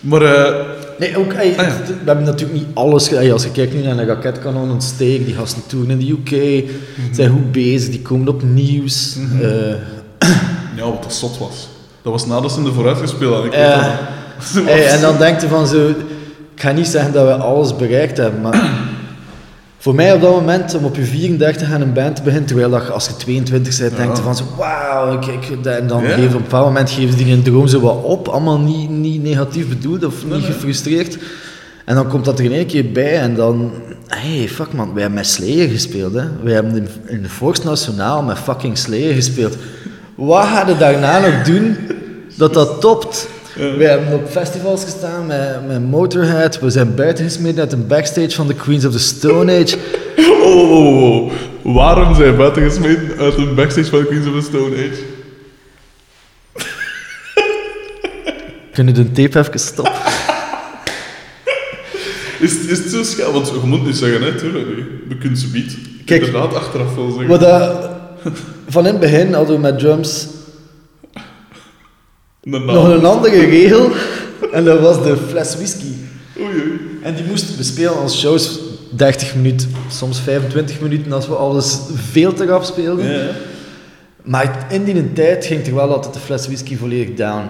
[0.00, 0.54] Maar, eh,
[0.98, 1.56] Nee, ook, Ah, ja.
[1.56, 3.30] we hebben natuurlijk niet alles gedaan.
[3.32, 6.64] Als je kijkt nu naar de raketkanon ontsteek, die gasten toeren in de UK,
[7.12, 9.16] zijn goed bezig, die komen op nieuws.
[9.16, 9.44] Mhm.
[9.44, 9.74] eh,
[10.76, 11.68] ja, wat dat zot was.
[12.02, 13.52] Dat was nadat ze in de vooruit gespeeld hadden.
[13.52, 13.78] Hey,
[14.64, 15.88] was- en dan denk je van zo,
[16.54, 18.70] ik ga niet zeggen dat we alles bereikt hebben, maar
[19.82, 22.70] voor mij op dat moment om op je 34 aan een band te beginnen, terwijl
[22.70, 23.96] dat als je 22 bent, Ja.
[23.96, 27.16] denk je van zo, wauw, ik, ik, en dan geven op een bepaald moment geven
[27.16, 31.18] die een droom zo wat op, allemaal niet, niet negatief bedoeld of niet gefrustreerd.
[31.84, 33.72] En dan komt dat er in één keer bij en dan,
[34.06, 36.24] hey, fuck man, wij hebben met Slayer gespeeld, hè.
[36.42, 39.56] Wij hebben in, in de Volks Nationaal met fucking Slayer gespeeld.
[40.14, 41.76] Wat ga je daarna nog doen
[42.36, 43.28] dat dat topt?
[43.56, 43.76] Ja.
[43.76, 46.60] We hebben op festivals gestaan met, met Motorhead.
[46.60, 49.76] We zijn buiten gesmeten uit een backstage van de Queens of the Stone Age.
[50.16, 51.32] Oh, oh, oh, oh.
[51.74, 55.02] Waarom zijn buiten gesmeten uit een backstage van Queens of the Stone Age?
[58.72, 59.92] Kunnen we de tape even stoppen?
[62.40, 64.66] Is, is het zo scha- Want je moet niet zeggen, hè, tuurlijk.
[65.08, 65.74] We kunnen ze biedt.
[66.04, 66.24] Kijk.
[66.24, 67.26] Inderdaad, achteraf wel zeggen.
[67.28, 67.90] Maar dat,
[68.68, 70.28] van in het begin hadden we met drums De.
[72.42, 73.90] Nog een andere regel.
[74.52, 75.92] En dat was de fles whisky.
[76.38, 76.80] Oei, oei.
[77.02, 78.58] En die moesten we spelen als shows
[78.90, 83.12] 30 minuten, soms 25 minuten als we alles veel te rap speelden.
[83.12, 83.30] Ja.
[84.22, 87.48] Maar in die tijd ging er wel altijd de fles whisky volledig down.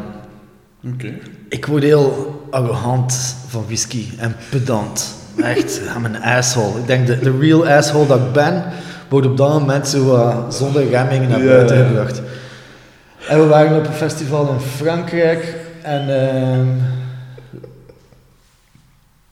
[0.95, 1.13] Oké.
[1.49, 5.15] Ik word heel arrogant van whisky en pedant.
[5.37, 6.79] Echt, I'm een asshole.
[6.79, 8.65] Ik denk de, de real asshole dat ik ben,
[9.09, 11.87] wordt op dat moment zo zonder remming naar buiten ja.
[11.87, 12.23] gebracht.
[13.29, 16.67] En we waren op een festival in Frankrijk en ehm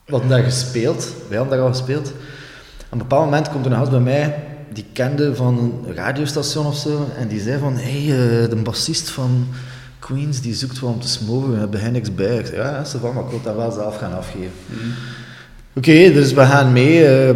[0.05, 1.13] we hadden daar gespeeld.
[1.27, 2.07] Wij hadden daar al gespeeld.
[2.07, 4.35] Op een bepaald moment komt er een gast bij mij
[4.73, 8.55] die kende van een radiostation of zo en die zei van, hé, hey, eh, de
[8.55, 9.47] bassist van
[9.99, 12.37] Queens die zoekt wel om te smoken, we hebben hij niks bij.
[12.37, 14.51] Ik zei, ja, is van, maar ik wil dat wel zelf gaan afgeven.
[15.73, 17.05] Oké, dus we gaan mee.
[17.05, 17.35] eh,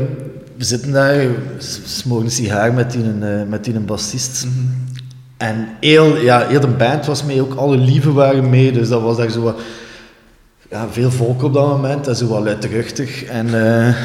[0.58, 4.48] we zitten daar, we s- smoken een sigaar met die, eh, met die een bassist.
[5.38, 9.02] En heel, ja, heel de band was mee, ook alle lieven waren mee, dus dat
[9.02, 9.60] was daar zo wat,
[10.70, 13.24] ja, veel volk op dat moment en zo wat luidruchtig.
[13.24, 13.96] En eh,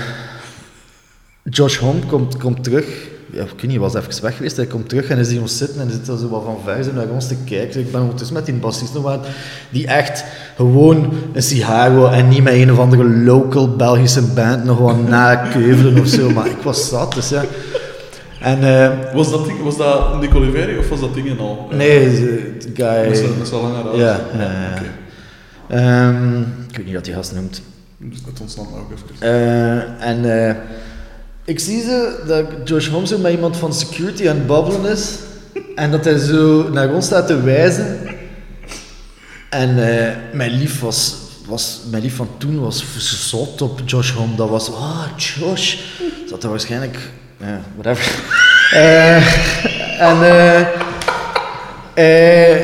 [1.42, 3.08] Josh Home komt, komt terug.
[3.32, 4.56] Ja, ik weet niet, was even weg geweest.
[4.56, 6.58] Hij komt terug en hij ziet ons zitten en hij zit er zo wat van
[6.64, 7.80] ver zo naar ons te kijken.
[7.80, 9.20] Ik ben ondertussen met die bassist nog aan,
[9.70, 10.24] die echt
[10.56, 16.00] gewoon een wou en niet met een of andere local Belgische band nog wat nakeuvelen
[16.00, 16.30] of zo.
[16.30, 17.44] Maar ik was zat, dus ja.
[18.40, 21.68] En eh, Was dat, ding, was dat Nico Oliveri of was dat ding al?
[21.70, 23.04] nee, de de guy...
[23.04, 23.96] Dat is, al langer uit.
[23.96, 24.72] Ja, ja, ja.
[24.74, 24.98] Oké.
[25.68, 27.62] Ehm, ik weet niet wat die gast noemt.
[27.96, 29.06] Dus dat ontstaat ook even.
[29.18, 30.56] Eh, en eh,
[31.44, 35.18] ik zie zo dat Josh Holmes met iemand van security aan het babbelen is.
[35.74, 37.98] En dat hij zo naar ons staat te wijzen.
[39.50, 41.16] En eh, mijn lief was,
[41.46, 42.84] was, mijn lief van toen was
[43.28, 44.36] zot op Josh Holmes.
[44.36, 45.76] Dat was, ah, Josh.
[46.28, 47.10] Zat er waarschijnlijk,
[47.40, 48.04] ja, whatever.
[48.70, 49.16] Eh,
[50.00, 50.60] en eh,
[51.94, 52.60] eh,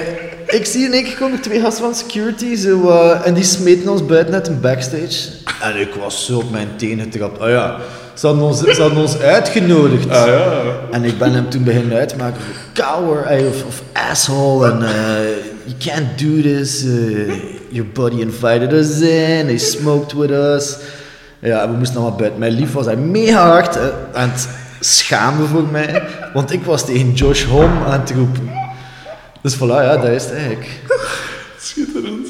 [0.46, 2.90] ik zie in één keer komen twee gasten van security zo,
[3.24, 5.28] en die smeten ons buiten uit een backstage.
[5.60, 7.40] En ik was zo op mijn tenen getrapt.
[7.40, 7.76] Oh ja,
[8.14, 10.10] ze hadden ons, ze hadden ons uitgenodigd.
[10.10, 10.62] Ah ja.
[10.90, 14.78] En ik ben hem toen beginnen uitmaken voor cower of, of asshole en
[15.64, 16.84] you can't do this.
[17.70, 20.76] your buddy invited us in, he smoked with us.
[21.38, 22.38] Ja, we moesten allemaal buiten.
[22.38, 23.78] Mijn lief was hij mega hard
[24.86, 28.50] schamen voor mij, want ik was tegen Josh Home aan het roepen.
[29.42, 30.68] Dus voilà, ja, dat is het eigenlijk.
[31.58, 32.28] Schitterend.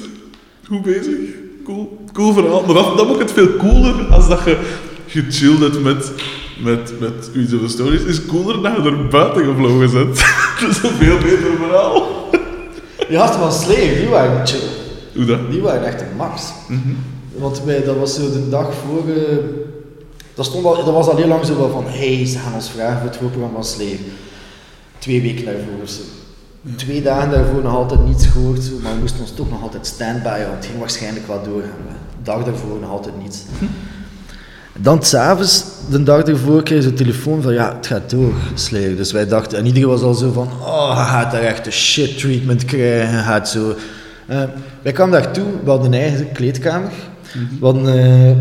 [0.66, 1.16] Goed bezig.
[1.64, 2.04] Cool.
[2.12, 2.64] Cool verhaal.
[2.66, 4.58] Maar dan, dan maakt het veel cooler als dat je
[5.06, 6.12] gechilled hebt met,
[6.62, 8.02] met, met the Stories.
[8.02, 10.24] is cooler dat je er buiten gevlogen bent.
[10.60, 12.30] dat is een veel beter verhaal.
[13.08, 14.68] Die gasten van Slayer, die waren chill.
[15.14, 15.50] Hoe dat?
[15.50, 16.52] Die waren echt een max.
[17.36, 19.08] Want wij, dat was zo de dag voor...
[19.08, 19.36] eh,
[20.36, 22.70] dat, stond al, dat was al heel lang zo wel van, hey, ze gaan ons
[22.70, 23.98] vragen voor het voorprogramma van Slayer.
[24.98, 26.02] Twee weken daarvoor of zo.
[26.76, 29.86] Twee dagen daarvoor nog altijd niets gehoord, zo, maar we moesten ons toch nog altijd
[29.86, 30.54] stand-by houden.
[30.54, 31.70] Het ging waarschijnlijk wel doorgaan.
[31.88, 33.42] De dag daarvoor nog altijd niets.
[34.78, 38.96] Dan s'avonds, de dag ervoor, kreeg je zo'n telefoon van ja, het gaat door, Slayer.
[38.96, 41.72] Dus wij dachten, en iedereen was al zo van, oh, hij gaat daar echt een
[41.72, 43.74] shit treatment krijgen, hij gaat zo...
[44.26, 44.42] Eh,
[44.82, 46.92] wij kwamen daartoe, we hadden een eigen kleedkamer.
[47.60, 48.36] We hadden, eh,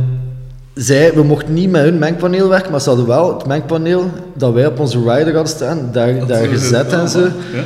[0.75, 4.53] zij, we mochten niet met hun mengpaneel werken, maar ze hadden wel het mengpaneel dat
[4.53, 7.19] wij op onze rider hadden staan, daar, daar gezet en zo.
[7.19, 7.63] Ja.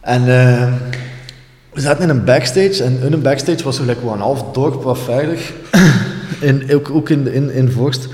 [0.00, 0.72] En eh,
[1.72, 4.44] we zaten in een backstage en in een backstage was er gelijk wel een half
[4.52, 5.38] dorp wat verder.
[6.40, 8.08] in, ook ook in, in, in Vorst.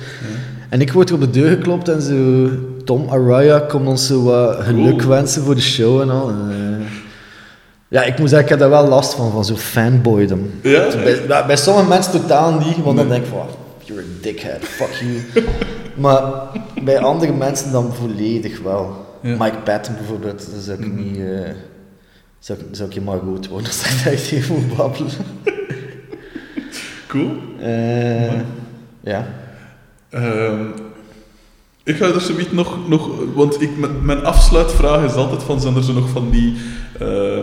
[0.69, 2.49] En ik word op de deur geklopt en zo,
[2.85, 6.29] Tom Araya komt ons zo wat geluk wensen voor de show en al.
[6.29, 6.87] En, eh,
[7.89, 10.51] ja, ik moet zeggen, ik heb daar wel last van, van zo'n fanboydom.
[10.63, 10.89] Ja?
[11.03, 13.47] Bij, bij, bij sommige mensen totaal niet, want dan denk ik van,
[13.89, 15.45] you're a dickhead, fuck you.
[16.05, 16.23] maar
[16.83, 19.07] bij andere mensen dan volledig wel.
[19.23, 19.37] Ja.
[19.39, 21.17] Mike Patton bijvoorbeeld, dat zou ik niet...
[21.17, 21.51] eh,
[22.39, 25.11] zou, ik- zou ik je maar goed worden als ik echt even moet babbelen.
[27.07, 27.31] Cool.
[27.61, 28.33] Eh,
[29.01, 29.27] ja.
[30.11, 30.67] Ehm,
[31.85, 35.77] ik ga er zoiets nog, nog want ik, mijn- mijn afsluitvraag is altijd van, zijn
[35.77, 36.57] er zo nog van die
[36.99, 37.39] eh,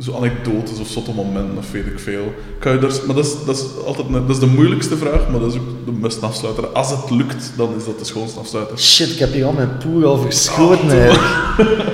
[0.00, 2.34] zo anekdotes of zotte momenten of weet ik veel.
[2.58, 5.28] Kan je daar, maar dat is, dat, is altijd een- dat is de moeilijkste vraag,
[5.30, 6.66] maar dat is ook de beste afsluiter.
[6.66, 8.78] Als het lukt, dan is dat de schoonste afsluiter.
[8.78, 11.22] Shit, ik heb hier al mijn poer al verschoten eigenlijk.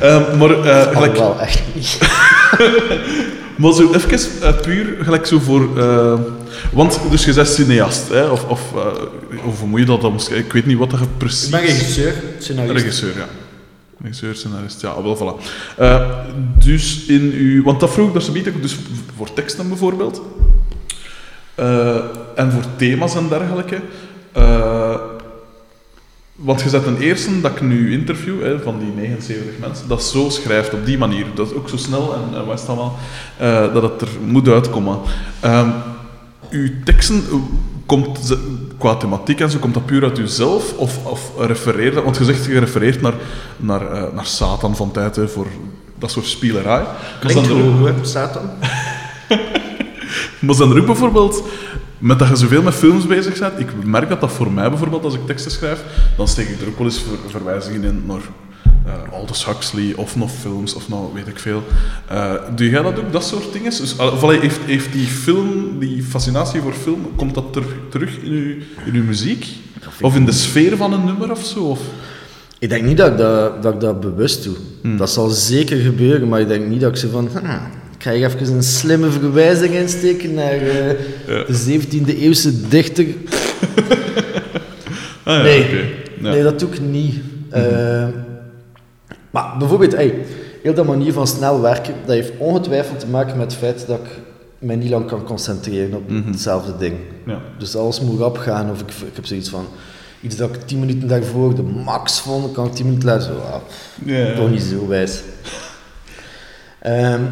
[0.00, 1.98] Ehm, maar eh, gelijk, Oh, wel, echt niet.
[3.58, 5.78] maar zo even eh, puur gelijk zo voor...
[5.78, 6.14] eh,
[6.72, 8.26] want, dus je bent cineast, hè?
[8.26, 10.36] of, of, eh, of hoe moet je dat dan misschien...
[10.36, 11.44] Ik weet niet wat dat je precies...
[11.44, 12.72] Ik ben regisseur, scenarist.
[12.72, 13.26] Regisseur, ja.
[14.00, 15.44] Regisseur, scenarist, ja, wel, voilà.
[15.76, 16.10] Eh,
[16.58, 17.62] dus in uw...
[17.62, 18.76] Want dat vroeg ik daar niet, dus
[19.16, 20.22] voor teksten bijvoorbeeld.
[21.54, 21.96] Eh,
[22.34, 23.80] en voor thema's en dergelijke.
[24.32, 24.94] Eh,
[26.34, 30.02] want je zet een eerste dat ik nu interview, hè, van die 79 mensen, dat
[30.02, 31.26] zo schrijft, op die manier.
[31.34, 32.96] Dat is ook zo snel en, en is het allemaal,
[33.72, 34.98] dat het er moet uitkomen.
[35.40, 35.70] Ehm,
[36.50, 37.22] uw teksten,
[37.86, 38.36] komt,
[38.78, 40.72] qua thematiek en zo, komt dat puur uit jezelf?
[40.76, 42.04] Of, of refereert dat?
[42.04, 43.14] Want je zegt, je refereert naar,
[43.56, 45.46] naar, eh, naar Satan van tijd, hè, voor
[45.98, 46.84] dat soort spielerij.
[47.20, 48.50] Klinkt goed, hè, Satan.
[50.40, 51.42] maar zijn er ook bijvoorbeeld,
[51.98, 55.04] met dat je zoveel met films bezig bent, ik merk dat dat voor mij bijvoorbeeld,
[55.04, 55.84] als ik teksten schrijf,
[56.16, 58.20] dan steek ik er ook wel eens ver- verwijzingen in naar
[58.86, 61.62] eh, Aldous Huxley, of nog films, of nou weet ik veel.
[62.06, 63.70] Eh, doe jij dat ook, dat soort dingen?
[63.70, 63.94] Dus,
[64.40, 68.54] heeft, heeft die film, die fascinatie voor film, komt dat ter- terug in uw,
[68.86, 69.46] in uw muziek?
[70.00, 71.58] Of in de sfeer van een nummer of zo?
[71.60, 71.80] Of?
[72.58, 74.96] Ik denk niet dat ik dat, dat, ik dat bewust doe.
[74.96, 77.28] Dat zal zeker gebeuren, maar ik denk niet dat ik zo van...
[77.32, 77.46] "Hm,
[77.96, 80.88] ik ga hier even een slimme verwijzing insteken naar eh,
[81.26, 81.44] Ja.
[81.46, 83.04] de 17e eeuwse dichter.
[85.24, 85.60] Ah, ja, Nee.
[86.20, 86.30] Ja.
[86.30, 87.14] Nee, dat doe ik niet.
[87.50, 88.06] Eh,
[89.30, 90.14] maar bijvoorbeeld, hey,
[90.62, 93.98] heel dat manier van snel werken, dat heeft ongetwijfeld te maken met het feit dat
[93.98, 94.10] ik
[94.58, 96.30] mij niet lang kan concentreren op Mhm.
[96.30, 96.96] hetzelfde ding.
[97.26, 97.38] Ja.
[97.58, 99.64] Dus alles moet rap gaan, of ik, ik heb zoiets van...
[100.22, 103.38] Iets dat ik 10 minuten daarvoor de max vond, kan ik 10 minuten later zo...
[103.38, 103.60] ah,
[104.36, 105.20] toch niet zo wijs.
[106.78, 107.22] Ehm,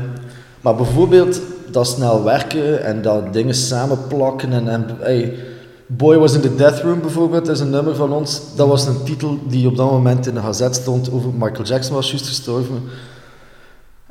[0.60, 1.40] maar bijvoorbeeld
[1.70, 5.34] dat snel werken en dat dingen samenplakken en, en hey,
[5.88, 8.40] Boy was in the Death Room bijvoorbeeld, is een nummer van ons.
[8.56, 11.94] Dat was een titel die op dat moment in de gazet stond over Michael Jackson
[11.94, 12.82] was juist gestorven.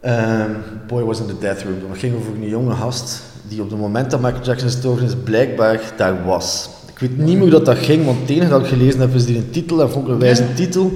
[0.02, 0.50] Ehm,
[0.88, 1.76] Boy was in the Death Room.
[1.90, 5.14] Dat ging over een jonge gast die op het moment dat Michael Jackson gestorven is
[5.24, 6.70] blijkbaar daar was.
[6.94, 9.14] Ik weet niet meer hoe dat, dat ging, want het enige dat ik gelezen heb
[9.14, 10.92] is die een titel, en vond ik een wijze titel.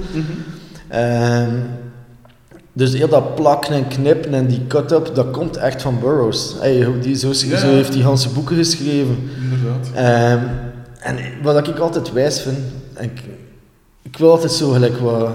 [0.88, 1.50] Ehm,
[2.72, 6.54] dus heel dat plakken en knippen en die cut-up, dat komt echt van Burroughs.
[6.60, 7.58] Hey, die, zo, Ja.
[7.58, 9.16] zo heeft hij ganse boeken geschreven.
[9.42, 9.90] Inderdaad.
[9.94, 10.44] Ehm,
[11.00, 12.58] en wat ik altijd wijs vind,
[12.94, 13.22] en ik,
[14.02, 15.28] ik wil altijd zo gelijk wat...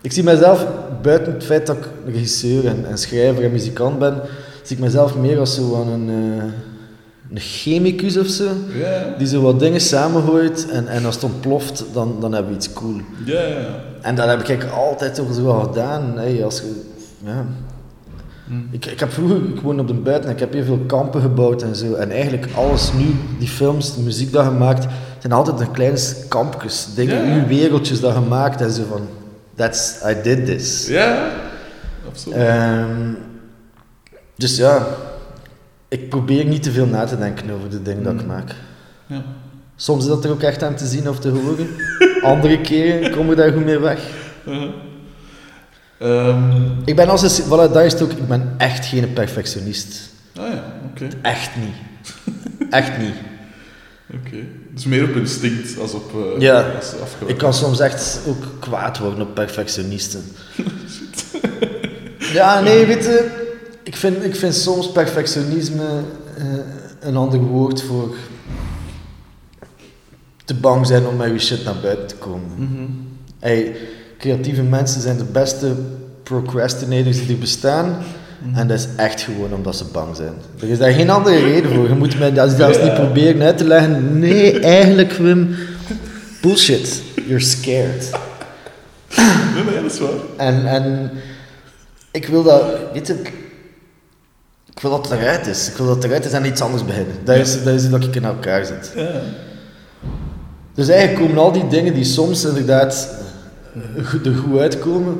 [0.00, 0.66] Ik zie mezelf,
[1.02, 4.20] buiten het feit dat ik regisseur en, en schrijver en muzikant ben,
[4.62, 6.44] zie ik mezelf meer als zo aan een, eh,
[7.30, 8.48] een chemicus of zo.
[9.18, 12.72] Die zo wat dingen samengooit en, en als het ontploft, dan, dan hebben we iets
[12.72, 13.00] cool.
[13.24, 13.84] ja, ja.
[14.00, 16.12] En dat heb ik altijd toch zo gedaan.
[16.16, 16.82] Hey, als je,
[17.24, 17.46] ja.
[18.46, 18.68] Hmm.
[18.70, 21.76] ik, ik heb vroeger, ik op de buiten, ik heb heel veel kampen gebouwd en
[21.76, 21.94] zo.
[21.94, 24.86] En eigenlijk alles nu, die films, de muziek dat je maakt,
[25.18, 25.98] zijn altijd een kleine
[26.28, 26.86] kampjes.
[26.94, 29.00] Dingen, uw wereldjes dat je maakt en zo van,
[29.54, 30.86] that's, I did this.
[30.88, 31.30] Ja,
[32.08, 32.36] absoluut.
[32.38, 33.12] Ehm,
[34.36, 34.86] dus ja,
[35.88, 38.26] ik probeer niet te veel na te denken over de dingen dat ik Mm.
[38.26, 38.54] maak.
[39.06, 39.22] ja.
[39.78, 41.66] Soms is dat er ook echt aan te zien of te horen.
[42.22, 44.00] Andere keren kom ik daar goed mee weg.
[44.48, 44.70] Uh-huh.
[45.98, 46.52] Ehm,
[46.84, 50.00] Ik ben als een, voilà, dat is het ook, ik ben echt geen perfectionist.
[50.36, 51.08] ah ja, oké.
[51.22, 51.74] Echt niet.
[52.70, 53.14] Echt niet.
[54.14, 54.36] oké.
[54.74, 56.60] Dus meer op instinct als op eh Ja.
[56.76, 57.28] als afgewerkt.
[57.32, 60.24] Ik kan soms echt ook kwaad worden op perfectionisten.
[62.32, 63.30] Ja, nee, weet je,
[63.82, 65.84] ik vind, ik vind soms perfectionisme
[66.36, 66.44] eh,
[67.00, 68.14] een ander woord voor
[70.44, 72.50] te bang zijn om met je shit naar buiten te komen.
[72.56, 72.82] Mhm.
[73.38, 73.76] Hey,
[74.18, 75.72] creatieve mensen zijn de beste
[76.22, 77.96] procrastinators die bestaan.
[78.54, 80.32] En dat is echt gewoon omdat ze bang zijn.
[80.60, 81.88] Er is daar geen andere reden voor.
[81.88, 84.18] Je moet mij dat zelfs niet proberen uit te leggen.
[84.18, 85.54] Nee, eigenlijk Wim,
[86.40, 87.02] bullshit.
[87.26, 88.10] You're scared.
[89.54, 90.10] Nee, nee, dat is waar.
[90.36, 91.10] En, en
[92.10, 92.62] ik wil dat,
[92.92, 93.14] weet je,
[94.74, 95.68] ik wil dat het eruit is.
[95.68, 97.14] Ik wil dat het eruit is en iets anders beginnen.
[97.24, 98.92] Dat is, dat is dat ik in elkaar zit.
[98.96, 99.10] Ja.
[100.74, 103.08] Dus eigenlijk komen al die dingen die soms inderdaad
[104.24, 105.18] er goed uitkomen,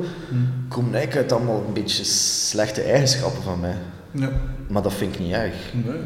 [0.67, 3.75] komen eigenlijk uit allemaal een beetje slechte eigenschappen van mij.
[4.11, 4.29] ja.
[4.67, 5.53] Maar dat vind ik niet erg.
[5.73, 5.99] Nee.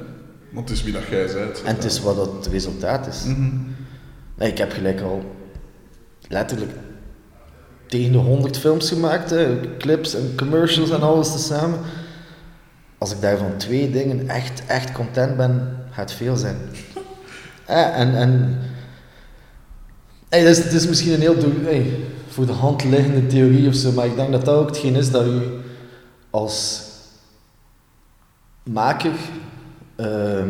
[0.51, 1.61] Want het is wie dat jij bent.
[1.63, 3.23] En het is wat het resultaat is.
[3.23, 3.49] Mhm.
[4.35, 5.35] Nee, ik heb gelijk al
[6.27, 6.71] letterlijk
[7.87, 11.79] tegen de 100 films gemaakt, hè, clips en commercials en alles tezamen.
[12.97, 16.57] Als ik daarvan twee dingen echt, echt content ben, gaat het veel zijn.
[17.67, 18.59] Ja, en en
[20.29, 21.95] hey, dat, is, dat is misschien een heel hey,
[22.31, 25.11] voor de hand liggende theorie of zo, maar ik denk dat dat ook hetgeen is
[25.11, 25.41] dat u
[26.29, 26.81] als
[28.63, 29.11] maker
[29.95, 30.49] ehm,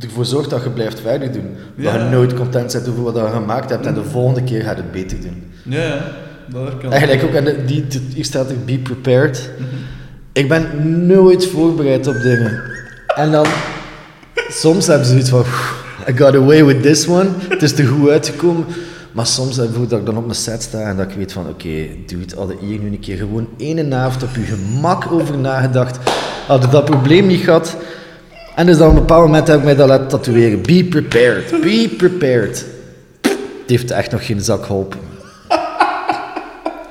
[0.00, 1.56] ervoor zorgt dat je blijft verder doen.
[1.76, 2.04] Dat Ja.
[2.04, 4.92] je nooit content bent over wat je gemaakt hebt en de volgende keer gaat het
[4.92, 5.42] beter doen.
[5.62, 6.04] Ja.
[6.48, 6.90] Dat ik.
[6.90, 9.50] Eigenlijk ook, en de- die, die, hier staat er, be prepared.
[9.58, 9.68] Mhm.
[10.32, 10.66] Ik ben
[11.06, 12.62] nooit voorbereid op dingen.
[13.16, 13.46] En dan,
[14.48, 15.44] soms hebben ze zoiets van,
[16.08, 18.64] I got away with this one, het is er goed uitgekomen.
[19.14, 21.32] Maar soms heb ik dat ik dan op mijn set sta en dat ik weet
[21.32, 25.38] van, oké, dude, hadden hier nu een keer gewoon één avond op je gemak over
[25.38, 25.98] nagedacht,
[26.46, 27.76] hadden dat probleem niet gehad.
[28.54, 30.62] En dus dan op een bepaald moment heb ik mij dat laten tatoeëren.
[30.62, 32.64] Be prepared, be prepared.
[33.20, 33.36] Het
[33.66, 34.98] heeft echt nog geen zak geholpen.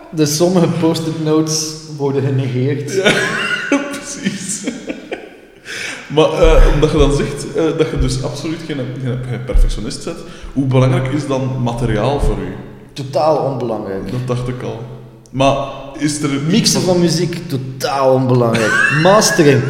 [0.10, 2.92] Dus sommige post-it notes worden genegeerd.
[6.14, 10.18] Maar eh, omdat je dan zegt eh, dat je dus absoluut geen, geen, perfectionist bent,
[10.54, 12.56] hoe belangrijk is dan materiaal voor u?
[12.94, 14.12] Totaal onbelangrijk.
[14.12, 14.84] Dat dacht ik al.
[15.30, 15.68] Maar
[15.98, 16.30] is er...
[16.48, 18.72] Mixen van muziek, totaal onbelangrijk.
[19.02, 19.62] Mastering,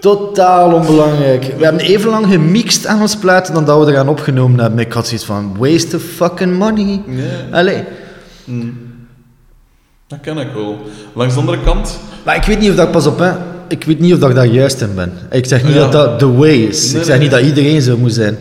[0.00, 1.54] totaal onbelangrijk.
[1.58, 4.78] We hebben even lang gemixt aan ons platen dan dat we er gaan opgenomen hebben.
[4.78, 7.02] Ik had zoiets van, waste of fucking money.
[7.06, 7.58] Ja.
[7.58, 7.84] Allee.
[8.44, 8.78] Hmm.
[10.06, 10.78] Dat ken ik wel.
[11.12, 11.98] Langs de andere kant...
[12.24, 13.32] Maar ik weet niet of dat, pas op hè,
[13.68, 15.12] ik weet niet of dat ik daar juist in ben.
[15.30, 15.78] Ik zeg niet Ja.
[15.80, 16.90] dat dat the way is.
[16.92, 17.28] Nee, ik zeg nee.
[17.28, 18.36] niet dat iedereen zo moet zijn.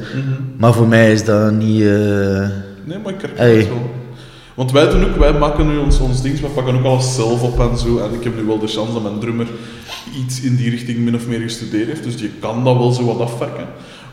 [0.57, 1.81] Maar voor mij is dat niet...
[1.81, 1.87] eh,
[2.87, 3.55] Nee, maar ik herken Hey.
[3.55, 3.89] het wel.
[4.55, 7.41] Want wij doen ook, wij maken nu ons, ons ding, we pakken ook alles zelf
[7.41, 7.97] op en zo.
[7.97, 9.47] En ik heb nu wel de chance dat mijn drummer
[10.25, 12.03] iets in die richting min of meer gestudeerd heeft.
[12.03, 13.65] Dus die kan dat wel zo wat afwerken.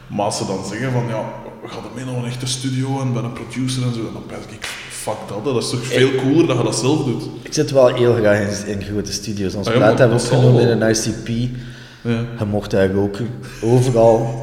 [0.07, 1.23] Maar als ze dan zeggen van, ja,
[1.63, 4.43] we gaan mee naar een echte studio en bij een producer en zo, dan denk
[4.51, 4.69] ik,
[5.03, 7.23] fuck dat, dat is toch veel cooler dat je dat zelf doet.
[7.43, 9.55] Ik zit wel heel graag in, in grote studio's.
[9.55, 11.29] Ons Ah ja, plaat maar hebben we opgenomen in een ICP.
[12.01, 12.25] Ja.
[12.39, 13.29] Je mocht daar roken.
[13.63, 14.43] Overal.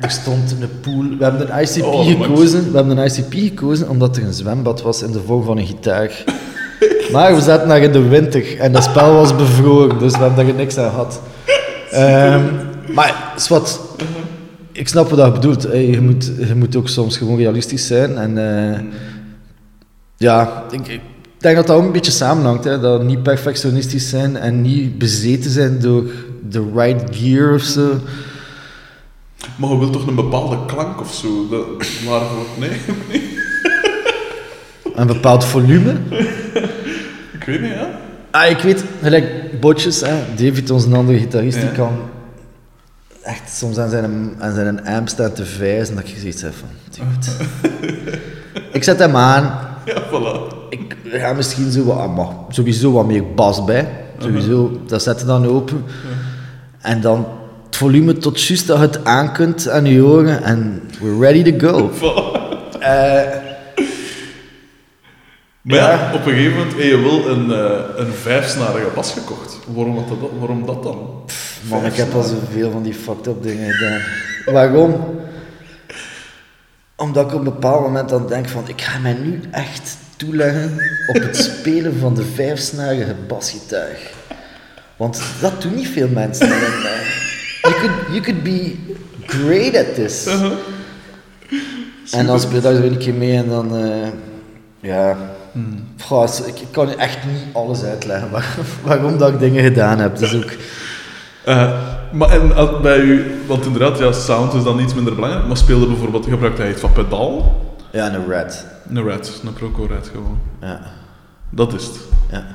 [0.00, 1.16] Er stond een pool.
[1.18, 2.70] We hebben een ICP Oh, gekozen.
[2.70, 5.66] We hebben een ICP gekozen omdat er een zwembad was in de vorm van een
[5.66, 6.24] gitaar.
[7.12, 10.46] Maar we zaten daar in de winter en dat spel was bevroren, dus we hebben
[10.46, 11.20] daar niks aan gehad.
[11.90, 12.42] Ehm,
[12.94, 13.80] maar is wat.
[14.72, 15.62] Ik snap wat dat bedoelt.
[15.62, 18.16] Je moet, je moet ook soms gewoon realistisch zijn.
[18.16, 18.80] En eh,
[20.16, 21.00] ja, ik, ik
[21.38, 22.64] denk dat dat ook een beetje samenhangt.
[22.64, 22.80] Hè?
[22.80, 26.04] Dat niet perfectionistisch zijn en niet bezeten zijn door
[26.48, 28.00] de right gear of zo.
[29.56, 31.48] Maar je wilt toch een bepaalde klank of zo?
[31.50, 31.66] Dat,
[32.08, 32.44] waarvoor?
[32.58, 32.80] Nee?
[34.94, 35.92] Een bepaald volume.
[37.32, 37.86] ik weet niet, hè?
[38.30, 41.74] Ah, ik weet, gelijk Botjes, hè, David, onze andere gitarist, die Ja.
[41.74, 41.98] kan
[43.22, 46.68] echt soms aan zijn, aan zijn amp staan te vijzen dat je zoiets hebt van,
[46.90, 47.36] dude.
[48.78, 49.58] ik zet hem aan,
[49.94, 50.52] Ja, voilà.
[50.70, 53.88] ik ga misschien zo wat, ah, maar sowieso wat meer bas bij,
[54.18, 55.84] sowieso, dat zet je dan open.
[56.80, 57.26] En dan
[57.66, 61.52] het volume tot juist dat je het aan kunt aan je oren en we're ready
[61.52, 61.90] to go.
[62.80, 63.20] Eh,
[65.62, 66.10] Maar ja, Ja.
[66.14, 69.58] op een gegeven moment heb je wel een, eh, een vijfsnarige bas gekocht.
[69.74, 70.98] Waarom, dat, waarom dat dan?
[71.68, 74.00] Man, ik heb al zoveel van die fucked up dingen gedaan.
[74.54, 74.94] Waarom?
[76.96, 80.78] Omdat ik op een bepaald moment dan denk van, ik ga mij nu echt toeleggen
[81.08, 83.96] op het spelen van de vijfsnarige basgitaar.
[84.96, 86.46] Want dat doen niet veel mensen.
[86.46, 86.58] En,
[87.62, 88.74] you, could, you could be
[89.26, 90.26] great at this.
[92.10, 94.08] En dan speel je daar zo een keer mee en dan, eh,
[94.80, 95.16] ja...
[96.00, 99.98] Goh, is- ik, ik kan echt niet alles uitleggen waar- waarom dat ik dingen gedaan
[99.98, 100.16] heb.
[100.16, 100.50] Dus ook...
[101.44, 101.72] Eh,
[102.16, 102.52] maar en,
[102.82, 106.62] bij u, want inderdaad, ja, sound is dan iets minder belangrijk, maar speelde bijvoorbeeld, gebruikte
[106.62, 107.60] hij iets van pedaal?
[107.92, 108.66] Ja, een red.
[108.88, 110.38] Een red, een Proco red gewoon.
[110.60, 110.80] Ja,
[111.50, 111.98] Dat is het.
[112.30, 112.46] ja.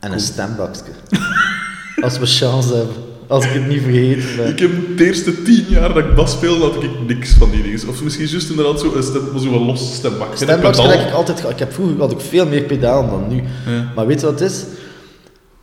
[0.00, 0.92] En een stembakje.
[2.04, 2.94] Als we chance hebben.
[3.26, 4.48] Als ik het niet vergeten ben.
[4.48, 7.62] Ik heb de eerste tien jaar dat ik bas speelde, had ik niks van die
[7.62, 7.88] dingen.
[7.88, 10.38] Of misschien juist inderdaad zo een, stem, zo een los stembak.
[10.38, 11.52] Heb ik altijd gehad.
[11.52, 13.42] Ik heb vroeger had ik veel meer pedalen dan nu.
[13.66, 13.92] Ja.
[13.94, 14.64] Maar weet je wat het is?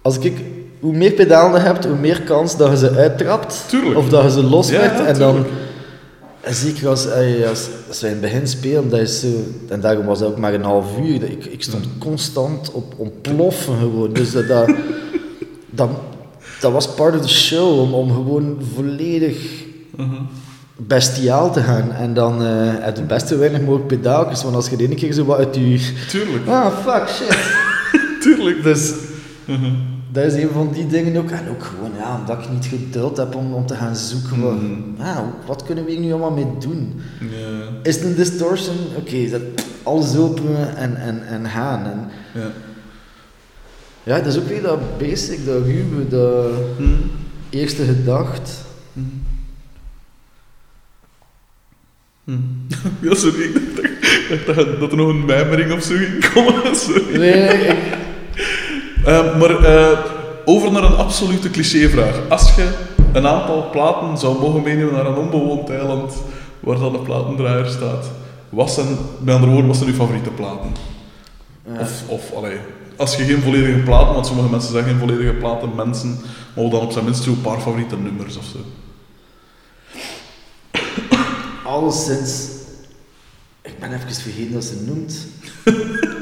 [0.02, 0.42] Als ik,
[0.80, 3.64] hoe meer pedalen je hebt, hoe meer kans dat je ze uittrapt.
[3.68, 3.98] Tuurlijk.
[3.98, 4.98] Of dat je ze loswerkt.
[5.00, 5.46] Ja, en dan...
[6.50, 9.28] zeker als, eh, als, als wij in het begin spelen, dat is zo,
[9.70, 13.78] en daarom was dat ook maar een half uur, ik, ik stond constant op ontploffen
[13.80, 14.14] gewoon.
[14.14, 14.70] Dus dat, dat,
[15.70, 15.90] dat,
[16.60, 20.16] dat was part of the show, om, om gewoon volledig Mhm.
[20.76, 21.92] bestiaal te gaan.
[21.92, 22.48] En dan eh
[22.80, 25.94] het beste weinig mogelijk pedaaltjes, want als je de ene keer zo wat uit je...
[26.10, 27.38] Tuurlijk, Ah, fuck, shit.
[28.24, 28.64] tuurlijk.
[28.64, 28.94] Dus
[29.46, 29.66] Mhm.
[30.24, 31.30] Dat is een van die dingen ook.
[31.32, 34.42] En ook gewoon, ja, omdat ik niet geduld heb om, om te gaan zoeken.
[34.42, 34.72] Wat, Mhm.
[34.98, 37.02] ja, wat kunnen we hier nu allemaal mee doen?
[37.84, 38.76] Is het een distortion?
[38.96, 39.42] Oké, dat
[39.84, 41.86] alles open en, en, en gaan.
[41.86, 42.08] En,
[42.42, 42.52] ja.
[44.04, 46.92] ja, dat is ook weer dat basic, dat ruwe, dat Mhm.
[47.50, 48.62] eerste gedacht.
[48.94, 49.06] Mhm.
[53.02, 53.90] Ja, sorry, ik dacht,
[54.32, 56.76] ik dacht dat, dat er nog een mijmering of zo ging komen.
[56.86, 57.18] Sorry.
[57.18, 57.78] Nee, ik,
[59.08, 60.00] Eh, maar eh,
[60.46, 62.30] over naar een absolute clichévraag.
[62.30, 66.14] Als je een aantal platen zou mogen meenemen naar een onbewoond eiland
[66.60, 68.06] waar dan een platendraaier staat,
[68.50, 68.88] wat zijn,
[69.20, 70.72] met andere woorden, wat zijn uw favoriete platen?
[71.66, 71.80] ja.
[71.80, 72.58] Of, of allee,
[72.96, 76.20] als je geen volledige platen, want sommige mensen zijn geen volledige platen, mensen,
[76.56, 78.58] maar dan op zijn minst zo'n paar favoriete nummers of zo.
[81.64, 82.56] alleszins...
[83.62, 85.28] Ik ben even vergeten wat ze noemt.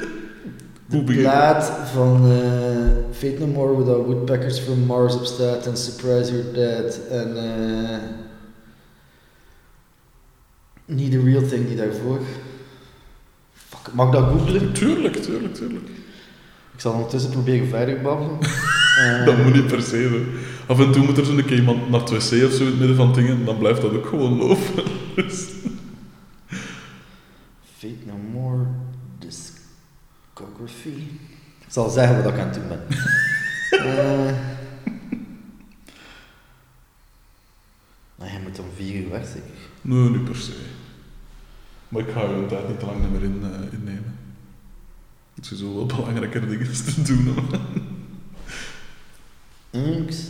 [0.87, 6.31] De plaat van eh, Fate No More, dat Woodpeckers from Mars op staat en Surprise
[6.31, 7.37] You're Dead en...
[7.37, 8.23] eh
[10.85, 12.19] niet The Real Thing die daarvoor.
[13.53, 14.73] Fuck, mag ik dat googlen?
[14.73, 15.87] Tuurlijk, tuurlijk, tuurlijk.
[16.73, 18.37] Ik zal ondertussen proberen verder babbelen.
[18.97, 19.95] Eh, Dat moet niet per se.
[19.95, 20.23] hè.
[20.73, 22.79] af en toe moet er zo'n keer iemand naar het wc of zo in het
[22.79, 24.83] midden van dingen, en dan blijft dat ook gewoon lopen.
[25.15, 25.45] Dus,
[27.77, 28.65] Fate No More
[30.35, 32.85] Ik zal zeggen wat ik aan het doen ben.
[33.71, 34.35] Eh.
[38.15, 39.49] maar je moet om vier uur weg, zeker?
[39.81, 40.53] nee, niet per se.
[41.89, 44.19] Maar ik ga je tijd niet te lang meer in, eh, innemen.
[45.35, 47.35] Het is zo wel belangrijker dingen te doen.
[47.35, 47.59] hè.
[49.79, 50.29] Inks.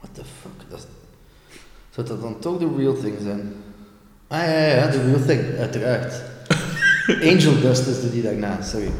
[0.00, 0.70] What the fuck?
[0.70, 0.86] Dat,
[1.94, 3.52] zou dat dan toch de real thing zijn?
[4.28, 6.14] Ah ja, ja, ja, de real thing, uiteraard.
[7.32, 8.90] Angel Dust is de die daarna, sorry.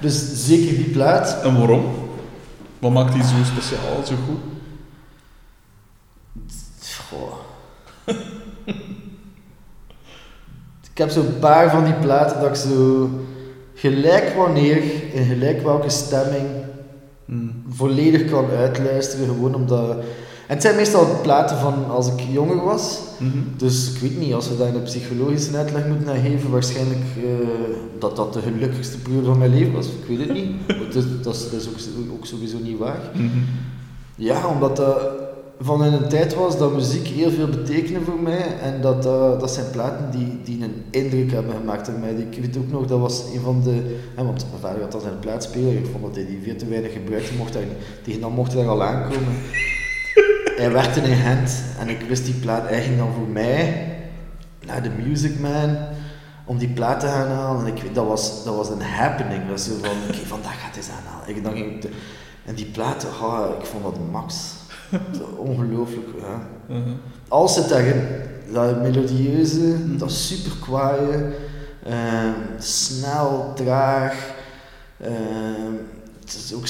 [0.00, 1.42] Dus zeker die plaat.
[1.42, 1.84] En waarom?
[2.78, 4.40] Wat maakt die zo speciaal, zo goed?
[7.08, 7.34] Goh.
[10.92, 13.10] ik heb zo'n paar van die platen dat ik zo
[13.74, 14.82] gelijk wanneer,
[15.12, 16.46] in gelijk welke stemming,
[17.30, 17.62] Hmm.
[17.68, 19.26] volledig kan uitluisteren.
[19.26, 19.96] Gewoon omdat.
[20.50, 22.98] En het zijn meestal platen van als ik jonger was.
[23.18, 23.38] Mhm.
[23.56, 27.22] Dus ik weet niet, als we daar een psychologische uitleg moeten naar geven, waarschijnlijk eh,
[27.98, 29.86] dat dat de gelukkigste periode van mijn leven was.
[29.86, 30.50] Ik weet het niet.
[30.92, 32.98] Dat, is- dat is, dat is ook, ook sowieso niet waar.
[33.14, 33.26] Mhm.
[34.14, 35.00] Ja, omdat dat
[35.60, 38.58] van in een tijd was dat muziek heel veel betekende voor mij.
[38.62, 42.12] En dat, dat, dat zijn platen die, die een indruk hebben gemaakt op mij.
[42.30, 43.98] Ik weet ook nog, dat was een van de...
[44.14, 45.72] Hè, want mijn vader had altijd een plaatspeler.
[45.72, 47.34] Ik vond dat hij die veel te weinig gebruikte.
[47.38, 47.62] Mocht daar,
[48.04, 49.34] tegen dan mocht hij daar al aankomen.
[50.60, 51.62] Hij werkte in Gent.
[51.78, 52.68] En ik wist die plaat...
[52.68, 53.86] Hij ging dan voor mij
[54.66, 55.76] naar de Music Man
[56.44, 57.66] om die plaat te gaan halen.
[57.66, 59.40] En ik weet, dat was, dat was een happening.
[59.40, 61.28] Dat was zo van, oké, vandaag gaat hij ze aanhalen.
[61.28, 61.84] Ik, dan ging
[62.44, 64.54] en die platen, ah, ik vond dat max.
[65.36, 66.48] Ongelooflijk, ja.
[66.66, 66.90] Mhm.
[67.28, 68.02] Alles zit daarin.
[68.52, 71.32] Dat melodieuze, dat super kwaaie,
[71.84, 74.32] ehm, snel, traag.
[76.32, 76.66] Het is ook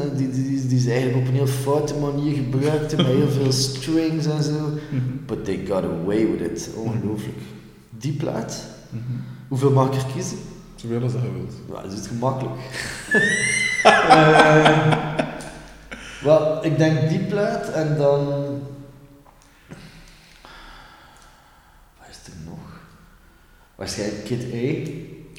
[0.00, 3.52] eh, die, die, die, ze eigenlijk op een heel foute manier gebruikten, met heel veel
[3.52, 4.52] strings en zo.
[4.90, 5.02] Mhm.
[5.26, 6.70] But they got away with it.
[6.74, 7.38] Ongelooflijk.
[7.90, 9.02] Die plaat, Mhm.
[9.48, 10.38] hoeveel mag ik er kiezen?
[10.74, 11.52] Zoveel als dat je wilt.
[11.68, 12.56] Ja, dat is gemakkelijk.
[14.08, 14.96] Eh,
[16.22, 18.26] Wel, ik denk die plaat en dan.
[21.98, 22.80] Wat is er nog?
[23.74, 24.44] Waarschijnlijk Kid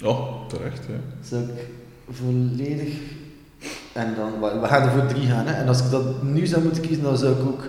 [0.03, 0.07] A.
[0.07, 0.99] Oh, terecht, ja.
[1.29, 1.67] Zou ik
[2.09, 2.93] volledig.
[3.99, 5.53] En dan, we we gaan er voor drie gaan, hè?
[5.53, 7.63] En als ik dat nu zou moeten kiezen, dan zou ik ook.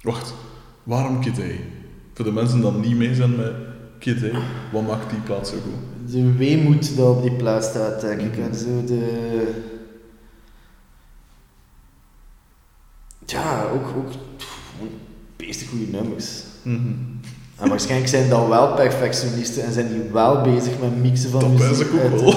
[0.00, 0.34] Wacht,
[0.82, 1.42] waarom Kid A?
[2.14, 3.52] Voor de mensen die niet mee zijn met
[3.98, 4.38] Kid A,
[4.72, 6.12] wat maakt die plaats zo goed?
[6.12, 8.38] De weemoed dat op die plaat staat, denk ik.
[8.38, 9.60] En zo de.
[13.26, 14.12] Ja, ook, ook
[15.72, 16.42] goede nummers.
[16.62, 16.92] Mhm.
[17.56, 21.50] En waarschijnlijk zijn dan wel perfectionisten en zijn die wel bezig met mixen van Dat
[21.50, 21.86] muziek.
[21.92, 22.34] ook wel.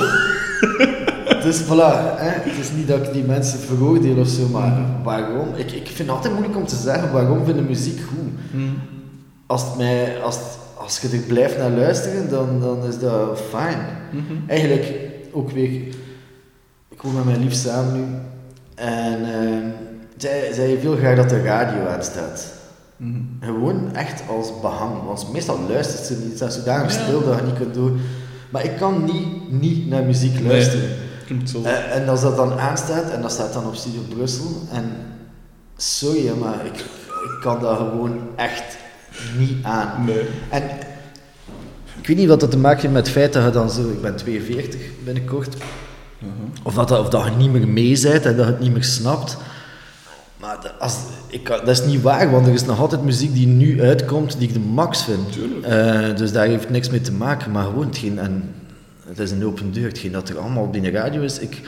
[1.46, 5.04] Dus voilà, hè, het is niet dat ik die mensen veroordeel of zo, maar Mhm.
[5.04, 5.48] waarom?
[5.56, 8.32] Ik, ik vind het altijd moeilijk om te zeggen waarom vind ik muziek goed.
[8.52, 8.64] Mhm.
[9.46, 13.40] Als, het mij, als, het- als je er blijft naar luisteren, dan, dan is dat
[13.50, 13.78] fijn.
[14.12, 14.34] Mhm.
[14.50, 14.94] Eigenlijk
[15.32, 15.72] ook weer,
[16.90, 18.04] ik woon met mijn lief samen nu.
[18.76, 19.64] En ehm,
[20.18, 22.54] zij, zij wil graag dat de radio aanstaat.
[22.98, 23.20] Mhm.
[23.40, 24.94] Gewoon echt als behang.
[25.06, 26.28] Want meestal luistert ze niet.
[26.28, 27.02] Het staat zodanig Ja.
[27.04, 28.00] stil dat je niet kunt doen.
[28.50, 30.90] Maar ik kan niet, niet naar muziek luisteren.
[31.46, 31.64] Zo.
[31.64, 34.92] Eh, en als dat dan aanstaat, en dat staat dan op Studio Brussel, en
[35.78, 36.76] sorry, maar ik,
[37.24, 38.78] ik kan dat gewoon echt
[39.38, 40.06] niet aan.
[40.06, 40.26] Nee.
[40.50, 40.64] En
[42.02, 43.82] ik weet niet wat dat te maken heeft met het feit dat je dan zo,
[43.90, 45.56] ik ben 42 binnenkort,
[46.20, 46.32] Mhm.
[46.64, 48.84] of dat, of dat je niet meer mee bent en dat je het niet meer
[48.84, 49.38] snapt.
[50.38, 50.96] Maar dat, als,
[51.28, 54.48] ik, dat is niet waar, want er is nog altijd muziek die nu uitkomt die
[54.48, 55.38] ik de max vind.
[55.64, 58.54] Eh, dus daar heeft niks mee te maken, maar gewoon hetgeen, en
[59.18, 61.60] het is een open deur, hetgeen dat er allemaal op die radio is, ik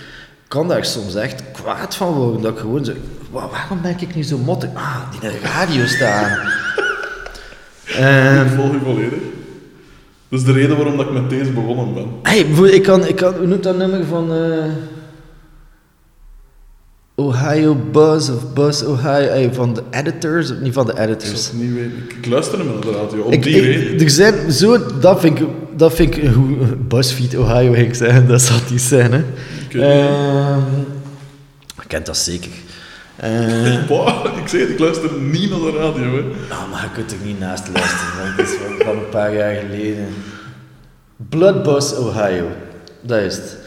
[0.48, 2.92] kan daar soms echt kwaad van worden, dat ik gewoon zo,
[3.32, 4.70] "Wa- waarom ben ik nu zo mottig?
[4.74, 6.38] Ah, die radio staan.
[7.88, 9.20] Ik volg je volledig.
[10.30, 12.08] Dat is de reden waarom dat ik met deze begonnen ben.
[12.24, 12.40] Hey,
[12.72, 14.64] ik kan, ik kan, hoe noemt dat nummer van eh,
[17.20, 21.46] Ohio Buzz of Buzz Ohio, hey, van de editors, of niet van de Ik editors.
[21.48, 21.98] het niet weten.
[22.08, 24.00] Ik, ik luister hem naar de radio, op Ik, die ik- reden.
[24.06, 26.58] er zijn zo, dat vind ik, dat vind ik, hoe
[26.88, 29.24] BuzzFeed Ohio ging ik dat zal die zijn, hè.
[29.70, 29.74] Ik.
[29.74, 30.60] Ehm,
[31.88, 32.52] kent dat zeker.
[33.18, 36.04] Eh, Boah, ik zeg het, ik luister niet naar de radio.
[36.16, 36.22] Hè.
[36.54, 39.36] Ah, maar je kunt er niet naast luisteren, want het is van, van een paar
[39.36, 40.08] jaar geleden.
[41.30, 42.46] Bloodbus Ohio,
[43.02, 43.58] dat is het.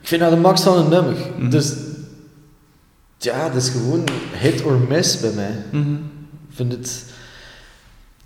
[0.00, 1.14] Ik vind dat de max van een nummer.
[1.38, 1.50] Mhm.
[1.50, 1.72] Dus,
[3.18, 5.54] ja, dat is gewoon hit or miss bij mij.
[5.70, 5.92] Mhm.
[6.48, 7.04] Ik vind het...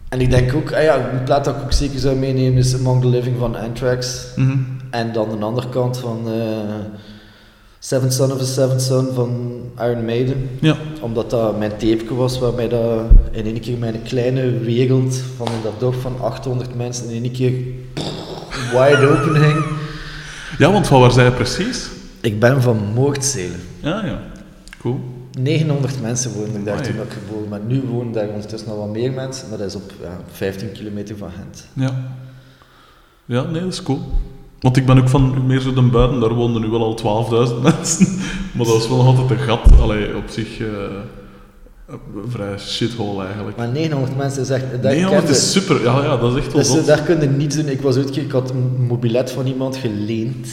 [0.08, 2.74] En ik denk ook, ah ja, een plaat dat ik ook zeker zou meenemen is
[2.74, 4.26] Among the Living van Anthrax.
[4.36, 4.58] Mhm.
[4.90, 7.02] En dan de andere kant van eh
[7.84, 10.50] Seventh Son of a Seventh Son van Iron Maiden.
[10.60, 10.76] Ja.
[11.00, 13.00] Omdat dat mijn tapeje was waarmee dat
[13.30, 17.32] in één keer mijn kleine wereld van in dat dorp van 800 mensen in één
[17.32, 17.52] keer
[18.72, 19.64] wide open ging.
[20.58, 21.88] ja, want van waar zei je precies?
[22.20, 23.60] Ik ben van Moordzelen.
[23.80, 24.31] Ja, ja.
[24.82, 25.00] Cool.
[25.38, 26.90] 900 mensen woonden daar Amai.
[26.92, 27.66] toen ik geboren ben.
[27.66, 31.16] Nu wonen daar ondertussen nog wat meer mensen, maar dat is op ja, 15 kilometer
[31.16, 31.66] van Gent.
[31.72, 32.14] Ja.
[33.24, 34.00] Ja, nee, dat is cool.
[34.60, 37.54] Want ik ben ook van meer zo dan buiten, daar woonden nu wel al 12.000
[37.62, 38.06] mensen.
[38.52, 39.80] Maar dat is wel nog altijd een gat.
[39.80, 43.56] Allee, op zich een vrij shithole eigenlijk.
[43.56, 44.64] Maar 900 mensen is echt...
[44.70, 45.82] Dat Nee, kende- dat is super.
[45.82, 47.68] Ja, ja, dat is echt wel Dus eh, daar kun je niets doen.
[47.68, 50.48] Ik was ooit ik had een mobilet van iemand geleend.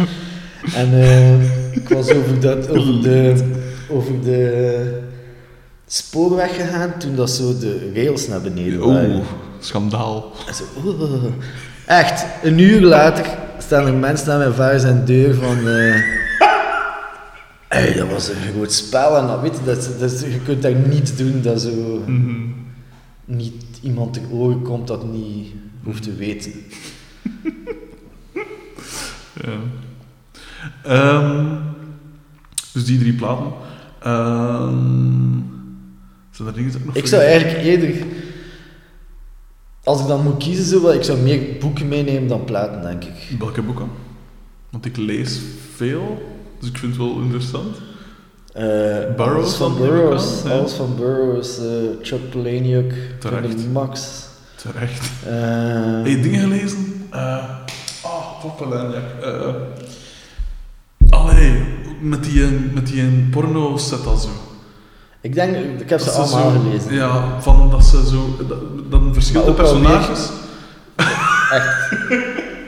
[0.80, 3.44] en eh, ik was over, dat, over, de,
[3.90, 5.00] over de
[5.86, 9.10] spoorweg gegaan toen dat zo de rails naar beneden waren.
[9.14, 9.24] Oeh,
[9.58, 10.32] schandaal.
[10.46, 11.24] En zo, oeh.
[11.86, 13.26] Echt, een uur later
[13.58, 15.68] staan er mensen aan mijn vader zijn deur van...
[15.68, 15.94] eh
[17.68, 20.74] hey, dat was een groot spel en dat, weet je, dat, dat, je kunt daar
[20.74, 22.34] niets doen dat zo Mhm.
[23.24, 25.46] niet iemand ter oren komt dat niet
[25.82, 26.52] hoeft te weten.
[29.44, 29.52] Ja.
[30.82, 31.46] Ehm,
[32.72, 33.46] dus die drie platen.
[34.02, 35.38] Ehm,
[36.30, 37.94] zijn er dingen dat ik nog Ik zou eigenlijk eerder,
[39.84, 43.36] als ik dan moet kiezen, zo, ik zou meer boeken meenemen dan platen, denk ik.
[43.38, 43.88] Welke boeken?
[44.70, 45.40] Want ik lees
[45.76, 46.22] veel,
[46.60, 47.76] dus ik vind het wel interessant.
[48.52, 48.64] Eh,
[49.16, 51.64] Burroughs van Burroughs, alles van Burroughs, eh,
[52.02, 52.94] Chuck Palahniuk,
[53.72, 54.22] Max.
[54.56, 55.10] Terecht.
[55.26, 55.32] eh,
[55.96, 57.06] Heb je dingen gelezen?
[57.10, 57.44] Eh
[58.02, 59.02] oh, Poppelenjak.
[59.22, 59.54] Uh,
[61.30, 61.62] allee,
[62.00, 62.42] met die,
[62.74, 64.28] met die porno set al zo.
[65.20, 66.94] ik denk, ik heb ze Dat allemaal zo- gelezen.
[66.94, 68.36] Ja, van dat ze zo...
[68.48, 70.28] dat- Dan verschillende personages...
[71.50, 71.90] Echt.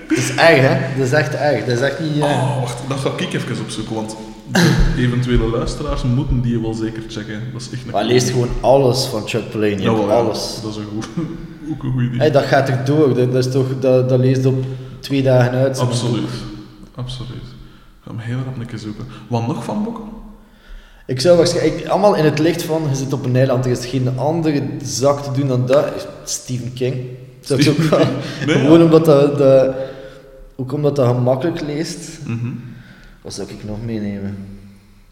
[0.09, 0.97] Dat is erg, hè?
[0.99, 1.65] Dat is echt erg.
[1.65, 2.17] Dat is echt niet...
[2.17, 4.17] eh, Oh, wacht, dat ga ik even opzoeken, want
[4.53, 4.75] de
[5.07, 7.43] eventuele luisteraars moeten die wel zeker checken.
[7.53, 10.59] Dat is echt een Maar leest gewoon alles van Chuck Palahniuk, ja, alles.
[10.63, 11.07] Dat is een goed,
[11.71, 12.19] ook een goed idee.
[12.19, 14.65] Hey, dat gaat er door, dat, dat, is toch, dat, dat leest op
[15.01, 15.79] twee dagen uit.
[15.79, 16.31] Absoluut.
[16.95, 17.31] Absoluut.
[18.07, 19.05] Ik ga hem heel rap een zoeken.
[19.29, 20.05] Wat nog van boeken?
[21.07, 23.87] Ik zou waarschijnlijk, allemaal in het licht van, je zit op een eiland, er is
[23.87, 26.07] geen andere zak te doen dan dat.
[26.25, 26.97] Stephen King.
[27.47, 27.99] Dat is ook wel.
[28.47, 28.85] Nee, gewoon ja.
[28.85, 29.75] omdat dat, dat,
[30.57, 32.19] ook omdat dat gemakkelijk leest.
[32.25, 32.49] Mhm.
[33.23, 34.37] Wat zou ik nog meenemen?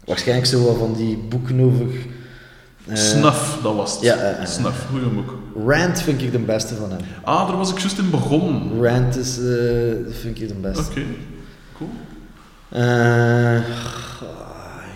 [0.05, 1.85] Waarschijnlijk zo wat van die boeken over...
[2.87, 4.01] eh, Snuff, dat was het.
[4.01, 4.45] ja, eh.
[4.45, 5.37] Snuff, goeie boek.
[5.67, 6.99] Rand vind ik de beste van hem.
[7.23, 8.83] Ah, daar was ik juist in begonnen.
[8.83, 9.35] Rand is,
[10.21, 10.91] vind ik de beste.
[10.91, 11.01] Oké,
[11.77, 11.89] cool.
[12.69, 13.57] Eh,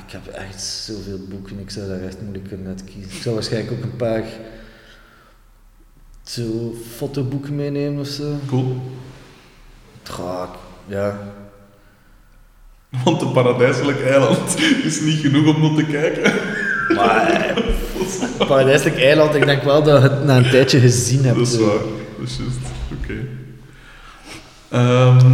[0.05, 3.11] ik heb echt zoveel boeken, ik zou daar echt moeilijk kunnen uit kiezen.
[3.11, 4.23] Ik zou waarschijnlijk ook een paar
[6.23, 8.35] zo fotoboeken meenemen of zo.
[8.47, 8.81] Cool.
[10.03, 10.49] Goh,
[10.85, 11.19] ja.
[13.03, 16.33] Want een paradijselijk eiland is niet genoeg om naar te kijken.
[16.95, 17.53] Maar
[18.47, 21.37] Paradijselijk Eiland, ik denk wel dat je het na een tijdje gezien hebt.
[21.37, 21.77] Dat is waar.
[22.17, 22.57] Dat is juist.
[23.01, 23.13] Oké.
[24.69, 25.25] Ehm,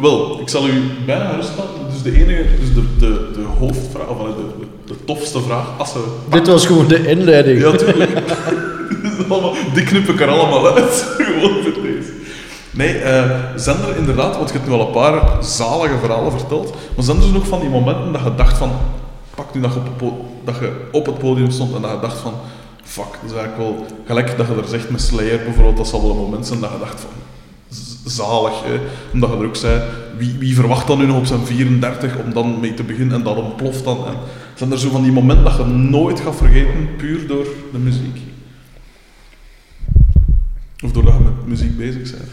[0.00, 0.72] wel, ik zal u
[1.06, 1.72] bijna gerust laten.
[1.92, 5.92] Dus de enige, dus de, de, de hoofdvraag, of de, de, de tofste vraag, als.
[6.30, 7.60] Dit was gewoon de inleiding.
[7.60, 8.14] Ja, tuurlijk.
[8.14, 11.06] Dat is allemaal- Die knip ik er allemaal uit.
[11.18, 12.12] Gewoon voor deze.
[12.70, 16.74] Nee, eh, zijn er inderdaad, want je hebt nu al een paar zalige verhalen verteld,
[16.96, 18.70] maar zijn er dus nog van die momenten dat je dacht van,
[19.34, 21.90] pak nu dat je op het, po- dat je op het podium stond en dat
[21.90, 22.32] je dacht van,
[22.84, 26.02] fuck, dat is eigenlijk wel, gelijk dat je er zegt met Slayer bijvoorbeeld, dat zal
[26.02, 27.10] wel een moment zijn dat je dacht van,
[28.04, 28.80] zalig, hè?
[29.12, 29.82] omdat je er ook zei,
[30.16, 33.22] wie, wie verwacht dan nu nog op zijn 34 om dan mee te beginnen en
[33.22, 34.06] dat ontploft dan.
[34.06, 34.14] En
[34.54, 38.20] zijn er zo van die momenten dat je nooit gaat vergeten, puur door de muziek?
[40.84, 42.30] Of doordat je met muziek bezig bent?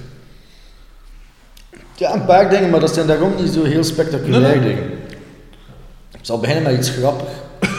[1.95, 4.75] Ja, een paar dingen, maar dat zijn daarom niet zo heel spectaculaire Nee, nee.
[4.75, 4.89] dingen.
[6.11, 7.31] Ik zal beginnen met iets grappigs.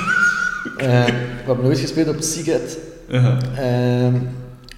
[0.78, 1.14] Eh, ik
[1.46, 2.78] heb nooit gespeeld op Seagate.
[3.08, 4.14] Ehm,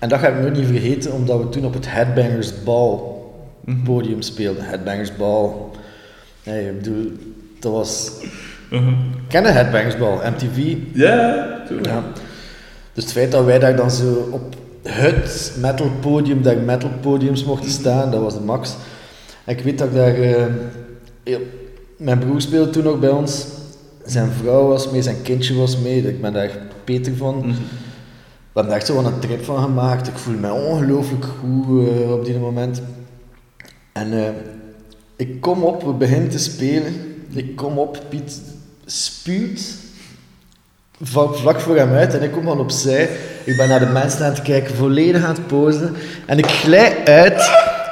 [0.01, 2.98] en dat ga ik nooit niet vergeten, omdat we toen op het Headbangers Ball
[3.64, 3.82] Mhm.
[3.82, 4.64] podium speelden.
[4.64, 5.51] Headbangers Ball.
[6.44, 7.12] Nee, ik bedoel,
[7.59, 8.10] dat was...
[8.70, 8.93] Mhm.
[9.28, 10.31] Ken je Headbangers Ball?
[10.31, 10.77] MTV?
[10.93, 11.86] Ja, tuurlijk.
[11.89, 12.02] Ja.
[12.93, 17.44] Dus het feit dat wij daar dan zo op het metal podium, daar metal podiums
[17.44, 18.74] mochten staan, dat was de max.
[19.44, 20.14] En ik weet dat ik daar...
[20.14, 21.36] eh,
[21.97, 23.47] mijn broer speelde toen nog bij ons.
[24.05, 26.09] Zijn vrouw was mee, zijn kindje was mee.
[26.09, 26.51] Ik ben daar
[26.85, 27.36] Peter van.
[27.36, 27.51] Mhm.
[28.52, 30.09] We hebben echt zo een trip van gemaakt.
[30.09, 32.82] Ik voel me ongelooflijk goed eh, op die moment.
[33.93, 34.28] En eh,
[35.16, 36.94] ik kom op, we beginnen te spelen.
[37.32, 38.40] Ik kom op, Piet
[38.86, 39.60] spuwt.
[41.02, 43.09] vlak, voor hem uit en ik kom dan opzij.
[43.44, 45.94] Ik ben naar de mensen aan het kijken, volledig aan het posen.
[46.27, 47.51] En ik glij uit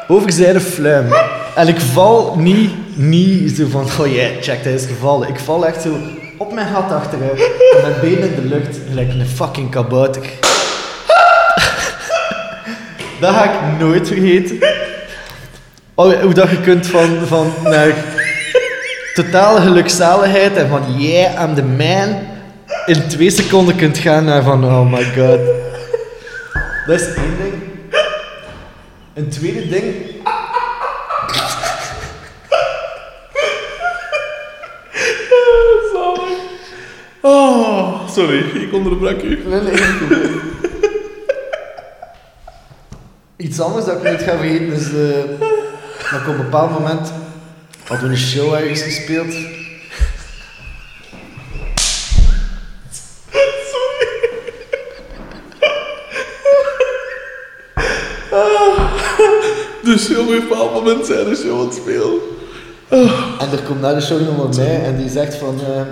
[0.08, 1.06] over zijde fluim.
[1.54, 5.28] En ik val niet, niet zo van, oh ja, check, hij is gevallen.
[5.28, 5.96] Ik val echt zo
[6.36, 7.50] op mijn gat achteruit.
[7.76, 10.22] En mijn benen in de lucht, gelijk een fucking kabouter.
[13.20, 14.58] Dat ga ik nooit vergeten.
[15.94, 17.94] Oh, hoe dat je kunt van, van naar
[19.14, 22.16] totale gelukzaligheid en van yeah, I'm the man,
[22.86, 25.40] in twee seconden kunt gaan naar van oh my god.
[26.86, 27.54] Dat is één ding.
[29.14, 29.94] Een tweede ding.
[37.20, 39.38] Oh, sorry, ik onderbrak u.
[39.46, 40.47] Nee, nee.
[43.38, 45.24] Iets anders dat ik niet ga vergeten is eh,
[46.10, 47.12] dat ik op een bepaald moment
[47.84, 49.34] hadden we een show ergens gespeeld.
[59.82, 62.18] Dus op een bepaald moment zijn de show aan het spelen.
[63.38, 65.60] En er komt na de show iemand bij mij en die zegt van...
[65.60, 65.82] eh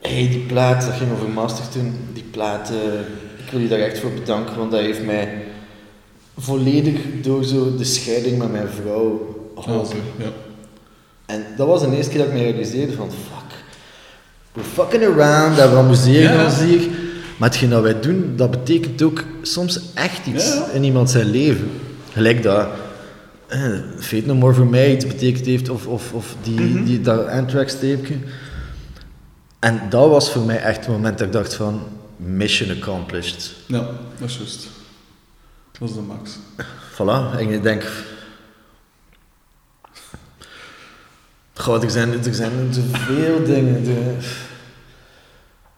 [0.00, 2.08] hey, die plaat, dat ging over Master toen.
[2.12, 5.44] Die plaat, eh, ik wil je daar echt voor bedanken, want dat heeft mij
[6.38, 10.24] volledig door zo de scheiding met mijn vrouw Oh, ja.
[11.26, 13.58] En dat was de eerste keer dat ik me realiseerde van fuck,
[14.52, 16.44] we're fucking around, dat we amuseren Ja.
[16.44, 16.88] ons hier.
[17.36, 21.70] Maar hetgeen dat wij doen, dat betekent ook soms echt iets in iemand zijn leven.
[22.12, 22.68] Gelijk dat
[23.46, 23.60] eh,
[23.98, 26.84] Fate No More voor mij iets betekend heeft, of, of, of die, Mhm.
[26.84, 28.16] die, dat Anthrax-tapeje.
[29.58, 31.80] En dat was voor mij echt het moment dat ik dacht van,
[32.16, 33.52] mission accomplished.
[33.66, 33.86] ja,
[34.18, 34.68] dat is juist.
[35.78, 36.38] Dat is de max.
[36.92, 37.84] Voilà, en ik denk...
[41.54, 43.84] Goh, er zijn, er zijn zoveel dingen.
[43.84, 44.16] De,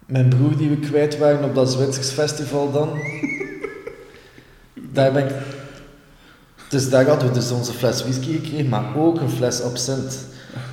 [0.06, 3.00] mijn broer die we kwijt waren op dat Zwitsers festival dan.
[4.74, 5.34] Daar ben ik...
[6.68, 10.26] Dus daar hadden we dus onze fles whisky gekregen, maar ook een fles absint.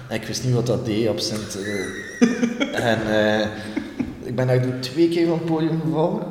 [0.08, 1.58] En ik wist niet wat dat deed, absint.
[1.64, 2.90] eh.
[2.90, 3.48] en eh,
[4.24, 6.24] ik ben daar twee keer van het podium gevallen.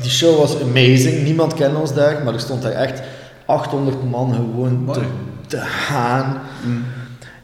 [0.00, 1.22] Die show was amazing.
[1.22, 3.02] Niemand kende ons daar, maar er stond daar echt
[3.46, 5.00] 800 man gewoon te,
[5.46, 6.40] te gaan.
[6.64, 6.84] Mm.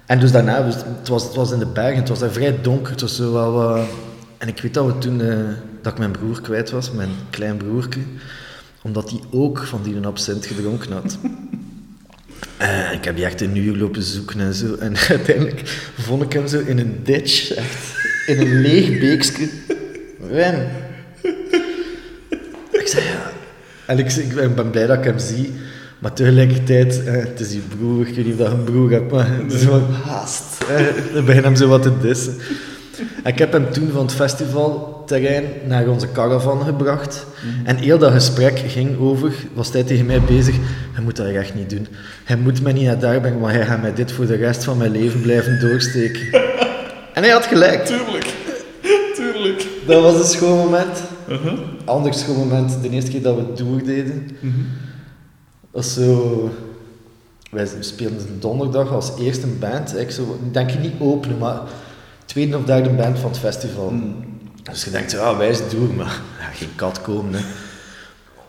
[0.06, 2.58] En dus daarna, dus het, was, het was in de bergen, het was daar vrij
[2.62, 2.92] donker.
[2.92, 3.80] Het was zo wel wat...
[4.38, 5.36] En ik weet dat we toen, eh,
[5.82, 8.00] dat ik mijn broer kwijt was, mijn klein broertje,
[8.82, 11.18] omdat hij ook van die absint gedronken had.
[12.56, 14.74] Eh, ik heb die echt een uur lopen zoeken en zo.
[14.74, 15.62] En uiteindelijk
[15.98, 17.94] vond ik hem zo in een ditch, echt
[18.26, 19.48] in een leeg beekje.
[20.30, 20.68] Wijn.
[22.88, 23.30] Ik zei ja.
[23.86, 25.52] En ik, ik ben, blij dat ik hem zie.
[25.98, 29.12] Maar tegelijkertijd, eh, het is je broer, ik weet niet of dat een broer hebt,
[29.12, 30.64] maar het is wel haast.
[30.68, 32.36] Eh, dan begin hem zo wat te dissen.
[33.22, 37.26] En ik heb hem toen van het festivalterrein naar onze caravan gebracht.
[37.64, 40.54] En heel dat gesprek ging over, was hij tegen mij bezig,
[40.92, 41.86] hij moet dat echt niet doen.
[42.24, 44.64] Hij moet mij niet naar daar brengen, maar hij gaat mij dit voor de rest
[44.64, 46.26] van mijn leven blijven doorsteken.
[47.14, 47.84] En hij had gelijk.
[47.84, 48.37] Tuurlijk.
[49.56, 49.86] Tuurlijk.
[49.86, 51.02] Dat was een schoon moment.
[51.28, 51.58] Uh-huh.
[51.84, 54.54] Ander schoon moment, de eerste keer dat we het doordeden, Mhm.
[55.70, 56.50] was zo...
[57.50, 59.96] Wij speelden een donderdag als eerste band.
[59.98, 61.60] Ik, zo, denk je niet openen, maar
[62.24, 63.90] tweede of derde band van het festival.
[63.90, 64.14] Mm.
[64.62, 67.34] Dus je denkt, ja, wij zijn door, maar ja, geen kat komen.
[67.34, 67.40] Hè.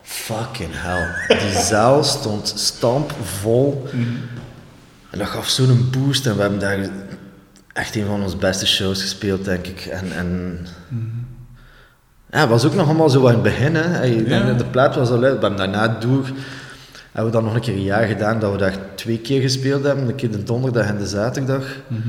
[0.02, 1.38] Fucking hell.
[1.38, 3.82] Die zaal stond stampvol.
[3.92, 4.02] Mhm.
[5.10, 6.26] En dat gaf zo'n boost.
[6.26, 6.78] En we hebben daar
[7.80, 9.80] echt een van onze beste shows gespeeld, denk ik.
[9.80, 10.58] En, en
[12.30, 13.74] ja, het was ook nog allemaal zo aan het begin.
[13.74, 13.82] Hè.
[13.82, 14.52] Hey, Ja.
[14.52, 15.38] De plaat was al uit.
[15.38, 16.30] We hebben daarna door.
[17.12, 19.84] Hebben we dan nog een keer een jaar gedaan dat we daar twee keer gespeeld
[19.84, 20.08] hebben.
[20.08, 21.64] Een keer de donderdag en de zaterdag.
[21.86, 22.08] Mhm.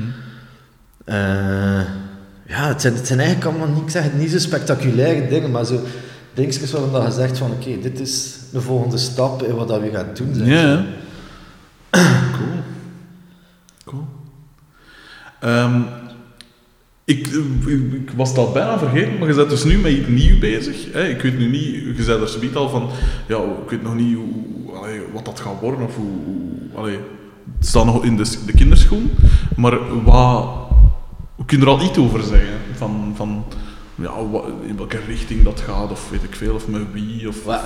[1.04, 1.80] Eh,
[2.46, 5.50] ja, het zijn, het zijn eigenlijk allemaal niet, ik zeg het, niet zo spectaculaire dingen,
[5.50, 5.80] maar zo
[6.34, 9.80] dingetjes waarvan dat je zegt van oké, dit is de volgende stap in wat dat
[9.80, 10.34] we gaan doen.
[10.34, 10.46] Zeg.
[10.46, 10.84] Ja.
[11.90, 12.61] Cool.
[15.42, 15.80] Ehm,
[17.04, 17.26] ik,
[17.66, 20.92] ik, ik was al bijna vergeten, maar je bent dus nu met iets nieuws bezig.
[20.92, 21.08] Hè?
[21.08, 22.90] Ik weet nu niet, je zei er zoiets al van,
[23.28, 26.10] ja, ik weet nog niet hoe, allee, wat dat gaat worden of hoe,
[26.74, 26.98] allee,
[27.58, 29.10] het staat nog in de, de kinderschoen.
[29.56, 30.46] Maar wat,
[31.36, 33.44] we kunnen er al iets over zeggen, van, van
[33.94, 37.44] ja, wat, in welke richting dat gaat, of weet ik veel, of met wie, of...
[37.44, 37.60] Wat?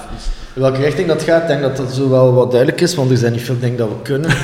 [0.55, 3.11] In welke richting dat gaat, ik denk dat dat zo wel wat duidelijk is, want
[3.11, 4.31] er zijn niet veel dingen dat we kunnen.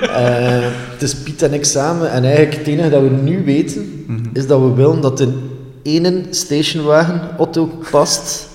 [0.00, 0.66] Eh,
[1.00, 4.18] het is Piet en ik samen en eigenlijk het enige dat we nu weten, Mhm.
[4.32, 5.34] is dat we willen dat in
[5.82, 8.48] ene stationwagen Otto past.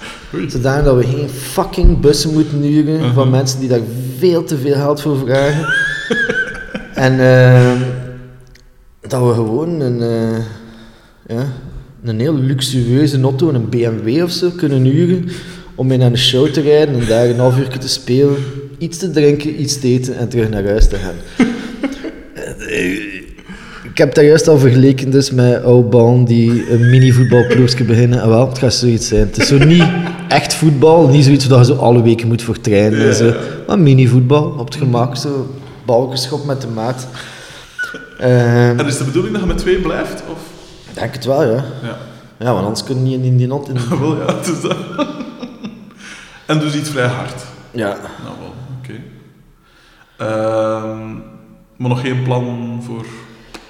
[0.48, 3.14] Zodanig dat we geen fucking bussen moeten huren Mhm.
[3.14, 3.80] van mensen die daar
[4.18, 5.66] veel te veel geld voor vragen.
[7.08, 7.72] en eh,
[9.08, 10.38] dat we gewoon een, eh,
[11.28, 11.46] ja,
[12.04, 15.30] een heel luxueuze auto, een BMW of zo, kunnen huren
[15.76, 18.36] om mee naar een show te rijden en daar een half uur te spelen,
[18.78, 21.16] iets te drinken, iets te eten en terug naar huis te gaan.
[23.84, 28.22] Ik heb daar juist al vergeleken dus met oude die een mini-voetbalploegje beginnen.
[28.22, 29.22] En wel, het gaat zoiets zijn.
[29.22, 29.84] Het is zo niet
[30.28, 33.08] echt voetbal, niet zoiets waar je zo alle weken moet voor trainen.
[33.08, 33.34] en zo.
[33.68, 35.56] Maar mini-voetbal, op het gemak, zo
[35.86, 37.08] balgeschop met de maat.
[38.22, 40.24] Uh, En is de bedoeling dat je met twee blijft?
[40.32, 40.40] Of?
[40.90, 41.64] ik denk het wel, ja.
[41.84, 41.98] Ja.
[42.40, 43.78] Ja, want anders kun je niet in die not in.
[44.00, 44.78] Wel ja, het is dat.
[46.46, 47.44] en dus iets vrij hard.
[47.72, 47.88] Ja.
[48.24, 48.94] Nou wel, oké.
[50.18, 51.10] Ehm,
[51.76, 53.06] maar nog geen plan voor...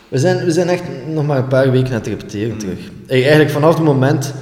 [0.08, 2.80] We zijn, we zijn echt nog maar een paar weken aan het repeteren terug.
[3.08, 4.34] Ey, Eigenlijk vanaf het moment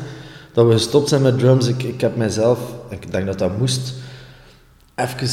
[0.54, 2.60] dat we gestopt zijn met drums, ik, ik heb mijzelf,
[2.90, 3.94] ik denk dat dat moest,
[4.96, 5.28] even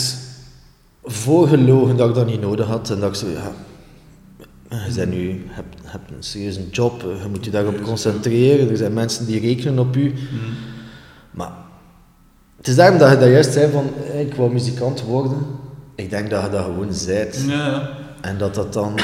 [1.05, 2.91] voorgelogen dat ik dat niet nodig had.
[2.91, 3.53] En dat ik zo, ja,
[4.87, 8.71] je bent nu, je hebt, je hebt een serieuze job, je moet je daarop concentreren,
[8.71, 10.15] er zijn mensen die rekenen op u.
[11.31, 11.53] Maar
[12.57, 15.47] het is daarom dat je dat juist zei van, ik wou muzikant worden.
[15.95, 17.45] Ik denk dat je dat gewoon zijt.
[17.49, 17.91] Ja.
[18.21, 18.95] En dat dat dan...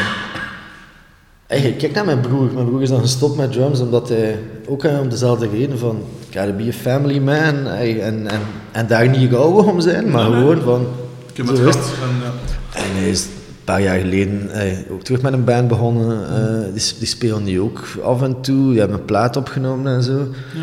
[1.46, 2.52] Hey, kijk naar mijn broer.
[2.52, 4.38] Mijn broer is dan gestopt met drums omdat hij
[4.68, 8.26] ook eh, om dezelfde reden van gotta be a family man en, en,
[8.72, 10.86] en daar niet gauw om zijn, maar Nee, gewoon van
[11.30, 11.76] Ik heb het gehad.
[11.76, 12.32] En, ja.
[12.80, 14.50] En hij is een paar jaar geleden
[14.90, 16.28] ook terug met een band begonnen.
[16.28, 18.70] eh, die, die spelen nu ook af en toe.
[18.70, 20.18] Die hebben een plaat opgenomen en zo.
[20.54, 20.62] Ja.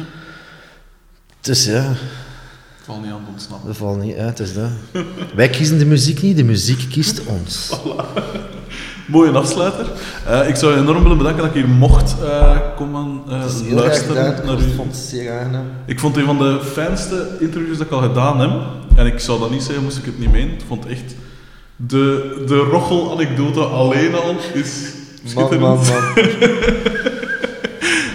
[1.41, 1.91] Dus ja,
[2.85, 3.67] val niet aan het ontsnappen.
[3.67, 4.37] dat valt niet uit.
[4.37, 4.69] Dus dat.
[5.35, 7.71] Wij kiezen de muziek niet, de muziek kiest ons.
[9.07, 9.85] Mooie afsluiter.
[10.27, 13.71] Eh, ik zou je enorm willen bedanken dat ik hier mocht eh, komen eh, is
[13.73, 14.45] luisteren gedaan.
[14.45, 14.75] naar Ik u.
[14.75, 15.65] vond het zeer aangenaam.
[15.85, 18.51] Ik vond het een van de fijnste interviews dat ik al gedaan heb.
[18.95, 20.53] En ik zou dat niet zeggen, moest ik het niet menen.
[20.53, 21.15] Ik vond echt...
[21.75, 24.81] De, de rochel-anekdote alleen al is
[25.23, 25.59] Man, schitterend.
[25.61, 26.13] man, man.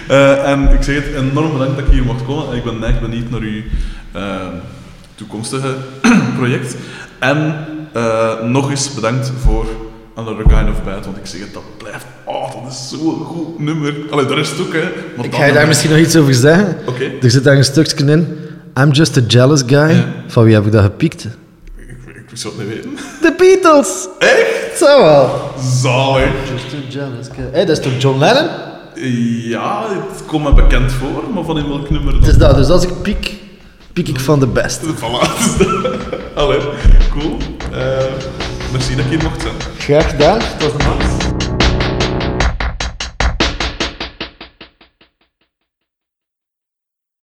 [0.09, 2.51] Eh, en ik zeg het, enorm bedankt dat ik hier mocht komen.
[2.51, 3.61] En ik ben echt benieuwd naar uw
[4.11, 4.47] eh,
[5.15, 5.75] toekomstige
[6.37, 6.75] project.
[7.19, 7.55] En
[7.93, 9.65] eh, nog eens bedankt voor
[10.15, 11.05] Another Kind of Bad.
[11.05, 12.05] Want ik zeg het, dat blijft...
[12.23, 13.93] Oh, dat is zo'n goed nummer.
[14.09, 14.83] Allee, de rest ook, hè.
[15.15, 16.77] Maar Ik ga je daar misschien nog iets over zeggen.
[16.85, 17.11] Oké.
[17.21, 18.37] Er zit daar een stukje in.
[18.79, 20.05] I'm just a jealous guy.
[20.27, 21.27] Van wie heb ik dat gepikt?
[21.75, 22.91] Ik, zou het niet weten.
[23.21, 24.07] De Beatles!
[24.19, 24.77] Echt?
[24.77, 25.51] Zo wel.
[25.81, 26.29] Zalig.
[26.51, 27.49] Just a jealous guy.
[27.51, 28.47] Hé, dat is toch John Lennon?
[29.01, 32.21] Ja, het komt me bekend voor, maar van in welk nummer dan?
[32.21, 32.55] Het is dat.
[32.55, 33.33] Dus als ik piek,
[33.93, 34.85] piek ik van de beste.
[34.85, 35.67] Voilà, dat.
[36.43, 36.59] Allee,
[37.11, 37.37] cool.
[37.71, 37.81] Eh,
[38.71, 39.53] merci dat ik hier mocht zijn.
[39.77, 40.39] Graag gedaan.
[40.57, 41.48] Tot de max.